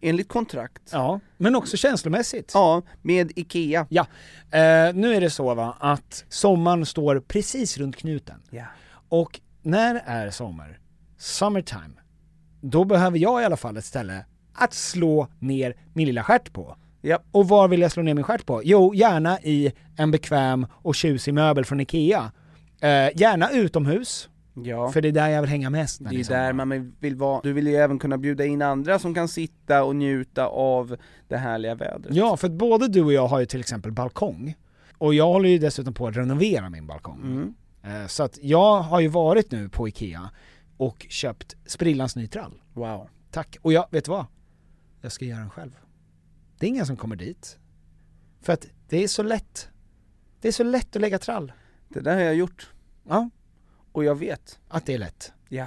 enligt 0.00 0.28
kontrakt. 0.28 0.82
Ja, 0.92 1.20
men 1.36 1.54
också 1.54 1.76
känslomässigt. 1.76 2.50
Ja, 2.54 2.82
med 3.02 3.32
IKEA. 3.36 3.86
Ja, 3.88 4.06
eh, 4.50 4.94
nu 4.94 5.14
är 5.14 5.20
det 5.20 5.30
så 5.30 5.54
va, 5.54 5.76
att 5.80 6.24
sommaren 6.28 6.86
står 6.86 7.20
precis 7.20 7.78
runt 7.78 7.96
knuten. 7.96 8.42
Ja. 8.50 8.64
Och 9.08 9.40
när 9.62 10.02
är 10.06 10.30
sommar? 10.30 10.78
Summertime. 11.18 11.94
Då 12.60 12.84
behöver 12.84 13.18
jag 13.18 13.42
i 13.42 13.44
alla 13.44 13.56
fall 13.56 13.76
ett 13.76 13.84
ställe 13.84 14.24
att 14.54 14.74
slå 14.74 15.28
ner 15.38 15.74
min 15.92 16.06
lilla 16.06 16.22
stjärt 16.22 16.52
på. 16.52 16.76
Ja. 17.00 17.18
Och 17.30 17.48
var 17.48 17.68
vill 17.68 17.80
jag 17.80 17.92
slå 17.92 18.02
ner 18.02 18.14
min 18.14 18.24
stjärt 18.24 18.46
på? 18.46 18.60
Jo, 18.64 18.94
gärna 18.94 19.40
i 19.40 19.72
en 19.96 20.10
bekväm 20.10 20.66
och 20.72 20.94
tjusig 20.94 21.34
möbel 21.34 21.64
från 21.64 21.80
IKEA. 21.80 22.32
Eh, 22.80 23.20
gärna 23.20 23.50
utomhus, 23.50 24.28
Ja. 24.54 24.92
för 24.92 25.00
det 25.00 25.08
är 25.08 25.12
där 25.12 25.28
jag 25.28 25.40
vill 25.40 25.50
hänga 25.50 25.70
mest. 25.70 26.00
Det 26.10 26.16
är 26.20 26.24
sommar. 26.24 26.40
där 26.40 26.52
man 26.52 26.94
vill 27.00 27.16
vara. 27.16 27.40
Du 27.42 27.52
vill 27.52 27.66
ju 27.66 27.76
även 27.76 27.98
kunna 27.98 28.18
bjuda 28.18 28.44
in 28.44 28.62
andra 28.62 28.98
som 28.98 29.14
kan 29.14 29.28
sitta 29.28 29.84
och 29.84 29.96
njuta 29.96 30.46
av 30.46 30.96
det 31.28 31.36
härliga 31.36 31.74
vädret. 31.74 32.14
Ja, 32.14 32.36
för 32.36 32.46
att 32.46 32.52
både 32.54 32.88
du 32.88 33.02
och 33.02 33.12
jag 33.12 33.26
har 33.26 33.40
ju 33.40 33.46
till 33.46 33.60
exempel 33.60 33.92
balkong. 33.92 34.54
Och 34.98 35.14
jag 35.14 35.26
håller 35.26 35.48
ju 35.48 35.58
dessutom 35.58 35.94
på 35.94 36.06
att 36.06 36.16
renovera 36.16 36.70
min 36.70 36.86
balkong. 36.86 37.20
Mm. 37.22 37.54
Eh, 38.02 38.06
Så 38.06 38.22
att 38.22 38.38
jag 38.42 38.80
har 38.80 39.00
ju 39.00 39.08
varit 39.08 39.50
nu 39.50 39.68
på 39.68 39.88
IKEA 39.88 40.30
och 40.76 41.06
köpt 41.08 41.56
sprillans 41.66 42.16
ny 42.16 42.26
trall. 42.26 42.62
Wow. 42.72 43.08
Tack. 43.30 43.56
Och 43.62 43.72
jag, 43.72 43.86
vet 43.90 44.04
du 44.04 44.10
vad? 44.10 44.26
Jag 45.00 45.12
ska 45.12 45.24
göra 45.24 45.40
den 45.40 45.50
själv. 45.50 45.70
Det 46.58 46.66
är 46.66 46.68
ingen 46.68 46.86
som 46.86 46.96
kommer 46.96 47.16
dit. 47.16 47.58
För 48.40 48.52
att 48.52 48.66
det 48.88 49.04
är 49.04 49.08
så 49.08 49.22
lätt. 49.22 49.68
Det 50.40 50.48
är 50.48 50.52
så 50.52 50.64
lätt 50.64 50.96
att 50.96 51.02
lägga 51.02 51.18
trall. 51.18 51.52
Det 51.88 52.00
där 52.00 52.14
har 52.14 52.20
jag 52.20 52.34
gjort. 52.34 52.70
Ja, 53.08 53.30
Och 53.92 54.04
jag 54.04 54.14
vet. 54.14 54.58
att 54.68 54.86
det 54.86 54.94
är 54.94 54.98
lätt. 54.98 55.32
Ja. 55.48 55.66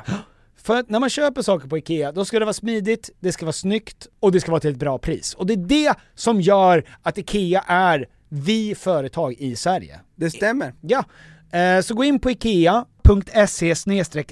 För 0.56 0.76
att 0.76 0.90
när 0.90 1.00
man 1.00 1.10
köper 1.10 1.42
saker 1.42 1.68
på 1.68 1.78
IKEA, 1.78 2.12
då 2.12 2.26
ska 2.26 2.40
det 2.40 2.46
vara 2.46 2.54
smidigt, 2.54 3.10
det 3.20 3.32
ska 3.32 3.46
vara 3.46 3.54
snyggt 3.54 4.08
och 4.20 4.32
det 4.32 4.42
ska 4.42 4.52
vara 4.52 4.62
till 4.62 4.72
ett 4.72 4.78
bra 4.78 4.98
pris. 4.98 5.34
Och 5.34 5.46
det 5.46 5.54
är 5.54 5.58
det 5.58 5.96
som 6.16 6.42
gör 6.42 6.84
att 7.02 7.18
IKEA 7.18 7.64
är 7.68 8.08
vi 8.30 8.76
företag 8.76 9.34
i 9.34 9.56
Sverige. 9.56 10.00
Det 10.16 10.32
stämmer. 10.32 10.74
Ja, 10.82 11.04
eh, 11.52 11.82
så 11.82 11.94
gå 11.94 12.04
in 12.04 12.20
på 12.20 12.32
ikea.se 12.32 13.76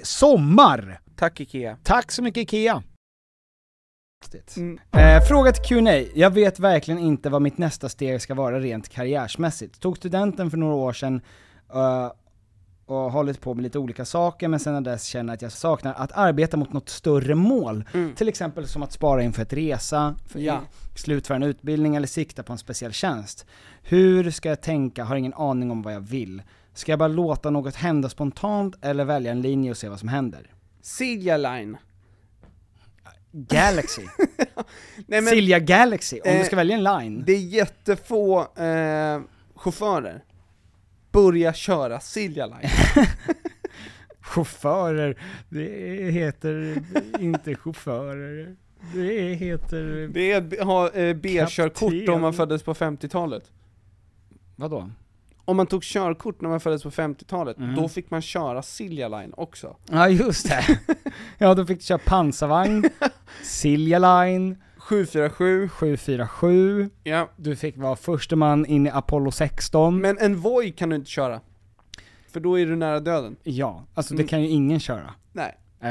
sommar. 0.04 1.00
Tack 1.16 1.39
Ikea. 1.39 1.78
Tack 1.84 2.12
så 2.12 2.24
mycket 2.24 2.41
IKEA. 2.41 2.84
Mm. 4.58 4.80
Eh, 4.91 5.22
fråga 5.28 5.52
till 5.52 5.64
Q&A. 5.64 6.06
Jag 6.16 6.30
vet 6.30 6.60
verkligen 6.60 7.00
inte 7.00 7.30
vad 7.30 7.41
mitt 7.41 7.58
nästa 7.58 7.89
steg 7.89 8.22
ska 8.22 8.34
vara 8.34 8.60
rent 8.60 8.89
karriärsmässigt. 8.89 9.80
Tog 9.80 9.98
studenten 9.98 10.52
för 10.52 10.58
några 10.58 10.76
år 10.76 10.94
sedan 10.94 11.22
eh, 11.74 12.12
och 12.86 12.96
har 12.96 13.10
hållit 13.10 13.42
på 13.42 13.54
med 13.54 13.64
lite 13.64 13.80
olika 13.80 14.06
saker, 14.06 14.48
men 14.48 14.60
sen 14.60 14.84
dess 14.84 15.04
känner 15.06 15.32
jag 15.32 15.36
att 15.36 15.42
jag 15.42 15.52
saknar 15.52 15.94
att 15.94 16.12
arbeta 16.12 16.58
mot 16.58 16.74
något 16.74 16.90
större 16.90 17.36
mål. 17.36 17.84
Mm. 17.94 18.16
Till 18.16 18.28
exempel 18.28 18.68
som 18.68 18.84
att 18.84 18.92
spara 18.92 19.24
inför 19.24 19.42
ett 19.42 19.54
resa, 19.54 20.16
för 20.28 20.40
Ja. 20.40 20.60
slutföra 20.96 21.36
en 21.36 21.44
utbildning 21.44 21.96
eller 21.96 22.08
sikta 22.08 22.44
på 22.44 22.52
en 22.54 22.58
speciell 22.60 22.92
tjänst. 22.94 23.46
Hur 23.84 24.32
ska 24.32 24.50
jag 24.50 24.62
tänka? 24.62 25.04
Har 25.04 25.16
ingen 25.16 25.34
aning 25.34 25.72
om 25.72 25.82
vad 25.82 25.94
jag 25.94 26.02
vill. 26.02 26.42
Ska 26.74 26.92
jag 26.92 27.00
bara 27.00 27.08
låta 27.08 27.50
något 27.50 27.76
hända 27.76 28.10
spontant 28.10 28.76
eller 28.82 29.06
välja 29.06 29.32
en 29.32 29.42
linje 29.42 29.72
och 29.72 29.78
se 29.78 29.90
vad 29.90 30.00
som 30.00 30.10
händer? 30.10 30.52
Silja 30.82 31.38
Line. 31.38 31.78
Galaxy. 33.32 34.02
Nej, 35.08 35.22
men- 35.22 35.26
Silja 35.26 35.60
Galaxy, 35.60 36.16
om 36.16 36.32
du 36.32 36.38
Eh, 36.38 36.46
ska 36.46 36.56
välja 36.56 36.76
en 36.78 36.84
line. 36.84 37.24
Det 37.26 37.34
är 37.34 37.40
jättefå 37.40 38.40
eh, 38.42 39.22
chaufförer. 39.56 40.24
Börja 41.14 41.53
köra 41.53 41.99
Silja 41.99 42.45
Line. 42.45 42.70
Chaufförer, 44.22 45.18
det 45.49 46.11
heter 46.11 46.84
inte 47.20 47.55
chaufförer. 47.55 48.55
Det 48.93 49.34
heter... 49.34 50.09
Det 50.14 50.32
är 50.32 50.38
att 50.61 50.68
ha 50.68 50.89
eh, 50.91 51.16
B-körkort 51.16 52.09
om 52.09 52.22
man 52.22 52.34
föddes 52.34 52.64
på 52.64 52.74
50-talet. 52.74 53.51
Vadå? 54.55 54.89
Om 55.45 55.57
man 55.57 55.68
tog 55.68 55.84
körkort 55.84 56.41
när 56.41 56.49
man 56.49 56.59
föddes 56.59 56.84
på 56.84 56.89
50-talet, 56.91 57.57
Mhm. 57.57 57.76
då 57.76 57.89
fick 57.89 58.09
man 58.11 58.22
köra 58.22 58.61
Silja 58.61 59.07
Line 59.07 59.34
också. 59.38 59.76
Ja 59.91 60.09
just 60.09 60.49
det. 60.49 60.80
Ja 61.38 61.53
då 61.53 61.66
fick 61.66 61.78
du 61.80 61.84
köra 61.84 61.97
pansarvagn, 61.97 62.84
Silja 63.43 63.99
Line, 63.99 64.57
747, 64.84 65.70
747, 65.70 66.90
ja. 67.04 67.30
du 67.38 67.56
fick 67.56 67.78
vara 67.78 67.96
första 67.96 68.36
man 68.36 68.66
in 68.66 68.88
i 68.88 68.90
Apollo 68.90 69.32
16. 69.32 70.02
Men 70.02 70.18
en 70.18 70.40
Voi 70.40 70.72
kan 70.72 70.90
du 70.90 70.96
inte 70.96 71.10
köra. 71.12 71.42
För 72.32 72.40
då 72.40 72.60
är 72.60 72.66
du 72.66 72.76
nära 72.76 73.00
döden. 73.00 73.36
Ja, 73.44 73.86
alltså 73.94 74.14
det 74.14 74.22
Mm. 74.22 74.28
kan 74.28 74.42
ju 74.42 74.48
ingen 74.48 74.80
köra. 74.80 75.14
Nej. 75.32 75.58
Eh, 75.82 75.90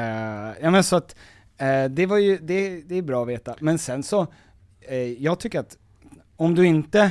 ja 0.62 0.70
men 0.70 0.84
så 0.84 0.96
att, 0.96 1.16
eh, 1.58 1.84
det 1.84 2.06
var 2.06 2.18
ju, 2.18 2.38
det, 2.38 2.80
det 2.88 2.94
är 2.98 3.02
bra 3.02 3.22
att 3.22 3.28
veta. 3.28 3.54
Men 3.60 3.78
sen 3.78 4.02
så, 4.02 4.26
eh, 4.80 4.96
jag 4.98 5.40
tycker 5.40 5.60
att 5.60 5.78
om 6.36 6.54
du 6.54 6.66
inte, 6.66 7.10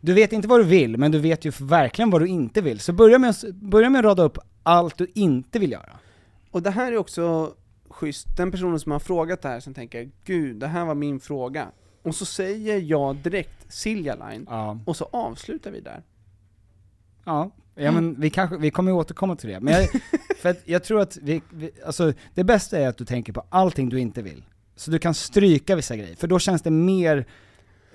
du 0.00 0.14
vet 0.14 0.32
inte 0.32 0.48
vad 0.48 0.60
du 0.60 0.64
vill, 0.64 0.96
men 0.96 1.10
du 1.12 1.18
vet 1.18 1.44
ju 1.44 1.52
verkligen 1.60 2.10
vad 2.10 2.20
du 2.22 2.26
inte 2.26 2.60
vill. 2.60 2.80
Så 2.80 2.92
börja 2.92 3.18
med, 3.18 3.34
börja 3.54 3.90
med 3.90 3.98
att 3.98 4.04
rada 4.04 4.22
upp 4.22 4.38
allt 4.62 4.98
du 4.98 5.06
inte 5.14 5.58
vill 5.58 5.72
göra. 5.72 5.92
Och 6.50 6.62
det 6.62 6.70
här 6.70 6.92
är 6.92 6.96
också 6.96 7.54
schysst, 7.90 8.36
den 8.36 8.50
personen 8.50 8.80
som 8.80 8.92
har 8.92 8.98
frågat 8.98 9.42
det 9.42 9.48
här 9.48 9.60
som 9.60 9.74
tänker 9.74 10.10
Gud, 10.24 10.56
det 10.56 10.66
här 10.66 10.84
var 10.84 10.94
min 10.94 11.20
fråga. 11.20 11.68
Och 12.02 12.14
så 12.14 12.24
säger 12.26 12.78
jag 12.78 13.16
direkt 13.16 13.72
Silja 13.72 14.14
Line, 14.14 14.46
Ja. 14.50 14.78
och 14.86 14.96
så 14.96 15.08
avslutar 15.12 15.70
vi 15.70 15.80
där. 15.80 16.02
Ja, 17.24 17.50
ja 17.74 17.92
men 17.92 18.20
vi 18.20 18.30
kanske, 18.30 18.56
vi 18.56 18.70
kommer 18.70 18.92
återkomma 18.92 19.36
till 19.36 19.48
det. 19.50 19.60
Men 19.60 19.74
jag, 19.74 19.88
för 20.38 20.48
att 20.48 20.58
jag 20.64 20.84
tror 20.84 21.00
att 21.00 21.16
vi, 21.16 21.42
vi, 21.50 21.70
alltså 21.86 22.12
det 22.34 22.44
bästa 22.44 22.78
är 22.78 22.88
att 22.88 22.96
du 22.98 23.04
tänker 23.04 23.32
på 23.32 23.42
allting 23.48 23.88
du 23.88 24.00
inte 24.00 24.22
vill. 24.22 24.44
Så 24.76 24.90
du 24.90 24.98
kan 24.98 25.14
stryka 25.14 25.76
vissa 25.76 25.96
grejer, 25.96 26.16
för 26.16 26.26
då 26.26 26.38
känns 26.38 26.62
det 26.62 26.70
mer, 26.70 27.26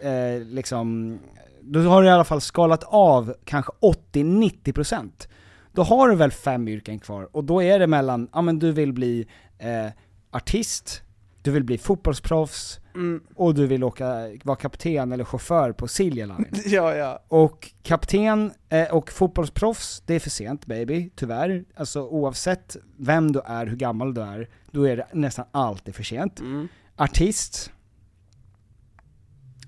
eh, 0.02 0.46
liksom, 0.46 1.20
då 1.62 1.80
har 1.80 2.02
du 2.02 2.08
i 2.08 2.12
alla 2.12 2.24
fall 2.24 2.42
skalat 2.42 2.84
av 2.84 3.36
kanske 3.46 3.72
80-90%. 3.82 5.28
Då 5.72 5.84
har 5.84 6.10
du 6.10 6.16
väl 6.16 6.32
fem 6.32 6.68
yrken 6.68 7.00
kvar, 7.00 7.28
och 7.32 7.44
då 7.44 7.64
är 7.64 7.80
det 7.80 7.88
mellan, 7.88 8.28
ja 8.34 8.42
men 8.42 8.60
du 8.60 8.72
vill 8.72 8.94
bli 8.94 9.28
eh, 9.58 9.88
artist, 10.32 11.02
du 11.42 11.52
vill 11.52 11.64
bli 11.64 11.78
fotbollsproffs, 11.78 12.80
Mm. 12.96 13.24
och 13.36 13.56
du 13.56 13.68
vill 13.68 13.84
åka, 13.84 14.30
vara 14.44 14.56
kapten 14.58 15.12
eller 15.12 15.24
chaufför 15.24 15.72
på 15.72 15.88
Silja 15.88 16.26
Line. 16.26 16.46
Ja, 16.66 16.96
ja. 16.96 17.24
Och 17.28 17.74
kapten 17.84 18.52
eh, 18.70 18.88
och 18.96 19.12
fotbollsproffs, 19.12 20.04
det 20.06 20.14
är 20.16 20.20
för 20.20 20.30
sent 20.30 20.66
baby, 20.66 21.10
tyvärr. 21.16 21.66
Alltså 21.76 22.02
oavsett 22.08 22.76
vem 22.98 23.32
du 23.32 23.42
är, 23.46 23.66
hur 23.68 23.76
gammal 23.76 24.14
du 24.14 24.22
är, 24.22 24.50
då 24.72 24.84
är 24.88 24.98
det 24.98 25.08
nästan 25.14 25.46
alltid 25.52 25.96
för 25.96 26.04
sent. 26.04 26.40
Mm. 26.40 26.68
Artist, 26.96 27.72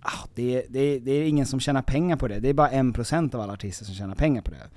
ah, 0.01 0.27
det, 0.35 0.55
är- 0.55 0.65
det, 0.69 0.99
det 0.99 1.11
är 1.11 1.23
ingen 1.27 1.45
som 1.45 1.59
tjänar 1.59 1.81
pengar 1.81 2.15
på 2.17 2.27
det, 2.27 2.39
det 2.39 2.49
är 2.49 2.53
bara 2.53 2.69
en 2.69 2.93
procent 2.93 3.35
av 3.35 3.41
alla 3.41 3.53
artister 3.53 3.85
som 3.85 3.95
tjänar 3.95 4.15
pengar 4.15 4.41
på 4.41 4.51
det. 4.51 4.69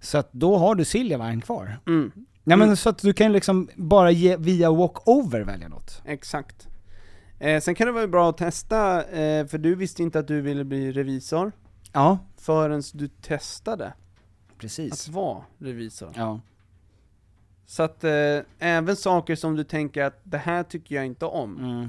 Så 0.00 0.18
att 0.18 0.32
då 0.32 0.56
har 0.56 0.74
du 0.74 0.84
Silja 0.84 1.18
Line 1.18 1.40
kvar. 1.40 1.78
Mm. 1.86 2.12
Ja 2.50 2.56
men 2.56 2.62
Mm. 2.68 2.76
så 2.76 2.88
att 2.88 2.98
du 2.98 3.12
kan 3.12 3.32
liksom 3.32 3.68
bara 3.76 4.10
ge, 4.10 4.36
via 4.36 4.70
walkover 4.70 5.40
välja 5.40 5.68
något. 5.68 6.02
Exakt. 6.04 6.68
Eh, 7.38 7.60
sen 7.60 7.74
kan 7.74 7.86
det 7.86 7.92
vara 7.92 8.06
bra 8.06 8.30
att 8.30 8.36
testa, 8.36 9.04
eh, 9.04 9.46
för 9.46 9.58
du 9.58 9.74
visste 9.74 10.02
inte 10.02 10.18
att 10.18 10.28
du 10.28 10.40
ville 10.40 10.64
bli 10.64 10.92
revisor 10.92 11.52
Ja, 11.92 12.18
förrän 12.36 12.82
du 12.94 13.08
testade 13.08 13.92
precis. 14.58 14.92
att 15.08 15.14
vara 15.14 15.42
revisor. 15.58 16.12
Ja. 16.16 16.40
Så 17.66 17.82
att 17.82 18.04
eh, 18.04 18.38
även 18.58 18.96
saker 18.96 19.36
som 19.36 19.56
du 19.56 19.64
tänker 19.64 20.04
att 20.04 20.20
det 20.24 20.38
här 20.38 20.62
tycker 20.62 20.94
jag 20.94 21.06
inte 21.06 21.24
om, 21.26 21.58
Mm. 21.58 21.88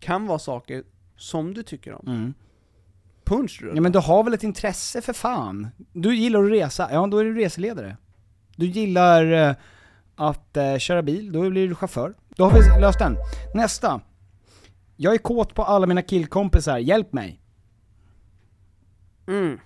kan 0.00 0.26
vara 0.26 0.38
saker 0.38 0.82
som 1.16 1.54
du 1.54 1.62
tycker 1.62 1.92
om. 1.94 2.06
Mm. 2.08 2.34
Punchrulle. 3.24 3.74
Ja 3.74 3.80
men 3.80 3.92
du 3.92 3.98
har 3.98 4.24
väl 4.24 4.34
ett 4.34 4.42
intresse 4.42 5.00
för 5.02 5.12
fan? 5.12 5.68
Du 5.92 6.16
gillar 6.16 6.44
att 6.44 6.50
resa, 6.50 6.88
ja 6.92 7.06
då 7.06 7.18
är 7.18 7.24
du 7.24 7.34
reseledare. 7.34 7.96
Du 8.56 8.66
gillar 8.66 9.32
eh, 9.32 9.54
att 10.16 10.56
eh, 10.56 10.78
köra 10.78 11.02
bil, 11.02 11.32
då 11.32 11.50
blir 11.50 11.68
du 11.68 11.74
chaufför. 11.74 12.14
Då 12.28 12.44
har 12.44 12.52
vi 12.52 12.80
löst 12.80 12.98
den. 12.98 13.16
Nästa. 13.54 14.00
Jag 14.96 15.14
är 15.14 15.18
kåt 15.18 15.54
på 15.54 15.62
alla 15.62 15.86
mina 15.86 16.02
killkompisar, 16.02 16.78
hjälp 16.78 17.12
mig. 17.12 17.40
Mm. 19.26 19.60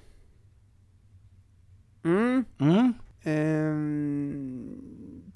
Mm. 2.04 2.44
Mm. 2.58 2.92
Ehm, 3.22 4.68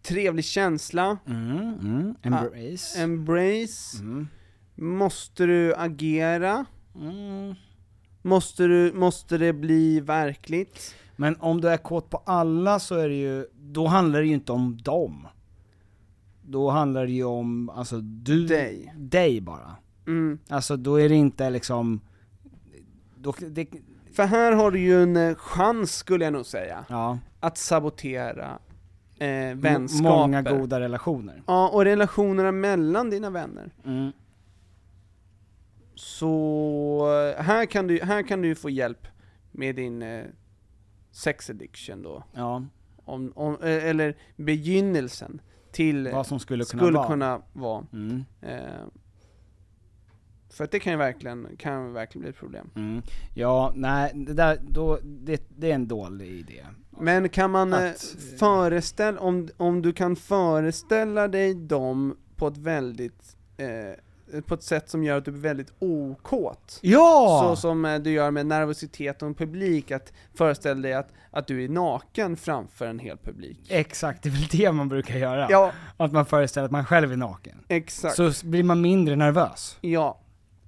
trevlig 0.03 0.45
känsla. 0.45 1.19
Mm, 1.27 1.79
mm. 1.83 2.15
Embrace. 2.23 3.03
Embrace. 3.03 3.99
Mm. 3.99 4.29
Måste 4.75 5.47
du 5.47 5.75
agera? 5.75 6.65
Mm. 6.95 7.55
Måste, 8.23 8.63
du, 8.63 8.93
måste 8.95 9.39
det 9.39 9.53
bli 9.53 10.01
verkligt? 10.01 10.95
Men 11.17 11.37
om 11.41 11.61
du 11.61 11.69
är 11.69 11.77
kåt 11.77 12.11
på 12.11 12.23
alla 12.27 12.79
så 12.79 12.95
är 12.95 13.09
det 13.09 13.15
ju, 13.15 13.47
då 13.55 13.87
handlar 13.87 14.21
det 14.21 14.27
ju 14.27 14.35
inte 14.35 14.53
om 14.53 14.77
dem. 14.77 15.29
Då 16.43 16.71
handlar 16.71 17.07
det 17.07 17.13
ju 17.13 17.25
om, 17.25 17.71
alltså 17.71 18.01
du, 18.01 18.47
Dig. 18.47 18.95
dig 18.97 19.41
bara. 19.41 19.77
Mm. 20.07 20.39
Alltså 20.49 20.77
då 20.77 21.01
är 21.01 21.09
det 21.09 21.15
inte 21.15 21.51
liksom, 21.51 22.01
då, 23.17 23.35
det, 23.51 23.67
För 24.13 24.25
här 24.25 24.53
har 24.53 24.71
du 24.71 24.81
ju 24.81 25.03
en 25.03 25.17
eh, 25.17 25.35
chans, 25.35 25.97
skulle 25.97 26.25
jag 26.25 26.33
nog 26.33 26.47
säga, 26.47 26.85
ja. 26.89 27.19
att 27.41 27.59
sabotera 27.59 28.59
eh, 29.19 29.57
vänskaper. 29.57 30.11
Många 30.11 30.43
goda 30.43 30.81
relationer. 30.81 31.43
Ja, 31.47 31.69
och 31.69 31.85
relationerna 31.85 32.53
mellan 32.53 33.11
dina 33.11 33.31
vänner. 33.31 33.71
Mm. 33.85 34.13
Så 35.95 37.35
eh, 37.37 37.43
här 37.43 37.67
kan 37.67 37.87
du, 37.87 38.01
här 38.03 38.23
kan 38.23 38.43
du 38.43 38.55
få 38.55 38.71
hjälp 38.71 39.07
med 39.51 39.77
din 39.77 40.03
eh, 40.03 40.25
sex 41.13 41.51
addiction 41.51 42.03
då. 42.03 42.25
Ja, 42.33 42.65
Om, 43.05 43.33
om, 43.37 43.55
eh, 43.55 43.85
eller 43.85 44.17
begynnelsen 44.37 45.41
till 45.73 46.09
vad 46.13 46.27
som 46.27 46.39
skulle 46.39 46.65
kunna 46.65 46.83
skulle 46.83 46.99
vara. 46.99 47.07
kunna 47.09 47.43
vara. 47.53 47.87
Mm. 47.93 48.25
Eh, 48.41 48.59
för 50.51 50.65
att 50.65 50.71
det 50.71 50.79
kan 50.81 50.93
ju 50.93 50.99
verkligen, 50.99 51.49
kan 51.59 51.93
verkligen 51.93 52.21
bli 52.23 52.31
ett 52.31 52.37
problem. 52.37 52.71
Mm. 52.77 53.03
Ja, 53.35 53.73
nej, 53.77 54.13
det 54.15 54.33
där, 54.33 54.59
då, 54.69 54.99
det, 55.05 55.43
det 55.57 55.71
är 55.71 55.75
en 55.75 55.89
dålig 55.89 56.29
idé. 56.29 56.67
Men 56.91 57.29
kan 57.29 57.51
man 57.51 57.73
eh, 57.73 57.91
Att- 57.91 58.17
föreställa, 58.39 59.21
om, 59.21 59.49
om 59.57 59.83
du 59.83 59.93
kan 59.93 60.17
föreställa 60.17 61.29
dig 61.29 61.55
dem 61.55 62.17
på 62.37 62.47
ett 62.49 62.59
väldigt, 62.59 63.37
eh, 63.57 63.67
på 64.47 64.55
ett 64.55 64.63
sätt 64.63 64.89
som 64.91 65.05
gör 65.05 65.19
att 65.19 65.25
du 65.25 65.31
blir 65.31 65.43
väldigt 65.43 65.73
okåt. 65.79 66.79
Ja! 66.83 67.41
Så 67.43 67.57
som 67.61 67.85
eh, 67.85 67.99
du 67.99 68.11
gör 68.11 68.31
med 68.31 68.47
nervositet 68.47 69.23
och 69.23 69.29
en 69.29 69.35
publik, 69.35 69.91
att 69.91 70.13
föreställa 70.35 70.81
dig 70.81 70.93
att, 70.93 71.09
att 71.31 71.47
du 71.47 71.65
är 71.65 71.69
naken 71.69 72.37
framför 72.37 72.87
en 72.87 72.99
hel 72.99 73.17
publik. 73.19 73.61
Exakt, 73.69 74.23
det 74.23 74.29
är 74.29 74.31
väl 74.31 74.47
det 74.51 74.73
man 74.73 74.89
brukar 74.89 75.15
göra. 75.19 75.47
Ja, 75.51 75.73
Att 75.97 76.13
man 76.13 76.27
föreställer 76.27 76.65
att 76.65 76.71
man 76.73 76.85
själv 76.85 77.13
är 77.13 77.17
naken. 77.17 77.65
exakt. 77.69 78.17
Så 78.17 78.33
blir 78.47 78.63
man 78.63 78.81
mindre 78.81 79.17
nervös. 79.17 79.77
Ja. 79.81 80.19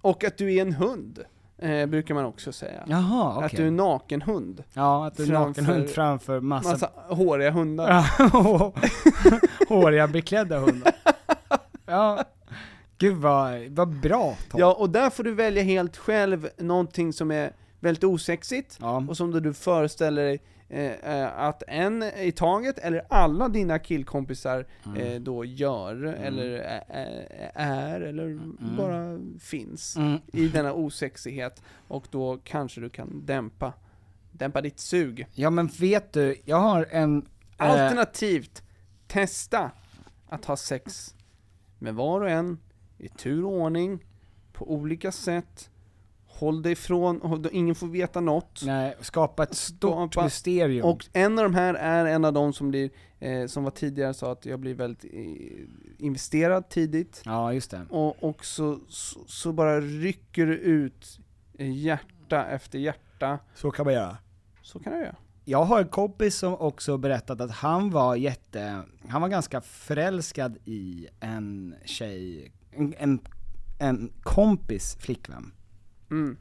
Och 0.00 0.24
att 0.24 0.38
du 0.38 0.54
är 0.54 0.62
en 0.62 0.72
hund, 0.72 1.18
eh, 1.58 1.86
brukar 1.86 2.14
man 2.14 2.24
också 2.24 2.52
säga. 2.52 2.82
Jaha, 2.86 3.32
okej. 3.36 3.46
Att 3.46 3.52
du 3.56 3.62
är 3.62 3.66
en 3.68 3.76
nakenhund. 3.76 4.62
Ja, 4.72 5.06
att 5.06 5.16
du 5.16 5.22
är 5.22 5.26
Framför- 5.26 5.62
nakenhund 5.62 5.90
framför 5.90 6.40
massa, 6.40 6.70
Massa 6.70 6.90
håriga 7.08 7.50
hundar. 7.50 8.04
Håriga 9.68 10.08
beklädda 10.08 10.58
hundar. 10.58 10.92
Ja. 11.86 12.24
Gud 12.98 13.16
vad, 13.16 13.60
vad 13.68 13.88
bra 14.00 14.36
Tom. 14.48 14.60
Ja, 14.60 14.72
och 14.74 14.90
där 14.90 15.10
får 15.10 15.24
du 15.24 15.34
välja 15.34 15.62
helt 15.62 15.96
själv 15.96 16.48
någonting 16.58 17.12
som 17.12 17.30
är 17.30 17.52
väldigt 17.80 18.04
osexigt, 18.04 18.78
och 19.08 19.16
som 19.16 19.30
då 19.30 19.40
du 19.40 19.54
föreställer 19.54 20.24
dig 20.24 20.42
eh, 20.68 20.92
eh, 21.20 21.38
att 21.38 21.62
en 21.68 22.02
i 22.02 22.32
taget, 22.32 22.78
eller 22.78 23.02
alla 23.10 23.48
dina 23.48 23.78
killkompisar 23.78 24.66
Mm. 24.86 25.00
eh, 25.00 25.20
då 25.20 25.44
gör, 25.44 26.04
eller 26.04 26.44
ä- 26.58 27.50
är, 27.54 28.00
eller 28.00 28.40
bara 28.76 29.18
finns 29.40 29.96
Mm. 29.96 30.18
i 30.32 30.48
denna 30.48 30.72
osexighet, 30.72 31.62
och 31.88 32.06
då 32.10 32.38
kanske 32.44 32.80
du 32.80 32.90
kan 32.90 33.26
dämpa, 33.26 33.72
dämpa 34.32 34.60
ditt 34.60 34.80
sug. 34.80 35.26
Ja 35.34 35.50
men 35.50 35.66
vet 35.66 36.12
du, 36.12 36.36
jag 36.44 36.56
har 36.60 36.86
en... 36.90 37.18
eh, 37.18 37.24
Alternativt, 37.70 38.62
testa 39.06 39.70
att 40.28 40.44
ha 40.44 40.56
sex 40.56 41.14
med 41.78 41.94
var 41.94 42.20
och 42.20 42.30
en, 42.30 42.58
i 43.04 43.08
tur 43.08 43.44
och 43.44 43.52
ordning, 43.52 44.04
på 44.52 44.72
olika 44.72 45.12
sätt, 45.12 45.70
håll 46.26 46.62
dig 46.62 46.72
ifrån, 46.72 47.46
ingen 47.52 47.74
får 47.74 47.86
veta 47.86 48.20
något. 48.20 48.62
Nej, 48.66 48.96
skapa 49.00 49.42
ett 49.42 49.54
stort 49.54 50.12
Skapa- 50.14 50.24
mysterium. 50.24 50.86
Och 50.86 51.06
en 51.12 51.38
av 51.38 51.44
de 51.44 51.54
här 51.54 51.74
är 51.74 52.04
en 52.04 52.24
av 52.24 52.32
de 52.32 52.52
som 52.52 52.68
blir, 52.70 52.90
eh, 53.18 53.46
som 53.46 53.64
var 53.64 53.70
tidigare 53.70 54.14
sa 54.14 54.32
att 54.32 54.46
jag 54.46 54.60
blir 54.60 54.74
väldigt 54.74 55.04
eh, 55.04 55.64
investerad 55.98 56.68
tidigt. 56.68 57.22
Ja, 57.24 57.52
just 57.52 57.70
det. 57.70 57.86
Och, 57.90 58.24
och 58.24 58.44
så, 58.44 58.78
så, 58.88 59.20
så 59.26 59.52
bara 59.52 59.80
rycker 59.80 60.46
du 60.46 60.54
ut 60.58 61.18
eh, 61.58 61.76
hjärta 61.76 62.46
efter 62.46 62.78
hjärta. 62.78 63.38
Så 63.54 63.70
kan 63.70 63.84
man 63.84 63.94
göra. 63.94 64.16
Så 64.62 64.78
kan 64.78 64.92
du 64.92 64.98
göra. 64.98 65.16
Jag 65.46 65.64
har 65.64 65.80
en 65.80 65.88
kompis 65.88 66.36
som 66.36 66.54
också 66.54 66.96
berättat 66.96 67.40
att 67.40 67.50
han 67.50 67.90
var 67.90 68.16
jätte, 68.16 68.82
han 69.08 69.22
var 69.22 69.28
ganska 69.28 69.60
förälskad 69.60 70.56
i 70.64 71.08
en 71.20 71.74
tjej, 71.84 72.52
en, 72.76 72.94
en, 72.98 73.20
en 73.78 74.12
kompis 74.22 74.96
flickvän. 75.00 75.52
Mm. 76.10 76.36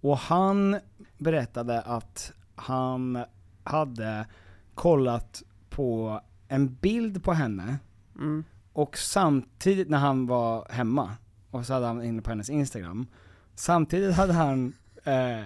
Och 0.00 0.18
han 0.18 0.76
berättade 1.18 1.80
att 1.80 2.32
han 2.54 3.24
hade 3.64 4.26
kollat 4.74 5.42
på 5.70 6.20
en 6.48 6.74
bild 6.74 7.24
på 7.24 7.32
henne, 7.32 7.78
Mm. 8.18 8.44
och 8.72 8.98
samtidigt 8.98 9.88
när 9.88 9.98
han 9.98 10.26
var 10.26 10.66
hemma, 10.70 11.16
och 11.50 11.66
så 11.66 11.72
hade 11.72 11.86
han 11.86 12.04
inne 12.04 12.22
på 12.22 12.30
hennes 12.30 12.50
instagram, 12.50 13.06
samtidigt 13.54 14.14
hade 14.14 14.32
han, 14.32 14.72
eh, 15.04 15.44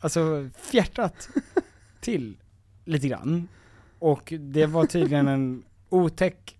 alltså 0.00 0.48
fjärtat 0.56 1.28
till 2.00 2.36
lite 2.84 3.08
grann. 3.08 3.48
Och 3.98 4.32
det 4.40 4.66
var 4.66 4.86
tydligen 4.86 5.28
en 5.28 5.64
otäck 5.88 6.58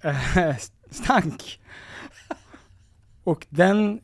eh, 0.00 0.56
stank. 0.90 1.60
Och 3.24 3.46
den 3.50 4.00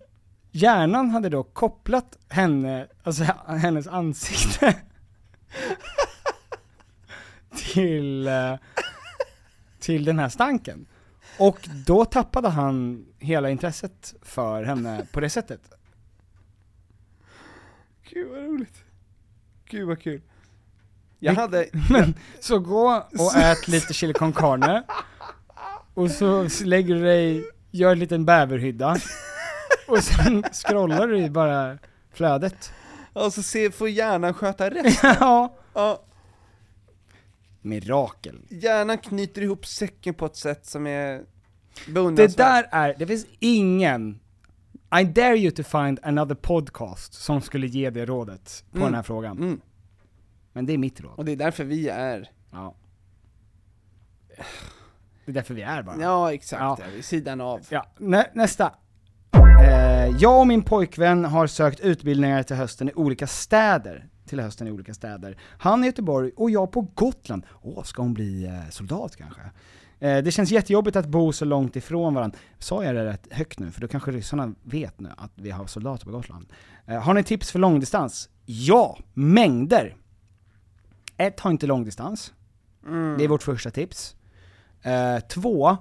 hjärnan 0.50 1.10
hade 1.10 1.28
då 1.28 1.42
kopplat 1.42 2.18
henne, 2.28 2.86
alltså 3.02 3.24
hennes 3.46 3.86
ansikte 3.86 4.76
till, 7.72 8.26
eh, 8.26 8.54
till 9.80 10.04
den 10.04 10.18
här 10.18 10.28
stanken. 10.28 10.86
Och 11.38 11.68
då 11.86 12.04
tappade 12.04 12.48
han 12.48 13.06
hela 13.18 13.50
intresset 13.50 14.14
för 14.22 14.62
henne 14.62 15.06
på 15.12 15.20
det 15.20 15.30
sättet. 15.30 15.60
Gud 18.10 18.28
vad 18.30 18.38
roligt. 18.44 18.84
Gud 19.64 19.88
vad 19.88 20.00
kul. 20.02 20.22
Jag 21.18 21.34
Det- 21.34 21.40
hade... 21.40 21.68
Men, 21.90 22.14
så 22.40 22.58
gå 22.58 23.08
och 23.18 23.36
ät 23.36 23.68
lite 23.68 23.94
chili 23.94 24.12
con 24.12 24.32
carne, 24.32 24.82
och 25.94 26.10
så 26.10 26.48
lägger 26.64 26.94
du 26.94 27.00
dig, 27.02 27.44
gör 27.70 27.92
en 27.92 27.98
liten 27.98 28.24
bäverhydda, 28.24 28.96
och 29.88 29.98
sen 30.04 30.42
scrollar 30.52 31.06
du 31.06 31.18
i 31.18 31.30
bara 31.30 31.78
flödet. 32.12 32.72
Och 33.12 33.32
så 33.32 33.42
se, 33.42 33.70
får 33.70 33.88
hjärnan 33.88 34.34
sköta 34.34 34.70
resten. 34.70 35.16
ja. 35.20 35.56
ja. 35.74 36.02
Mirakel. 37.62 38.40
Hjärnan 38.48 38.98
knyter 38.98 39.42
ihop 39.42 39.66
säcken 39.66 40.14
på 40.14 40.26
ett 40.26 40.36
sätt 40.36 40.66
som 40.66 40.86
är 40.86 41.18
Det 41.86 41.92
beundransvärt. 41.92 42.36
där 42.36 42.68
är, 42.72 42.94
det 42.98 43.06
finns 43.06 43.26
ingen, 43.38 44.20
I 45.00 45.04
dare 45.04 45.36
you 45.38 45.50
to 45.50 45.62
find 45.62 45.98
another 46.02 46.34
podcast 46.34 47.14
som 47.14 47.40
skulle 47.40 47.66
ge 47.66 47.90
det 47.90 48.06
rådet 48.06 48.64
på 48.70 48.76
Mm. 48.76 48.86
den 48.86 48.94
här 48.94 49.02
frågan. 49.02 49.38
Mm. 49.38 49.60
Men 50.52 50.66
det 50.66 50.72
är 50.72 50.78
mitt 50.78 51.00
råd. 51.00 51.12
Och 51.18 51.24
det 51.24 51.32
är 51.32 51.36
därför 51.36 51.64
vi 51.64 51.88
är... 51.88 52.30
Ja. 52.50 52.74
Det 55.30 55.32
är 55.32 55.42
därför 55.42 55.54
vi 55.54 55.62
är 55.62 55.82
bara. 55.82 55.96
Ja, 56.00 56.32
exakt. 56.32 56.60
Ja. 56.60 56.78
Vid 56.94 57.04
sidan 57.04 57.40
av. 57.40 57.60
Ja, 57.68 57.86
nä, 57.98 58.26
nästa. 58.34 58.72
Eh, 59.62 60.16
jag 60.18 60.40
och 60.40 60.46
min 60.46 60.62
pojkvän 60.62 61.24
har 61.24 61.46
sökt 61.46 61.80
utbildningar 61.80 62.42
till 62.42 62.56
hösten 62.56 62.88
i 62.88 62.92
olika 62.94 63.26
städer. 63.26 64.08
Till 64.26 64.40
hösten 64.40 64.66
i 64.66 64.70
olika 64.70 64.94
städer. 64.94 65.38
Han 65.58 65.84
i 65.84 65.86
Göteborg 65.86 66.30
och 66.36 66.50
jag 66.50 66.72
på 66.72 66.80
Gotland. 66.80 67.46
Åh, 67.62 67.82
ska 67.82 68.02
hon 68.02 68.14
bli 68.14 68.46
eh, 68.46 68.70
soldat 68.70 69.16
kanske? 69.16 69.40
Eh, 69.98 70.22
det 70.22 70.30
känns 70.30 70.50
jättejobbigt 70.50 70.96
att 70.96 71.06
bo 71.06 71.32
så 71.32 71.44
långt 71.44 71.76
ifrån 71.76 72.14
varandra. 72.14 72.38
Sa 72.58 72.84
jag 72.84 72.94
det 72.94 73.04
rätt 73.04 73.26
högt 73.30 73.58
nu? 73.58 73.70
För 73.70 73.80
då 73.80 73.88
kanske 73.88 74.10
ryssarna 74.10 74.54
vet 74.62 75.00
nu 75.00 75.08
att 75.16 75.32
vi 75.34 75.50
har 75.50 75.66
soldater 75.66 76.04
på 76.04 76.10
Gotland. 76.10 76.46
Eh, 76.86 77.02
har 77.02 77.14
ni 77.14 77.22
tips 77.22 77.50
för 77.50 77.58
långdistans? 77.58 78.28
Ja, 78.46 78.98
mängder! 79.14 79.96
Ett, 81.16 81.40
ha 81.40 81.50
inte 81.50 81.66
långdistans. 81.66 82.32
Mm. 82.86 83.18
Det 83.18 83.24
är 83.24 83.28
vårt 83.28 83.42
första 83.42 83.70
tips. 83.70 84.16
Eh, 84.82 85.20
två, 85.20 85.76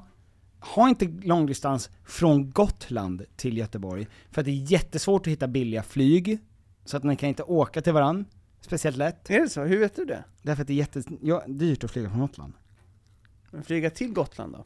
ha 0.59 0.89
inte 0.89 1.05
långdistans 1.05 1.89
från 2.03 2.49
Gotland 2.51 3.25
till 3.35 3.57
Göteborg, 3.57 4.07
för 4.31 4.41
att 4.41 4.45
det 4.45 4.51
är 4.51 4.71
jättesvårt 4.71 5.21
att 5.21 5.31
hitta 5.31 5.47
billiga 5.47 5.83
flyg, 5.83 6.39
så 6.85 6.97
att 6.97 7.03
ni 7.03 7.15
kan 7.15 7.29
inte 7.29 7.43
åka 7.43 7.81
till 7.81 7.93
varann, 7.93 8.25
speciellt 8.61 8.97
lätt. 8.97 9.29
Är 9.29 9.39
det 9.39 9.49
så? 9.49 9.63
Hur 9.63 9.79
vet 9.79 9.95
du 9.95 10.05
det? 10.05 10.23
Därför 10.41 10.61
att 10.61 10.67
det 10.67 10.73
är 10.73 10.77
jätte, 10.77 11.03
ja, 11.21 11.43
dyrt 11.47 11.83
att 11.83 11.91
flyga 11.91 12.09
från 12.09 12.19
Gotland. 12.19 12.53
Men 13.51 13.63
flyga 13.63 13.89
till 13.89 14.13
Gotland 14.13 14.53
då? 14.53 14.65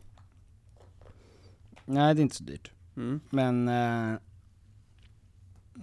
Nej, 1.85 2.15
det 2.15 2.21
är 2.21 2.23
inte 2.23 2.35
så 2.35 2.43
dyrt. 2.43 2.71
Mm. 2.95 3.19
Men, 3.29 3.67
eh, 3.67 4.19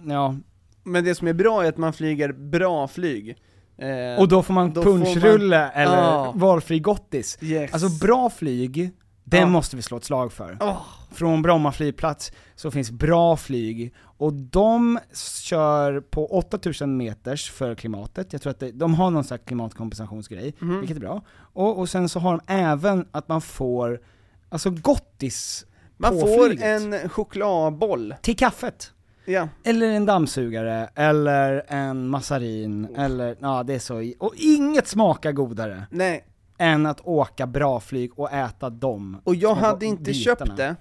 ja. 0.05 0.35
Men 0.83 1.03
det 1.03 1.15
som 1.15 1.27
är 1.27 1.33
bra 1.33 1.63
är 1.63 1.69
att 1.69 1.77
man 1.77 1.93
flyger 1.93 2.31
bra 2.31 2.87
flyg. 2.87 3.37
Eh, 3.81 4.19
Och 4.19 4.27
då 4.27 4.43
får 4.43 4.53
man 4.53 4.73
då 4.73 4.83
får 4.83 4.91
punschrulle 4.91 5.59
man- 5.59 5.69
eller 5.83 5.97
Ja. 5.97 6.31
valfri 6.35 6.79
gottis. 6.79 7.37
Yes. 7.41 7.73
Alltså 7.73 7.89
bra 8.05 8.29
flyg, 8.29 8.91
det 9.23 9.37
Ja. 9.37 9.45
måste 9.45 9.75
vi 9.75 9.81
slå 9.81 9.97
ett 9.97 10.03
slag 10.03 10.33
för. 10.33 10.57
Åh. 10.61 10.81
Från 11.11 11.41
Bromma 11.41 11.71
flygplats 11.71 12.31
så 12.55 12.71
finns 12.71 12.91
bra 12.91 13.37
flyg, 13.37 13.93
och 14.01 14.33
de 14.33 14.99
kör 15.41 15.99
på 16.01 16.27
8000 16.37 16.97
meters 16.97 17.51
för 17.51 17.75
klimatet, 17.75 18.33
jag 18.33 18.41
tror 18.41 18.51
att 18.51 18.59
det, 18.59 18.71
de 18.71 18.93
har 18.93 19.09
någon 19.11 19.23
slags 19.23 19.43
klimatkompensationsgrej, 19.45 20.55
Mhm. 20.59 20.79
vilket 20.79 20.97
är 20.97 21.01
bra. 21.01 21.21
Och, 21.53 21.79
och 21.79 21.89
sen 21.89 22.09
så 22.09 22.19
har 22.19 22.31
de 22.31 22.53
även 22.53 23.05
att 23.11 23.27
man 23.27 23.41
får, 23.41 24.01
alltså 24.49 24.69
gottis 24.69 25.65
Man 25.97 26.19
får 26.19 26.47
flyget. 26.47 26.63
en 26.65 27.09
chokladboll. 27.09 28.13
Till 28.21 28.37
kaffet. 28.37 28.91
Ja. 29.31 29.47
Eller 29.63 29.87
en 29.87 30.05
dammsugare, 30.05 30.89
eller 30.95 31.63
en 31.67 32.07
massarin, 32.07 32.95
eller, 32.95 33.35
ja 33.39 33.63
det 33.63 33.73
är 33.73 33.79
så, 33.79 34.13
och 34.19 34.33
inget 34.37 34.87
smakar 34.87 35.31
godare 35.31 35.83
Nej. 35.91 36.25
än 36.57 36.85
att 36.85 37.01
åka 37.01 37.47
bra 37.47 37.79
flyg 37.79 38.19
och 38.19 38.31
äta 38.31 38.69
dem. 38.69 39.21
Och 39.23 39.35
jag 39.35 39.55
hade 39.55 39.85
inte 39.85 40.03
bitarna. 40.03 40.45
köpt 40.45 40.57
det, 40.57 40.75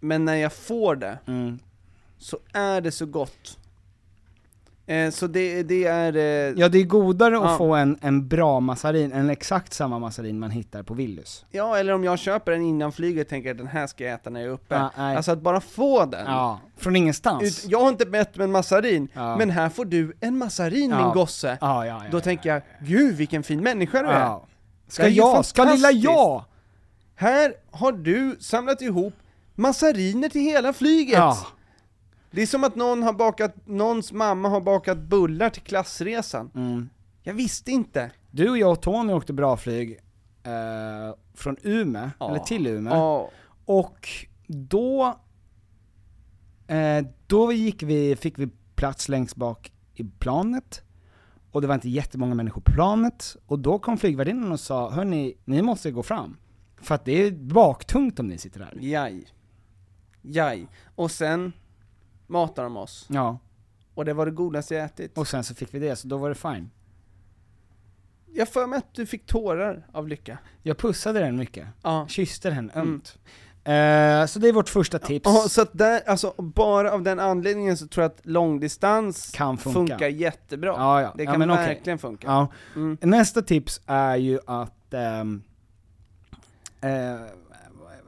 men 0.00 0.24
när 0.24 0.34
jag 0.36 0.52
får 0.52 0.96
det, 0.96 1.18
Mm. 1.26 1.58
så 2.18 2.38
är 2.52 2.80
det 2.80 2.90
så 2.92 3.06
gott. 3.06 3.58
Eh, 4.86 5.10
så 5.10 5.26
det, 5.26 5.62
det 5.62 5.84
är... 5.84 6.16
Eh, 6.16 6.54
Ja 6.56 6.68
det 6.68 6.78
är 6.78 6.84
godare 6.84 7.36
att 7.38 7.44
Ja. 7.44 7.56
få 7.58 7.74
en, 7.74 7.98
en 8.02 8.28
bra 8.28 8.60
massarin 8.60 9.12
än 9.12 9.30
exakt 9.30 9.72
samma 9.72 9.98
massarin 9.98 10.38
man 10.38 10.50
hittar 10.50 10.82
på 10.82 10.94
Willys. 10.94 11.44
Ja, 11.50 11.76
eller 11.78 11.92
om 11.92 12.04
jag 12.04 12.18
köper 12.18 12.52
en 12.52 12.62
innan 12.62 12.92
flyget 12.92 13.28
tänker 13.28 13.50
att 13.50 13.58
den 13.58 13.66
här 13.66 13.86
ska 13.86 14.04
jag 14.04 14.12
äta 14.14 14.30
när 14.30 14.40
jag 14.40 14.48
är 14.48 14.52
uppe. 14.52 14.88
Nej. 14.96 15.16
alltså 15.16 15.30
att 15.32 15.40
bara 15.40 15.60
få 15.60 16.04
den. 16.04 16.26
Ja, 16.26 16.60
från 16.76 16.96
ingenstans. 16.96 17.42
Ut, 17.64 17.70
jag 17.70 17.80
har 17.80 17.88
inte 17.88 18.06
bett 18.06 18.36
med 18.36 18.44
en 18.44 18.52
massarin, 18.52 19.08
Ja. 19.12 19.36
men 19.36 19.50
här 19.50 19.68
får 19.68 19.84
du 19.84 20.12
en 20.20 20.38
massarin 20.38 20.96
min 20.96 21.10
gosse. 21.14 21.58
Då 22.10 22.20
tänker 22.20 22.48
jag, 22.50 22.62
gud 22.80 23.14
vilken 23.16 23.42
fin 23.42 23.60
människa 23.62 24.02
du 24.02 24.08
är. 24.08 24.38
Ska 24.88 25.08
jag, 25.08 25.44
ska 25.44 25.64
lilla 25.64 25.90
jag? 25.90 26.44
Här 27.14 27.54
har 27.70 27.92
du 27.92 28.36
samlat 28.40 28.82
ihop 28.82 29.14
massariner 29.54 30.28
till 30.28 30.40
hela 30.42 30.72
flyget. 30.72 31.18
Det 32.34 32.42
är 32.42 32.46
som 32.46 32.64
att 32.64 32.76
någon 32.76 33.02
har 33.02 33.12
bakat, 33.12 33.54
någons 33.66 34.12
mamma 34.12 34.48
har 34.48 34.60
bakat 34.60 34.98
bullar 34.98 35.50
till 35.50 35.62
klassresan. 35.62 36.50
Mm. 36.54 36.88
Jag 37.22 37.34
visste 37.34 37.70
inte. 37.70 38.10
Du 38.30 38.50
och 38.50 38.58
jag 38.58 38.72
och 38.72 38.82
Tony 38.82 39.12
åkte 39.12 39.32
bra 39.32 39.56
flyg 39.56 39.98
eh, 40.42 41.16
från 41.34 41.56
Umeå, 41.62 42.10
Ja. 42.20 42.30
eller 42.30 42.38
till 42.38 42.66
Umeå. 42.66 42.94
Ja. 42.94 43.30
Och 43.64 44.08
då, 44.46 45.18
eh, 46.66 47.06
då 47.26 47.52
gick 47.52 47.82
vi, 47.82 48.16
fick 48.16 48.38
vi 48.38 48.48
plats 48.74 49.08
längst 49.08 49.36
bak 49.36 49.72
i 49.94 50.04
planet, 50.04 50.82
och 51.50 51.60
det 51.60 51.66
var 51.66 51.74
inte 51.74 51.88
jättemånga 51.88 52.34
människor 52.34 52.60
på 52.60 52.72
planet, 52.72 53.36
och 53.46 53.58
då 53.58 53.78
kom 53.78 53.98
flygvärdinnan 53.98 54.52
och 54.52 54.60
sa, 54.60 54.90
hörni, 54.90 55.34
ni 55.44 55.62
måste 55.62 55.90
gå 55.90 56.02
fram. 56.02 56.36
För 56.80 56.94
att 56.94 57.04
det 57.04 57.12
är 57.12 57.30
baktungt 57.32 58.20
om 58.20 58.28
ni 58.28 58.38
sitter 58.38 58.58
där. 58.60 58.78
Jaj. 58.80 59.26
Jaj. 60.22 60.68
Och 60.94 61.10
sen 61.10 61.52
matar 62.26 62.62
de 62.62 62.76
oss. 62.76 63.06
Ja. 63.08 63.38
Och 63.94 64.04
det 64.04 64.12
var 64.14 64.26
det 64.26 64.32
godaste 64.32 64.74
jag 64.74 64.84
ätit. 64.84 65.18
Och 65.18 65.28
sen 65.28 65.44
så 65.44 65.54
fick 65.54 65.74
vi 65.74 65.78
det, 65.78 65.96
så 65.96 66.08
då 66.08 66.16
var 66.16 66.28
det 66.28 66.34
fine. 66.34 66.70
Jag 68.36 68.48
för 68.48 68.66
mig 68.66 68.78
att 68.78 68.94
du 68.94 69.06
fick 69.06 69.26
tårar 69.26 69.86
av 69.92 70.08
lycka. 70.08 70.38
Jag 70.62 70.78
pussade 70.78 71.20
den 71.20 71.36
mycket. 71.36 71.66
Ja. 71.82 72.06
Kysste 72.08 72.50
den 72.50 72.70
ömt. 72.74 73.18
Eh, 73.64 74.26
så 74.26 74.38
det 74.38 74.48
är 74.48 74.52
vårt 74.52 74.68
första 74.68 74.98
tips. 74.98 75.24
Ja, 75.24 75.46
så 75.48 75.62
att 75.62 75.70
där, 75.72 76.00
alltså 76.08 76.34
bara 76.38 76.92
av 76.92 77.02
den 77.02 77.20
anledningen 77.20 77.76
så 77.76 77.86
tror 77.86 78.02
jag 78.02 78.10
att 78.12 78.26
långdistans 78.26 79.30
Kan 79.34 79.58
funka. 79.58 79.78
funkar 79.78 80.08
jättebra. 80.08 80.68
Ja, 80.78 81.02
ja. 81.02 81.12
Det 81.16 81.24
Ja, 81.24 81.32
kan 81.32 81.50
okej. 81.50 81.66
verkligen 81.66 81.98
funka. 81.98 82.26
Ja. 82.26 82.48
Mm. 82.76 82.98
Nästa 83.00 83.42
tips 83.42 83.80
är 83.86 84.16
ju 84.16 84.38
att... 84.46 84.94
ehm, 84.94 85.42
eh, 86.80 87.20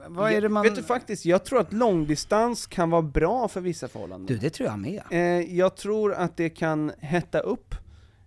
vad 0.09 0.33
är 0.33 0.41
det 0.41 0.49
man... 0.49 0.63
Vet 0.63 0.75
du 0.77 0.83
faktiskt, 0.83 1.25
jag 1.25 1.45
tror 1.45 1.61
att 1.61 1.73
långdistans 1.73 2.67
kan 2.67 2.91
vara 2.91 3.03
bra 3.03 3.49
för 3.49 3.61
vissa 3.61 3.89
förhållanden. 3.89 4.27
Du, 4.27 4.37
det 4.41 4.51
tror 4.51 4.69
jag 4.69 4.79
med. 4.79 5.03
Eh, 5.11 5.57
jag 5.57 5.77
tror 5.77 6.13
att 6.15 6.37
det 6.37 6.49
kan 6.51 6.93
hetta 6.99 7.41
upp, 7.41 7.75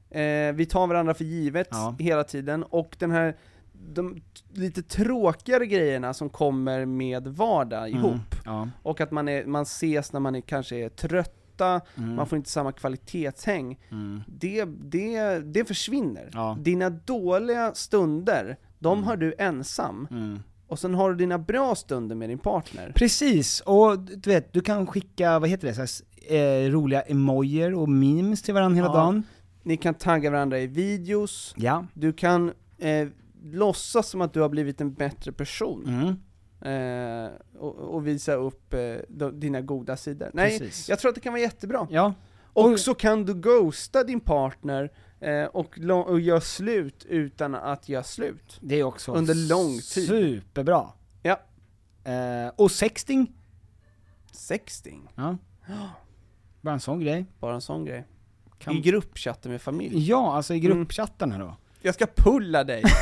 eh, 0.10 0.22
vi 0.54 0.66
tar 0.70 0.88
varandra 0.88 1.14
för 1.14 1.24
givet 1.26 1.68
Ja. 1.72 1.96
hela 2.00 2.24
tiden, 2.24 2.64
och 2.64 2.96
den 3.00 3.12
här, 3.12 3.36
de 3.94 4.22
lite 4.54 4.84
tråkigare 4.84 5.66
grejerna 5.66 6.14
som 6.14 6.30
kommer 6.30 6.86
med 6.86 7.28
vardag 7.28 7.90
ihop, 7.90 8.04
Mm, 8.14 8.20
ja. 8.46 8.70
och 8.84 9.02
att 9.02 9.12
man, 9.12 9.28
är, 9.30 9.46
man 9.46 9.64
ses 9.64 10.14
när 10.14 10.20
man 10.20 10.36
är, 10.36 10.42
kanske 10.42 10.76
är 10.76 10.90
trötta, 10.90 11.36
Mm. 11.98 12.16
man 12.16 12.28
får 12.28 12.38
inte 12.38 12.50
samma 12.50 12.72
kvalitetshäng, 12.72 13.80
Mm. 13.92 14.22
det, 14.28 14.66
det, 14.66 15.40
det 15.40 15.66
försvinner. 15.66 16.30
Ja. 16.34 16.58
Dina 16.60 16.90
dåliga 16.90 17.74
stunder, 17.74 18.58
de 18.80 19.04
har 19.04 19.18
du 19.18 19.34
ensam, 19.38 20.08
Mm. 20.12 20.40
Och 20.70 20.80
sen 20.80 20.94
har 20.94 21.10
du 21.10 21.16
dina 21.16 21.38
bra 21.38 21.76
stunder 21.76 22.16
med 22.16 22.30
din 22.30 22.40
partner. 22.40 22.92
Precis, 22.96 23.62
och 23.62 24.00
du 24.00 24.30
vet, 24.30 24.54
du 24.54 24.62
kan 24.62 24.88
skicka, 24.88 25.40
vad 25.40 25.50
heter 25.50 25.68
det, 25.68 25.74
så 25.88 26.04
här, 26.30 26.66
eh, 26.66 26.72
roliga 26.72 27.02
emojier 27.02 27.74
och 27.74 27.90
memes 27.90 28.42
till 28.42 28.54
varandra 28.54 28.76
hela 28.76 28.88
Ja. 28.88 28.94
dagen. 28.94 29.24
Ni 29.64 29.78
kan 29.78 29.94
tagga 29.94 30.30
varandra 30.32 30.60
i 30.60 30.68
videos, 30.68 31.54
Ja. 31.58 31.86
du 31.94 32.14
kan 32.14 32.52
eh, 32.78 33.08
låtsas 33.44 34.10
som 34.10 34.22
att 34.22 34.34
du 34.34 34.42
har 34.42 34.50
blivit 34.50 34.82
en 34.82 34.94
bättre 34.94 35.32
person. 35.32 35.84
Mm. 35.88 36.16
Eh, 36.62 37.32
och, 37.60 37.76
och 37.76 38.08
visa 38.08 38.34
upp 38.34 38.74
eh, 38.74 39.28
dina 39.34 39.62
goda 39.62 39.98
sidor. 39.98 40.30
Nej, 40.34 40.60
Precis. 40.60 40.90
jag 40.90 41.00
tror 41.00 41.10
att 41.10 41.16
det 41.16 41.22
kan 41.22 41.34
vara 41.34 41.42
jättebra. 41.42 41.88
Ja. 41.92 42.14
Och 42.54 42.80
så 42.80 42.94
kan 42.94 43.26
du 43.26 43.34
ghosta 43.34 44.04
din 44.04 44.20
partner 44.20 44.92
eh, 45.20 45.44
och, 45.46 45.78
och 46.08 46.20
göra 46.20 46.42
slut 46.42 47.06
utan 47.10 47.56
att 47.56 47.90
göra 47.90 48.04
slut. 48.04 48.58
Det 48.62 48.76
är 48.76 48.84
också 48.84 49.14
Under 49.14 49.36
lång 49.50 49.72
tid. 49.74 50.08
Superbra. 50.08 50.88
Ja. 51.24 51.40
Eh, 52.12 52.52
och 52.56 52.72
sexting. 52.72 53.34
Sexting. 54.32 55.10
Ja. 55.16 55.38
Bara 56.62 56.74
en 56.74 56.80
sån 56.80 57.00
grej. 57.00 57.26
Bara 57.40 57.54
en 57.56 57.62
sån 57.62 57.86
grej. 57.86 58.08
Kan- 58.60 58.74
I 58.78 58.82
gruppchatten 58.82 59.52
med 59.52 59.62
familj. 59.62 60.08
Ja, 60.10 60.36
alltså 60.36 60.54
i 60.54 60.58
Mm. 60.66 60.78
gruppchattarna 60.78 61.38
då. 61.38 61.58
Jag 61.82 61.94
ska 61.96 62.08
pulla 62.16 62.64
dig! 62.64 62.84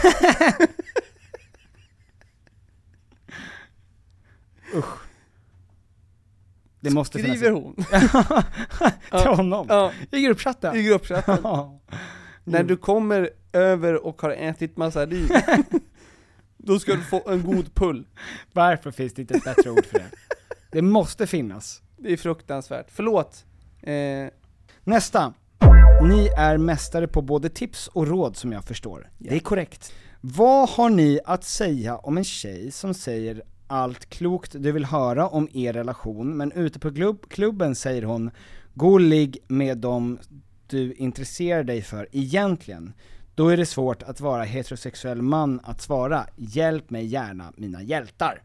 Det 6.79 6.89
måste 6.89 7.19
Skriver 7.19 7.51
hon. 7.51 7.75
Till 9.11 9.29
honom? 9.29 9.65
Ja. 9.69 9.91
I 10.11 10.21
gruppchatten? 10.21 10.75
I 10.75 10.83
gruppchatten. 10.83 11.37
Ja. 11.43 11.79
När 12.43 12.63
du 12.63 12.77
kommer 12.77 13.29
över 13.53 14.05
och 14.05 14.21
har 14.21 14.29
ätit 14.29 14.77
massa 14.77 15.05
ris, 15.05 15.31
då 16.57 16.79
ska 16.79 16.93
du 16.95 17.01
få 17.03 17.29
en 17.29 17.43
god 17.43 17.73
pull. 17.75 18.07
Varför 18.53 18.91
finns 18.91 19.13
det 19.13 19.21
inte 19.21 19.33
ett 19.33 19.43
bättre 19.43 19.69
ord 19.69 19.85
för 19.85 19.99
det? 19.99 20.09
Det 20.71 20.81
måste 20.81 21.27
finnas. 21.27 21.81
Det 21.97 22.13
är 22.13 22.17
fruktansvärt. 22.17 22.87
Förlåt. 22.89 23.45
Eh, 23.81 23.93
Nästa. 24.83 25.33
Ni 26.03 26.27
är 26.37 26.57
mästare 26.57 27.07
på 27.07 27.21
både 27.21 27.49
tips 27.49 27.87
och 27.87 28.07
råd 28.07 28.37
som 28.37 28.51
jag 28.51 28.63
förstår. 28.63 29.09
Det 29.17 29.35
är 29.35 29.39
korrekt. 29.39 29.93
Vad 30.21 30.69
har 30.69 30.89
ni 30.89 31.19
att 31.25 31.43
säga 31.43 31.97
om 31.97 32.17
en 32.17 32.23
tjej 32.23 32.71
som 32.71 32.93
säger 32.93 33.43
allt 33.67 34.09
klokt 34.09 34.55
du 34.59 34.71
vill 34.71 34.85
höra 34.85 35.27
om 35.27 35.49
er 35.53 35.73
relation, 35.73 36.37
men 36.37 36.51
ute 36.51 36.79
på 36.79 36.93
klubb, 36.93 37.29
klubben 37.29 37.75
säger 37.75 38.03
hon 38.03 38.31
Gå 38.73 38.93
och 38.93 38.99
ligg 38.99 39.37
med 39.47 39.77
dem 39.77 40.19
du 40.67 40.93
intresserar 40.93 41.63
dig 41.63 41.81
för 41.81 42.07
egentligen. 42.11 42.93
Då 43.35 43.49
är 43.49 43.57
det 43.57 43.65
svårt 43.65 44.03
att 44.03 44.19
vara 44.19 44.43
heterosexuell 44.43 45.21
man 45.21 45.59
att 45.63 45.81
svara 45.81 46.27
Hjälp 46.35 46.89
mig 46.89 47.05
gärna 47.05 47.53
mina 47.57 47.83
hjältar. 47.83 48.43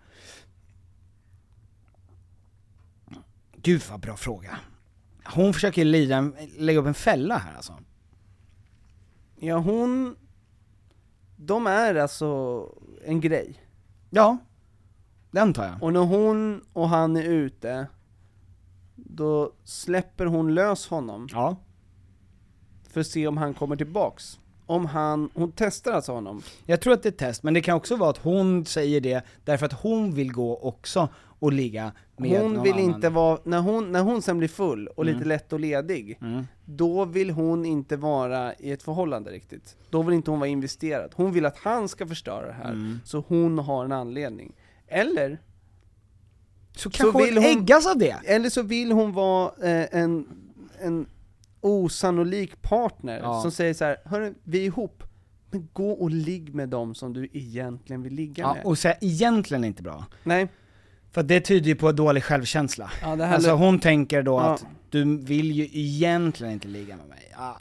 Gud 3.56 3.82
vad 3.90 4.00
bra 4.00 4.16
fråga. 4.16 4.58
Hon 5.24 5.54
försöker 5.54 5.84
lira 5.84 6.16
en, 6.16 6.34
lägga 6.58 6.80
upp 6.80 6.86
en 6.86 6.94
fälla 6.94 7.38
här 7.38 7.56
alltså. 7.56 7.78
ja, 9.36 9.56
hon... 9.56 10.16
De 11.36 11.66
är 11.66 11.94
alltså 11.94 12.68
en 13.04 13.20
grej. 13.20 13.54
Ja, 14.10 14.38
det 15.32 15.40
antar 15.40 15.64
jag. 15.64 15.82
Och 15.82 15.92
när 15.92 16.00
hon 16.00 16.60
och 16.72 16.88
han 16.88 17.16
är 17.16 17.22
ute, 17.22 17.86
då 18.96 19.52
släpper 19.64 20.26
hon 20.26 20.54
lös 20.54 20.88
honom. 20.88 21.28
Ja. 21.32 21.56
För 22.90 23.00
att 23.00 23.06
se 23.06 23.26
om 23.26 23.36
han 23.36 23.54
kommer 23.54 23.76
tillbaks. 23.76 24.38
Om 24.66 24.86
han, 24.86 25.30
hon 25.34 25.52
testar 25.56 25.92
alltså 25.92 26.12
honom. 26.12 26.42
Jag 26.66 26.80
tror 26.80 26.92
att 26.94 27.02
det 27.02 27.08
är 27.08 27.12
ett 27.12 27.18
test, 27.18 27.42
men 27.42 27.54
det 27.54 27.60
kan 27.60 27.76
också 27.76 27.96
vara 27.96 28.10
att 28.10 28.18
hon 28.18 28.64
säger 28.66 29.00
det 29.00 29.24
därför 29.44 29.66
att 29.66 29.72
hon 29.72 30.14
vill 30.14 30.32
gå 30.32 30.56
också 30.58 31.08
och 31.38 31.52
ligga 31.52 31.92
med 32.16 32.40
Hon 32.40 32.52
någon 32.54 32.62
vill 32.62 32.72
annan. 32.72 32.84
inte 32.84 33.08
vara, 33.08 33.38
när 33.44 33.60
hon, 33.60 33.92
när 33.92 34.02
hon 34.02 34.22
sen 34.22 34.38
blir 34.38 34.48
full 34.48 34.86
och 34.88 35.04
lite 35.04 35.16
Mm. 35.16 35.28
lätt 35.28 35.52
och 35.52 35.60
ledig, 35.60 36.18
Mm. 36.20 36.46
då 36.64 37.04
vill 37.04 37.30
hon 37.30 37.64
inte 37.64 37.96
vara 37.96 38.54
i 38.54 38.72
ett 38.72 38.82
förhållande 38.82 39.30
riktigt. 39.30 39.76
Då 39.90 40.02
vill 40.02 40.14
inte 40.14 40.30
hon 40.30 40.40
vara 40.40 40.48
investerad. 40.50 41.10
Hon 41.14 41.32
vill 41.32 41.46
att 41.46 41.58
han 41.58 41.88
ska 41.88 42.06
förstöra 42.06 42.46
det 42.46 42.52
här, 42.52 42.72
Mm. 42.72 42.98
så 43.04 43.24
hon 43.28 43.58
har 43.58 43.84
en 43.84 43.92
anledning. 43.92 44.52
Eller 44.92 45.38
Så 46.76 46.90
kanske 46.90 47.18
hon 47.34 47.44
äggas 47.44 47.86
av 47.86 47.98
det. 47.98 48.16
Eller 48.24 48.50
så 48.50 48.62
vill 48.62 48.92
hon 48.92 49.12
vara 49.12 49.52
eh, 49.62 49.86
en, 49.92 50.26
en 50.80 51.06
osannolik 51.60 52.62
partner 52.62 53.18
Ja. 53.18 53.42
som 53.42 53.50
säger 53.52 53.74
så 53.74 53.84
här: 53.84 53.96
hörru, 54.04 54.34
vi 54.44 54.58
är 54.58 54.64
ihop, 54.64 55.02
men 55.50 55.68
gå 55.72 55.90
och 55.92 56.10
ligg 56.10 56.54
med 56.54 56.68
dem 56.68 56.94
som 56.94 57.12
du 57.12 57.28
egentligen 57.32 58.02
vill 58.02 58.12
ligga 58.14 58.42
Ja, 58.42 58.54
med. 58.54 58.64
och 58.64 58.78
säga 58.78 58.94
egentligen 59.00 59.64
inte 59.64 59.82
bra. 59.82 60.04
Nej. 60.24 60.48
För 61.10 61.22
det 61.22 61.40
tyder 61.40 61.66
ju 61.66 61.74
på 61.74 61.92
dålig 61.92 62.24
självkänsla. 62.24 62.90
Ja, 63.02 63.26
alltså 63.26 63.50
hon 63.50 63.78
tänker 63.80 64.22
då 64.22 64.32
Ja. 64.32 64.54
att 64.54 64.66
du 64.90 65.16
vill 65.18 65.52
ju 65.52 65.68
egentligen 65.72 66.52
inte 66.52 66.68
ligga 66.68 66.96
med 66.96 67.06
mig. 67.08 67.32
Ja, 67.32 67.58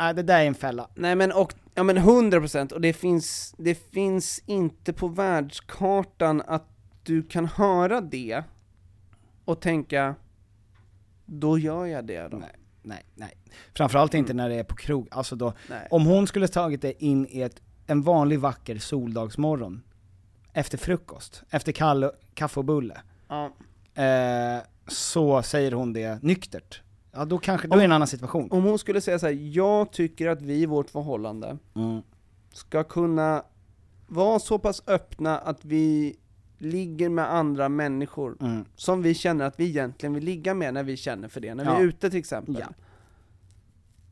äh, 0.00 0.10
det 0.14 0.22
där 0.22 0.40
är 0.40 0.46
en 0.46 0.54
fälla. 0.54 0.88
Nej 0.94 1.14
men 1.16 1.32
och, 1.32 1.54
ja 1.74 1.82
men 1.82 1.98
100% 1.98 2.72
och 2.72 2.80
det 2.80 2.92
finns, 2.92 3.54
det 3.58 3.74
finns 3.74 4.42
inte 4.46 4.92
på 4.92 5.08
världskartan 5.08 6.42
att 6.46 6.64
du 7.02 7.22
kan 7.22 7.46
höra 7.46 8.00
det 8.00 8.42
och 9.44 9.60
tänka, 9.60 10.14
då 11.26 11.58
gör 11.58 11.86
jag 11.86 12.06
det 12.06 12.28
då. 12.28 12.36
Nej, 12.36 12.54
nej, 12.82 13.04
nej. 13.14 13.34
Framförallt 13.74 14.14
inte 14.14 14.34
när 14.34 14.48
det 14.48 14.54
är 14.54 14.64
på 14.64 14.76
krog. 14.76 15.08
Alltså 15.10 15.36
då, 15.36 15.52
Nej. 15.70 15.88
om 15.90 16.06
hon 16.06 16.26
skulle 16.26 16.48
tagit 16.48 16.82
det 16.82 17.04
in 17.04 17.26
i 17.30 17.42
ett, 17.42 17.60
en 17.86 18.02
vanlig 18.02 18.40
vacker 18.40 18.78
soldagsmorgon, 18.78 19.82
efter 20.52 20.78
frukost, 20.78 21.42
efter 21.50 21.72
kall, 21.72 22.10
kaffe 22.34 22.60
och 22.60 22.64
bulle, 22.64 23.00
Ja. 23.28 23.52
eh, 24.02 24.62
så 24.86 25.42
säger 25.42 25.72
hon 25.72 25.92
det 25.92 26.22
nyktert. 26.22 26.82
Ja 27.18 27.24
då 27.24 27.38
kanske, 27.38 27.68
då 27.68 27.74
är 27.74 27.78
det 27.78 27.84
en 27.84 27.92
annan 27.92 28.08
situation. 28.08 28.48
Om 28.50 28.64
hon 28.64 28.78
skulle 28.78 29.00
säga 29.00 29.18
så 29.18 29.26
här: 29.26 29.32
jag 29.56 29.92
tycker 29.92 30.28
att 30.28 30.42
vi 30.42 30.54
i 30.62 30.66
vårt 30.66 30.90
förhållande 30.90 31.58
Mm. 31.76 32.02
ska 32.52 32.84
kunna 32.84 33.42
vara 34.06 34.38
så 34.38 34.58
pass 34.58 34.82
öppna 34.86 35.38
att 35.38 35.64
vi 35.64 36.16
ligger 36.58 37.08
med 37.08 37.32
andra 37.34 37.68
människor 37.68 38.36
Mm. 38.40 38.64
som 38.76 39.02
vi 39.02 39.14
känner 39.14 39.44
att 39.44 39.60
vi 39.60 39.64
egentligen 39.68 40.14
vill 40.14 40.24
ligga 40.24 40.54
med 40.54 40.74
när 40.74 40.82
vi 40.82 40.96
känner 40.96 41.28
för 41.28 41.40
det, 41.40 41.54
när 41.54 41.64
vi 41.64 41.70
Ja. 41.70 41.76
är 41.78 41.82
ute 41.84 42.10
till 42.10 42.18
exempel. 42.18 42.56
Ja. 42.60 42.66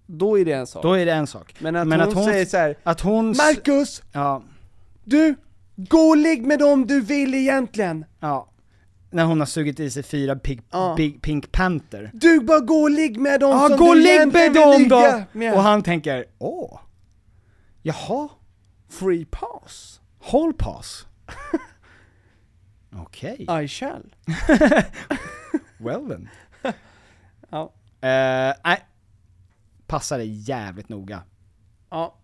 Då 0.07 0.39
är 0.39 0.45
det 0.45 0.53
en 0.53 0.67
sak. 0.67 0.83
Då 0.83 0.93
är 0.95 1.07
det 1.07 1.13
en 1.13 1.27
sak. 1.27 1.55
Men 1.59 1.77
att 1.77 1.87
Men 1.89 2.01
hon, 2.01 2.09
att 2.09 2.15
hon- 2.15 2.25
säger 2.25 2.45
så 2.47 2.57
här: 2.57 2.77
Att 2.83 3.01
hon... 3.01 3.27
Marcus! 3.29 4.03
Ja, 4.13 4.43
Du! 5.05 5.35
Gå 5.77 5.99
och 5.99 6.17
ligg 6.17 6.47
med 6.47 6.59
dem 6.59 6.87
du 6.87 7.01
vill 7.01 7.35
egentligen! 7.35 8.05
ja. 8.21 8.49
När 9.11 9.25
hon 9.25 9.39
har 9.41 9.47
sugit 9.47 9.81
i 9.81 9.91
sig 9.91 10.03
fyra 10.03 10.37
pig, 10.37 10.63
Ja. 10.71 10.95
big, 10.97 11.23
Pink 11.23 11.53
Panther. 11.53 12.11
Du 12.15 12.41
bara 12.41 12.61
gå 12.61 12.75
och 12.75 12.91
ligg 12.91 13.21
med 13.21 13.41
dem 13.41 13.51
Ja, 13.51 13.69
som 13.69 13.79
gå 13.79 13.85
och 13.85 13.97
ligg 13.97 14.33
med 14.33 14.55
dem 14.55 14.89
då! 14.89 15.23
med! 15.33 15.55
Och 15.55 15.63
han 15.63 15.83
tänker, 15.83 16.25
åh, 16.39 16.81
jaha, 17.83 18.29
Free 18.89 19.25
pass. 19.25 20.01
håll 20.19 20.53
pass. 20.55 21.07
Okej, 22.97 23.47
I 23.65 23.69
shall. 23.69 24.15
well 25.79 26.09
then. 26.09 26.29
Ja. 27.51 27.73
Eh, 28.01 28.55
nej, 28.65 28.81
passa 29.87 30.17
dig 30.17 30.29
jävligt 30.51 30.89
noga. 30.89 31.23
Ja. 31.91 32.19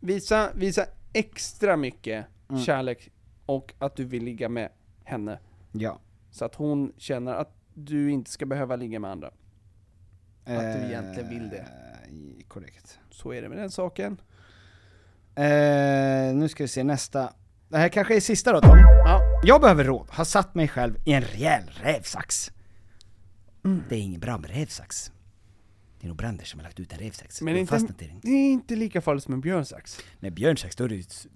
Visa, 0.00 0.50
visa 0.54 0.86
extra 1.12 1.76
mycket 1.76 2.26
Mm. 2.50 2.62
kärlek 2.62 3.10
och 3.46 3.74
att 3.78 3.96
du 3.96 4.04
vill 4.04 4.24
ligga 4.24 4.48
med 4.48 4.68
henne. 5.04 5.38
Ja. 5.80 6.00
Så 6.30 6.44
att 6.44 6.54
hon 6.54 6.92
känner 6.96 7.34
att 7.34 7.52
du 7.74 8.10
inte 8.10 8.30
ska 8.30 8.46
behöva 8.46 8.76
ligga 8.76 9.00
med 9.00 9.10
andra. 9.10 9.26
Att 10.44 10.60
du 10.80 10.86
egentligen 10.86 11.28
vill 11.28 11.48
det. 11.50 11.58
Eh, 11.58 12.46
Korrekt. 12.48 12.98
Så 13.10 13.32
är 13.32 13.42
det 13.42 13.48
med 13.48 13.58
den 13.58 13.70
saken. 13.70 14.20
Eh, 15.34 16.34
nu 16.34 16.48
ska 16.48 16.64
vi 16.64 16.68
se 16.68 16.84
nästa. 16.84 17.32
Det 17.68 17.78
här 17.78 17.88
kanske 17.88 18.16
är 18.16 18.20
sista 18.20 18.52
då 18.52 18.60
Tom. 18.60 18.78
Ja. 18.78 19.20
Jag 19.44 19.60
behöver 19.60 19.84
råd, 19.84 20.06
har 20.10 20.24
satt 20.24 20.54
mig 20.54 20.68
själv 20.68 20.96
i 21.04 21.12
en 21.12 21.22
rejäl 21.22 21.62
rävsax. 21.82 22.50
Det 23.88 23.94
är 23.96 24.00
ingen 24.00 24.20
bra 24.20 24.38
med 24.38 24.50
rävsax. 24.50 25.12
Det 26.00 26.06
är 26.06 26.08
nog 26.08 26.16
Brander 26.16 26.44
som 26.44 26.60
har 26.60 26.64
lagt 26.64 26.80
ut 26.80 26.92
en 26.92 26.98
rävsax. 26.98 27.42
Men 27.42 27.56
inte, 27.56 27.70
fastnat 27.70 28.02
i 28.02 28.06
den. 28.06 28.20
det 28.22 28.28
är 28.30 28.52
inte 28.52 28.76
lika 28.76 29.00
farligt 29.00 29.24
som 29.24 29.34
en 29.34 29.40
björnsax. 29.40 30.00
Nej 30.20 30.30
björnsax, 30.30 30.76
då 30.76 30.84
är 30.84 30.88
det 30.88 31.26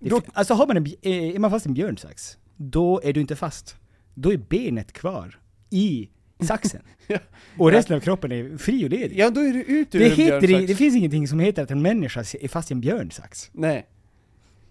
det 0.00 0.06
är- 0.10 0.22
Alltså 0.32 0.54
har 0.54 0.66
man 0.66 0.76
en, 0.76 0.86
eh, 0.86 1.12
är 1.34 1.38
man 1.38 1.50
fast 1.50 1.66
i 1.66 1.68
en 1.68 1.74
björnsax, 1.74 2.38
då 2.56 3.00
är 3.04 3.12
du 3.12 3.20
inte 3.20 3.36
fast. 3.36 3.76
Då 4.14 4.32
är 4.32 4.36
benet 4.36 4.92
kvar 4.92 5.38
i 5.70 6.08
saxen. 6.40 6.82
Och 7.58 7.70
resten 7.70 7.96
av 7.96 8.00
kroppen 8.00 8.32
är 8.32 8.58
fri 8.58 8.86
och 8.86 8.90
ledig. 8.90 9.18
Ja, 9.18 9.30
då 9.30 9.40
är 9.40 9.52
du 9.52 9.62
ut 9.62 9.94
ur 9.94 9.98
det, 9.98 10.04
en 10.04 10.10
heter, 10.10 10.40
björnsax. 10.40 10.68
det 10.68 10.74
finns 10.74 10.96
ingenting 10.96 11.28
som 11.28 11.40
heter 11.40 11.62
att 11.62 11.70
en 11.70 11.82
människa 11.82 12.20
är 12.20 12.48
fast 12.48 12.70
i 12.70 12.74
en 12.74 12.80
björnsax. 12.80 13.50
Nej. 13.52 13.86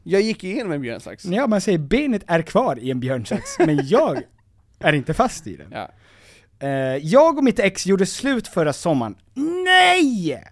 Jag 0.04 0.22
gick 0.22 0.44
igenom 0.44 0.72
en 0.72 0.82
björnsax. 0.82 1.26
Ja, 1.26 1.48
man 1.48 1.62
säger 1.62 1.78
benet 1.78 2.24
är 2.28 2.42
kvar 2.42 2.80
i 2.80 2.92
en 2.92 3.00
björnsax, 3.00 3.44
men 3.60 3.88
jag 3.88 4.22
är 4.80 4.94
inte 4.94 5.14
fast 5.14 5.48
i 5.48 5.56
den. 5.56 5.68
Ja. 5.72 5.92
Eh, 6.60 6.70
jag 6.98 7.38
och 7.38 7.44
mitt 7.44 7.60
ex 7.60 7.86
gjorde 7.86 8.06
slut 8.06 8.48
förra 8.48 8.74
sommaren. 8.74 9.16
Nej! 9.66 10.44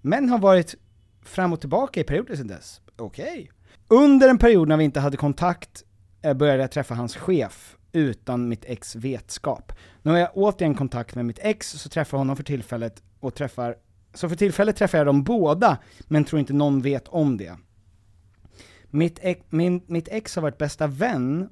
Men 0.00 0.28
har 0.28 0.38
varit 0.38 0.74
fram 1.22 1.52
och 1.52 1.60
tillbaka 1.60 2.00
i 2.00 2.04
perioder 2.04 2.36
sedan 2.36 2.46
dess. 2.46 2.80
Okej. 2.96 3.50
Under 3.88 4.28
en 4.28 4.38
period 4.38 4.68
när 4.68 4.76
vi 4.76 4.84
inte 4.84 5.00
hade 5.00 5.16
kontakt 5.16 5.83
Eh, 6.24 6.34
började 6.34 6.62
jag 6.62 6.70
träffa 6.70 6.94
hans 6.94 7.16
chef 7.16 7.76
utan 7.92 8.48
mitt 8.48 8.64
ex 8.64 8.96
vetskap. 8.96 9.72
Nu 10.02 10.10
har 10.10 10.18
jag 10.18 10.30
återigen 10.34 10.74
kontakt 10.74 11.14
med 11.14 11.26
mitt 11.26 11.38
ex, 11.42 11.70
så 11.70 11.88
träffar 11.88 12.16
jag 12.16 12.20
honom 12.20 12.36
för 12.36 12.44
tillfället 12.44 13.02
och 13.20 13.34
träffar... 13.34 13.76
Så 14.14 14.28
för 14.28 14.36
tillfället 14.36 14.76
träffar 14.76 14.98
jag 14.98 15.06
dem 15.06 15.24
båda, 15.24 15.78
men 16.08 16.24
tror 16.24 16.40
inte 16.40 16.52
någon 16.52 16.82
vet 16.82 17.08
om 17.08 17.36
det. 17.36 17.56
Mitt 18.90 19.18
ex, 19.22 19.40
min, 19.48 19.82
mitt 19.86 20.08
ex 20.08 20.36
har 20.36 20.42
varit 20.42 20.58
bästa 20.58 20.86
vän 20.86 21.48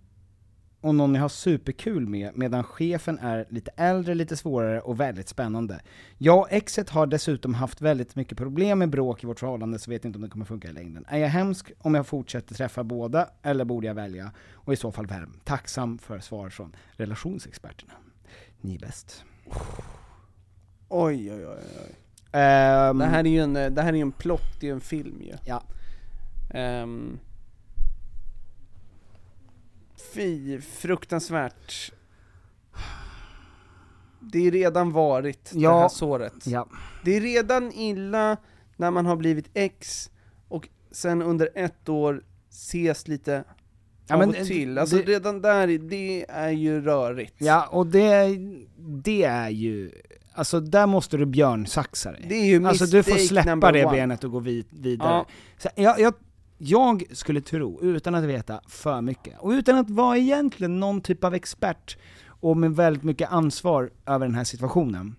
och 0.83 0.95
någon 0.95 1.14
jag 1.14 1.22
har 1.22 1.28
superkul 1.28 2.07
med, 2.09 2.30
medan 2.35 2.64
chefen 2.64 3.18
är 3.18 3.47
lite 3.49 3.70
äldre, 3.76 4.14
lite 4.14 4.37
svårare 4.37 4.80
och 4.80 5.01
väldigt 5.01 5.28
spännande. 5.28 5.80
Jag 6.18 6.39
och 6.39 6.53
exet 6.53 6.91
har 6.91 7.07
dessutom 7.07 7.55
haft 7.55 7.80
väldigt 7.80 8.16
mycket 8.16 8.39
problem 8.39 8.78
med 8.78 8.91
bråk 8.91 9.24
i 9.24 9.26
vårt 9.26 9.41
förhållande, 9.41 9.78
så 9.78 9.91
vet 9.91 10.05
inte 10.05 10.16
om 10.16 10.22
det 10.22 10.30
kommer 10.30 10.45
funka 10.45 10.68
i 10.68 10.72
längden. 10.72 11.05
Är 11.09 11.18
jag 11.18 11.28
hemsk 11.28 11.72
om 11.78 11.95
jag 11.95 12.07
fortsätter 12.07 12.55
träffa 12.55 12.85
båda, 12.85 13.28
eller 13.43 13.64
borde 13.64 13.87
jag 13.87 13.95
välja? 13.95 14.33
Och 14.53 14.72
i 14.72 14.76
så 14.76 14.93
fall 14.93 15.07
vem? 15.07 15.33
Tacksam 15.45 15.99
för 15.99 16.18
svar 16.18 16.51
från 16.51 16.76
relationsexperterna. 16.93 17.93
Ni 18.61 18.74
är 18.74 18.78
bäst. 18.78 19.24
Oj, 20.89 21.33
oj, 21.33 21.47
oj, 21.47 21.59
oj. 21.87 21.95
Ehm, 22.33 22.99
det 22.99 23.05
här 23.07 23.26
är 23.26 23.30
ju 23.30 23.41
en, 23.41 23.53
det 23.53 23.83
här 23.83 23.93
är 23.93 23.97
en 23.97 24.12
plott, 24.12 24.57
ju 24.61 24.70
en 24.70 24.80
film 24.80 25.22
ju. 25.22 25.35
Ja. 25.45 25.62
Um, 26.83 27.18
fy, 30.14 30.61
fruktansvärt. 30.61 31.92
Det 34.20 34.46
är 34.46 34.50
redan 34.50 34.92
varit 34.92 35.50
det 35.53 35.59
Ja. 35.61 35.80
här 35.80 35.88
såret. 35.88 36.46
Ja. 36.46 36.68
Det 37.05 37.16
är 37.16 37.20
redan 37.20 37.72
illa 37.72 38.36
när 38.76 38.90
man 38.90 39.07
har 39.07 39.16
blivit 39.16 39.50
ex 39.55 40.11
och 40.48 40.68
sen 40.90 41.22
under 41.22 41.48
ett 41.55 41.88
år 41.88 42.24
ses 42.50 43.09
lite 43.09 43.44
Ja, 44.07 44.14
av 44.14 44.18
men 44.18 44.28
och 44.28 44.34
det- 44.34 44.44
till. 44.44 44.78
Alltså 44.78 44.96
det- 44.96 45.03
redan 45.03 45.40
där, 45.42 45.66
det 45.78 46.26
är 46.28 46.50
ju 46.50 46.80
rörigt. 46.80 47.34
Ja, 47.38 47.66
och 47.70 47.86
det, 47.86 48.28
det 49.05 49.24
är 49.24 49.48
ju, 49.48 49.90
alltså 50.32 50.61
där 50.61 50.86
måste 50.86 51.16
du 51.16 51.26
björnsaxa 51.26 52.12
dig. 52.12 52.24
Det 52.28 52.34
är 52.34 52.44
ju 52.46 52.66
Alltså 52.66 52.86
du 52.86 53.03
får 53.03 53.14
släppa 53.16 53.72
det 53.72 53.84
one. 53.84 53.96
benet 53.96 54.24
och 54.24 54.30
gå 54.30 54.38
vid, 54.38 54.66
vidare. 54.70 55.09
Ja. 55.09 55.26
Så 55.59 55.68
jag, 55.74 56.00
jag, 56.00 56.14
jag 56.64 57.04
skulle 57.10 57.40
tro, 57.40 57.82
utan 57.82 58.14
att 58.14 58.24
veta 58.24 58.60
för 58.66 59.00
mycket, 59.00 59.38
och 59.38 59.50
utan 59.50 59.78
att 59.78 59.90
vara 59.90 60.18
egentligen 60.18 60.80
någon 60.80 61.00
typ 61.00 61.24
av 61.24 61.34
expert, 61.34 61.98
och 62.26 62.56
med 62.56 62.76
väldigt 62.76 63.02
mycket 63.02 63.32
ansvar 63.32 63.90
över 64.06 64.26
den 64.26 64.34
här 64.34 64.44
situationen, 64.44 65.16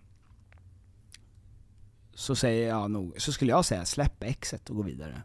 så 2.14 2.36
säger 2.36 2.68
jag 2.68 2.92
nog, 2.92 3.22
så 3.22 3.32
skulle 3.32 3.52
jag 3.52 3.66
säga 3.66 3.86
släpp 3.86 4.24
exet 4.24 4.70
och 4.70 4.76
gå 4.76 4.82
vidare. 4.82 5.22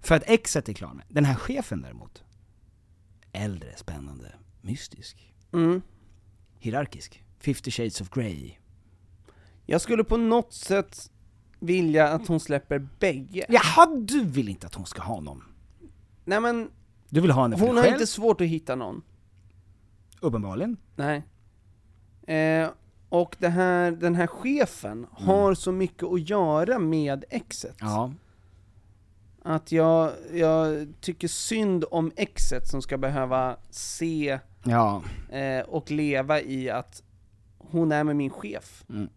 För 0.00 0.14
att 0.14 0.22
exet 0.26 0.68
är 0.68 0.72
klar 0.72 0.94
med. 0.94 1.04
Den 1.08 1.24
här 1.24 1.34
chefen 1.34 1.82
däremot, 1.82 2.24
äldre, 3.32 3.76
spännande, 3.76 4.34
mystisk. 4.60 5.34
Mm. 5.52 5.82
Hierarkisk. 6.58 7.24
50 7.38 7.70
shades 7.70 8.00
of 8.00 8.10
Grey. 8.10 8.52
Jag 9.66 9.80
skulle 9.80 10.04
på 10.04 10.16
något 10.16 10.52
sätt 10.52 11.10
vilja 11.60 12.08
att 12.08 12.26
hon 12.28 12.40
släpper 12.40 12.78
bägge. 12.98 13.46
Jaha, 13.48 13.86
du 14.00 14.24
vill 14.24 14.48
inte 14.48 14.66
att 14.66 14.74
hon 14.74 14.86
ska 14.86 15.02
ha 15.02 15.20
någon? 15.20 15.42
Nej 16.24 16.40
men, 16.40 16.70
Du 17.08 17.20
vill 17.20 17.30
ha 17.30 17.42
henne 17.42 17.56
för 17.56 17.66
hon 17.66 17.74
dig 17.74 17.82
har 17.82 17.88
själv? 17.90 18.00
inte 18.00 18.06
svårt 18.12 18.40
att 18.40 18.46
hitta 18.46 18.74
någon. 18.76 19.02
Uppenbarligen. 20.20 20.76
Nej. 20.96 21.22
Eh, 22.36 22.68
och 23.08 23.36
det 23.38 23.48
här, 23.48 23.90
den 23.90 24.14
här 24.14 24.26
chefen 24.26 25.06
har 25.12 25.54
så 25.54 25.72
mycket 25.72 26.02
att 26.04 26.28
göra 26.28 26.78
med 26.78 27.24
exet. 27.30 27.76
Ja. 27.80 28.12
Att 29.42 29.72
jag, 29.72 30.12
jag 30.32 30.88
tycker 31.00 31.28
synd 31.28 31.84
om 31.90 32.12
exet 32.16 32.68
som 32.68 32.82
ska 32.82 32.98
behöva 32.98 33.56
se 33.70 34.38
Ja. 34.64 35.02
eh, 35.30 35.60
och 35.60 35.90
leva 35.90 36.40
i 36.40 36.70
att 36.70 37.02
hon 37.58 37.92
är 37.92 38.04
med 38.04 38.16
min 38.16 38.30
chef. 38.30 38.84
Mm. 38.88 39.08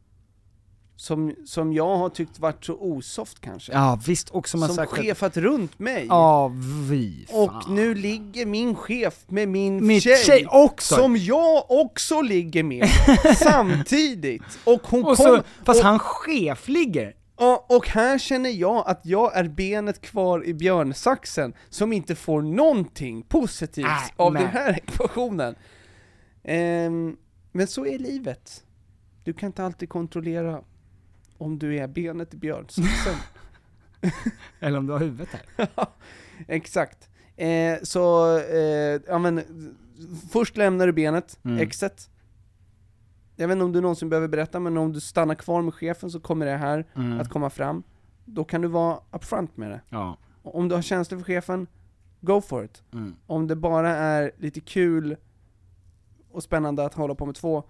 Som, 1.03 1.35
som 1.45 1.73
jag 1.73 1.97
har 1.97 2.09
tyckt 2.09 2.39
varit 2.39 2.65
så 2.65 2.73
osoft 2.73 3.39
kanske. 3.39 3.71
Ja, 3.73 3.99
visst, 4.07 4.29
och 4.29 4.49
som 4.49 4.61
har 4.61 4.67
som 4.67 4.75
sagt 4.75 4.93
att- 4.93 4.99
chefat 4.99 5.37
runt 5.37 5.79
mig. 5.79 6.05
Ja, 6.09 6.51
vi 6.89 7.25
fan. 7.31 7.39
Och 7.43 7.69
nu 7.69 7.95
ligger 7.95 8.45
min 8.45 8.75
chef 8.75 9.23
med 9.27 9.47
min 9.47 9.87
Mitt 9.87 10.03
tjej, 10.03 10.17
tjej 10.17 10.47
också. 10.49 10.95
som 10.95 11.17
jag 11.17 11.71
också 11.71 12.21
ligger 12.21 12.63
med, 12.63 12.87
samtidigt. 13.37 14.43
Och 14.63 14.81
hon 14.87 15.05
Och 15.05 15.17
så, 15.17 15.23
kom, 15.23 15.41
fast 15.65 15.79
och, 15.79 15.85
han 15.85 15.99
chef 15.99 16.67
ligger. 16.67 17.15
och, 17.35 17.75
och 17.75 17.87
här 17.87 18.17
känner 18.17 18.49
jag 18.49 18.83
att 18.87 19.01
jag 19.03 19.35
är 19.37 19.43
benet 19.47 20.01
kvar 20.01 20.45
i 20.45 20.53
björnsaxen, 20.53 21.53
som 21.69 21.93
inte 21.93 22.15
får 22.15 22.41
någonting 22.41 23.23
positivt 23.23 23.85
Äh, 23.85 24.01
av 24.15 24.33
nej. 24.33 24.41
den 24.43 24.51
här 24.51 24.73
ekvationen. 24.87 25.55
Ehm, 26.43 27.15
men 27.51 27.67
så 27.67 27.85
är 27.85 27.99
livet. 27.99 28.63
Du 29.23 29.33
kan 29.33 29.47
inte 29.47 29.65
alltid 29.65 29.89
kontrollera 29.89 30.61
om 31.43 31.59
du 31.59 31.77
är 31.77 31.87
benet 31.87 32.33
i 32.33 32.37
björnsaxen. 32.37 33.15
Eller 34.59 34.77
om 34.77 34.87
du 34.87 34.93
har 34.93 34.99
huvudet 34.99 35.29
här. 35.31 35.67
Exakt. 36.47 37.09
Eh, 37.35 37.77
så, 37.83 38.37
eh, 38.37 39.01
ja 39.07 39.17
men, 39.19 39.41
först 40.31 40.57
lämnar 40.57 40.87
du 40.87 40.93
benet, 40.93 41.39
Mm. 41.43 41.59
exet. 41.59 42.09
Jag 43.35 43.47
vet 43.47 43.55
inte 43.55 43.65
om 43.65 43.71
du 43.71 43.81
någonsin 43.81 44.09
behöver 44.09 44.27
berätta, 44.27 44.59
men 44.59 44.77
om 44.77 44.93
du 44.93 44.99
stannar 45.01 45.35
kvar 45.35 45.61
med 45.61 45.73
chefen 45.73 46.11
så 46.11 46.19
kommer 46.19 46.45
det 46.45 46.57
här 46.57 46.85
Mm. 46.95 47.19
att 47.19 47.29
komma 47.29 47.49
fram. 47.49 47.83
Då 48.25 48.43
kan 48.43 48.61
du 48.61 48.67
vara 48.67 48.99
upfront 49.11 49.57
med 49.57 49.71
det. 49.71 49.81
Ja. 49.89 50.17
Om 50.43 50.69
du 50.69 50.75
har 50.75 50.81
känslor 50.81 51.17
för 51.19 51.25
chefen, 51.25 51.67
go 52.21 52.41
for 52.41 52.65
it. 52.65 52.83
Mm. 52.93 53.15
Om 53.27 53.47
det 53.47 53.55
bara 53.55 53.89
är 53.89 54.31
lite 54.37 54.59
kul 54.59 55.15
och 56.31 56.43
spännande 56.43 56.85
att 56.85 56.93
hålla 56.93 57.15
på 57.15 57.25
med 57.25 57.35
två, 57.35 57.63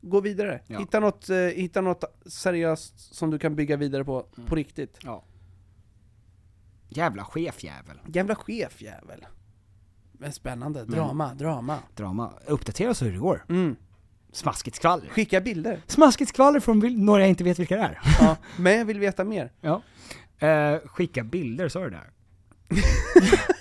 gå 0.00 0.20
vidare. 0.20 0.60
Ja. 0.66 0.78
Hitta, 0.78 1.00
något, 1.00 1.30
eh, 1.30 1.36
hitta 1.36 1.80
något 1.80 2.04
seriöst 2.26 3.14
som 3.14 3.30
du 3.30 3.38
kan 3.38 3.56
bygga 3.56 3.76
vidare 3.76 4.04
på, 4.04 4.26
på 4.46 4.54
riktigt. 4.54 4.98
Ja. 5.02 5.24
Jävla 6.88 7.24
chefjävel. 7.24 8.00
Jävla 8.06 8.34
chefjävel. 8.34 9.26
Men 10.12 10.32
spännande, 10.32 10.84
drama, 10.84 11.34
drama. 11.34 11.78
Drama. 11.94 12.32
Uppdatera 12.46 12.90
oss 12.90 13.02
hur 13.02 13.12
det 13.12 13.18
går. 13.18 13.44
Mm. 13.48 13.76
Smaskigt 14.32 14.76
skvaller. 14.76 15.08
Skicka 15.08 15.40
bilder. 15.40 15.82
Smaskigt 15.86 16.28
skvaller 16.30 16.60
från 16.60 17.04
några 17.04 17.20
jag 17.20 17.28
inte 17.28 17.44
vet 17.44 17.58
vilka 17.58 17.76
det 17.76 17.82
är. 17.82 18.00
Ja, 18.20 18.36
men 18.56 18.78
jag 18.78 18.84
vill 18.84 18.98
veta 18.98 19.24
mer. 19.24 19.52
Ja. 19.60 19.82
Eh, 20.38 20.78
skicka 20.84 21.24
bilder, 21.24 21.68
sa 21.68 21.80
du 21.80 21.90
där? 21.90 22.10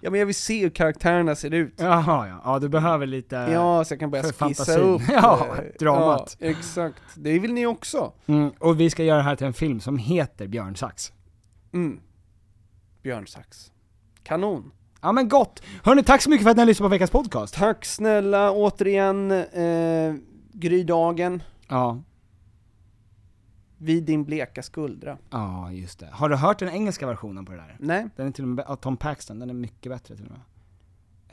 Ja 0.00 0.10
men 0.10 0.20
jag 0.20 0.26
vill 0.26 0.34
se 0.34 0.60
hur 0.60 0.70
karaktärerna 0.70 1.34
ser 1.34 1.54
ut. 1.54 1.74
Jaha, 1.76 2.28
ja. 2.28 2.40
Ja, 2.44 2.58
du 2.58 2.68
behöver 2.68 3.06
lite... 3.06 3.36
Ja, 3.36 3.84
så 3.84 3.92
jag 3.92 4.00
kan 4.00 4.10
börja 4.10 4.22
skissa 4.24 4.34
fantasin. 4.38 4.80
upp. 4.80 5.02
Ja, 5.08 5.46
eh, 5.58 5.64
dramat. 5.78 6.36
Ja, 6.38 6.46
exakt. 6.48 7.02
Det 7.16 7.38
vill 7.38 7.52
ni 7.52 7.66
också. 7.66 8.12
Mm, 8.26 8.50
och 8.58 8.80
vi 8.80 8.90
ska 8.90 9.04
göra 9.04 9.16
det 9.16 9.22
här 9.24 9.36
till 9.36 9.46
en 9.46 9.52
film 9.52 9.80
som 9.80 9.98
heter 9.98 10.46
Björnsax. 10.46 11.12
Mm. 11.72 12.00
Björnsax. 13.02 13.72
Kanon. 14.22 14.70
Ja 15.02 15.12
men 15.12 15.28
gott! 15.28 15.62
Hörni, 15.84 16.02
tack 16.04 16.22
så 16.22 16.30
mycket 16.30 16.42
för 16.44 16.50
att 16.50 16.56
ni 16.56 16.60
har 16.60 16.66
lyssnat 16.66 16.84
på 16.84 16.88
veckans 16.88 17.10
podcast. 17.10 17.54
Tack 17.54 17.84
snälla, 17.84 18.50
återigen, 18.52 19.30
eh, 19.30 20.14
Grydagen. 20.52 21.42
Ja. 21.68 22.02
Vid 23.82 24.04
din 24.04 24.24
bleka 24.24 24.62
skuldra. 24.62 25.18
Ja, 25.30 25.72
just 25.72 25.98
det. 25.98 26.08
Har 26.12 26.28
du 26.28 26.36
hört 26.36 26.58
den 26.58 26.68
engelska 26.68 27.06
versionen 27.06 27.44
på 27.44 27.52
det 27.52 27.58
där? 27.58 27.76
Nej. 27.78 28.08
Den 28.16 28.26
är 28.26 28.30
till 28.30 28.44
och 28.44 28.48
med, 28.48 28.64
av 28.64 28.76
Tom 28.76 28.96
Paxton, 28.96 29.38
den 29.38 29.50
är 29.50 29.54
mycket 29.54 29.92
bättre 29.92 30.16
till 30.16 30.24
och 30.24 30.30
med. 30.30 30.40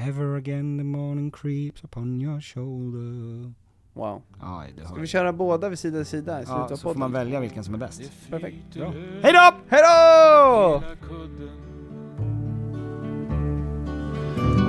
Ever 0.09 0.35
again 0.37 0.77
the 0.77 0.83
morning 0.83 1.31
creeps 1.31 1.83
upon 1.83 2.21
your 2.21 2.41
shoulder. 2.41 3.53
Wow. 3.93 4.21
Ja, 4.41 4.63
det 4.77 4.85
Ska 4.85 4.95
vi 4.95 5.07
köra 5.07 5.33
båda 5.33 5.69
vid 5.69 5.79
sida 5.79 5.97
vid 5.97 6.07
sida 6.07 6.41
i 6.41 6.45
slutet 6.45 6.55
Ja, 6.57 6.63
av 6.63 6.67
så 6.67 6.77
får 6.77 6.89
podden? 6.89 6.99
man 6.99 7.11
välja 7.11 7.39
vilken 7.39 7.63
som 7.63 7.73
är 7.73 7.77
bäst. 7.77 8.01
Perfekt. 8.29 8.73
Bra. 8.73 8.91
Hej 9.23 9.33
då! 9.33 9.51
Hej 9.69 9.81
då! 9.83 10.83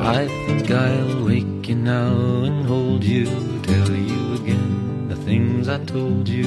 I 0.02 0.28
think 0.46 0.70
I'll 0.70 1.22
wake 1.24 1.68
you 1.70 1.76
now 1.76 2.44
and 2.44 2.66
hold 2.66 3.04
you, 3.04 3.26
tell 3.62 3.90
you 3.96 4.34
again 4.42 5.08
the 5.08 5.16
things 5.16 5.68
I 5.68 5.78
told 5.86 6.28
you. 6.28 6.46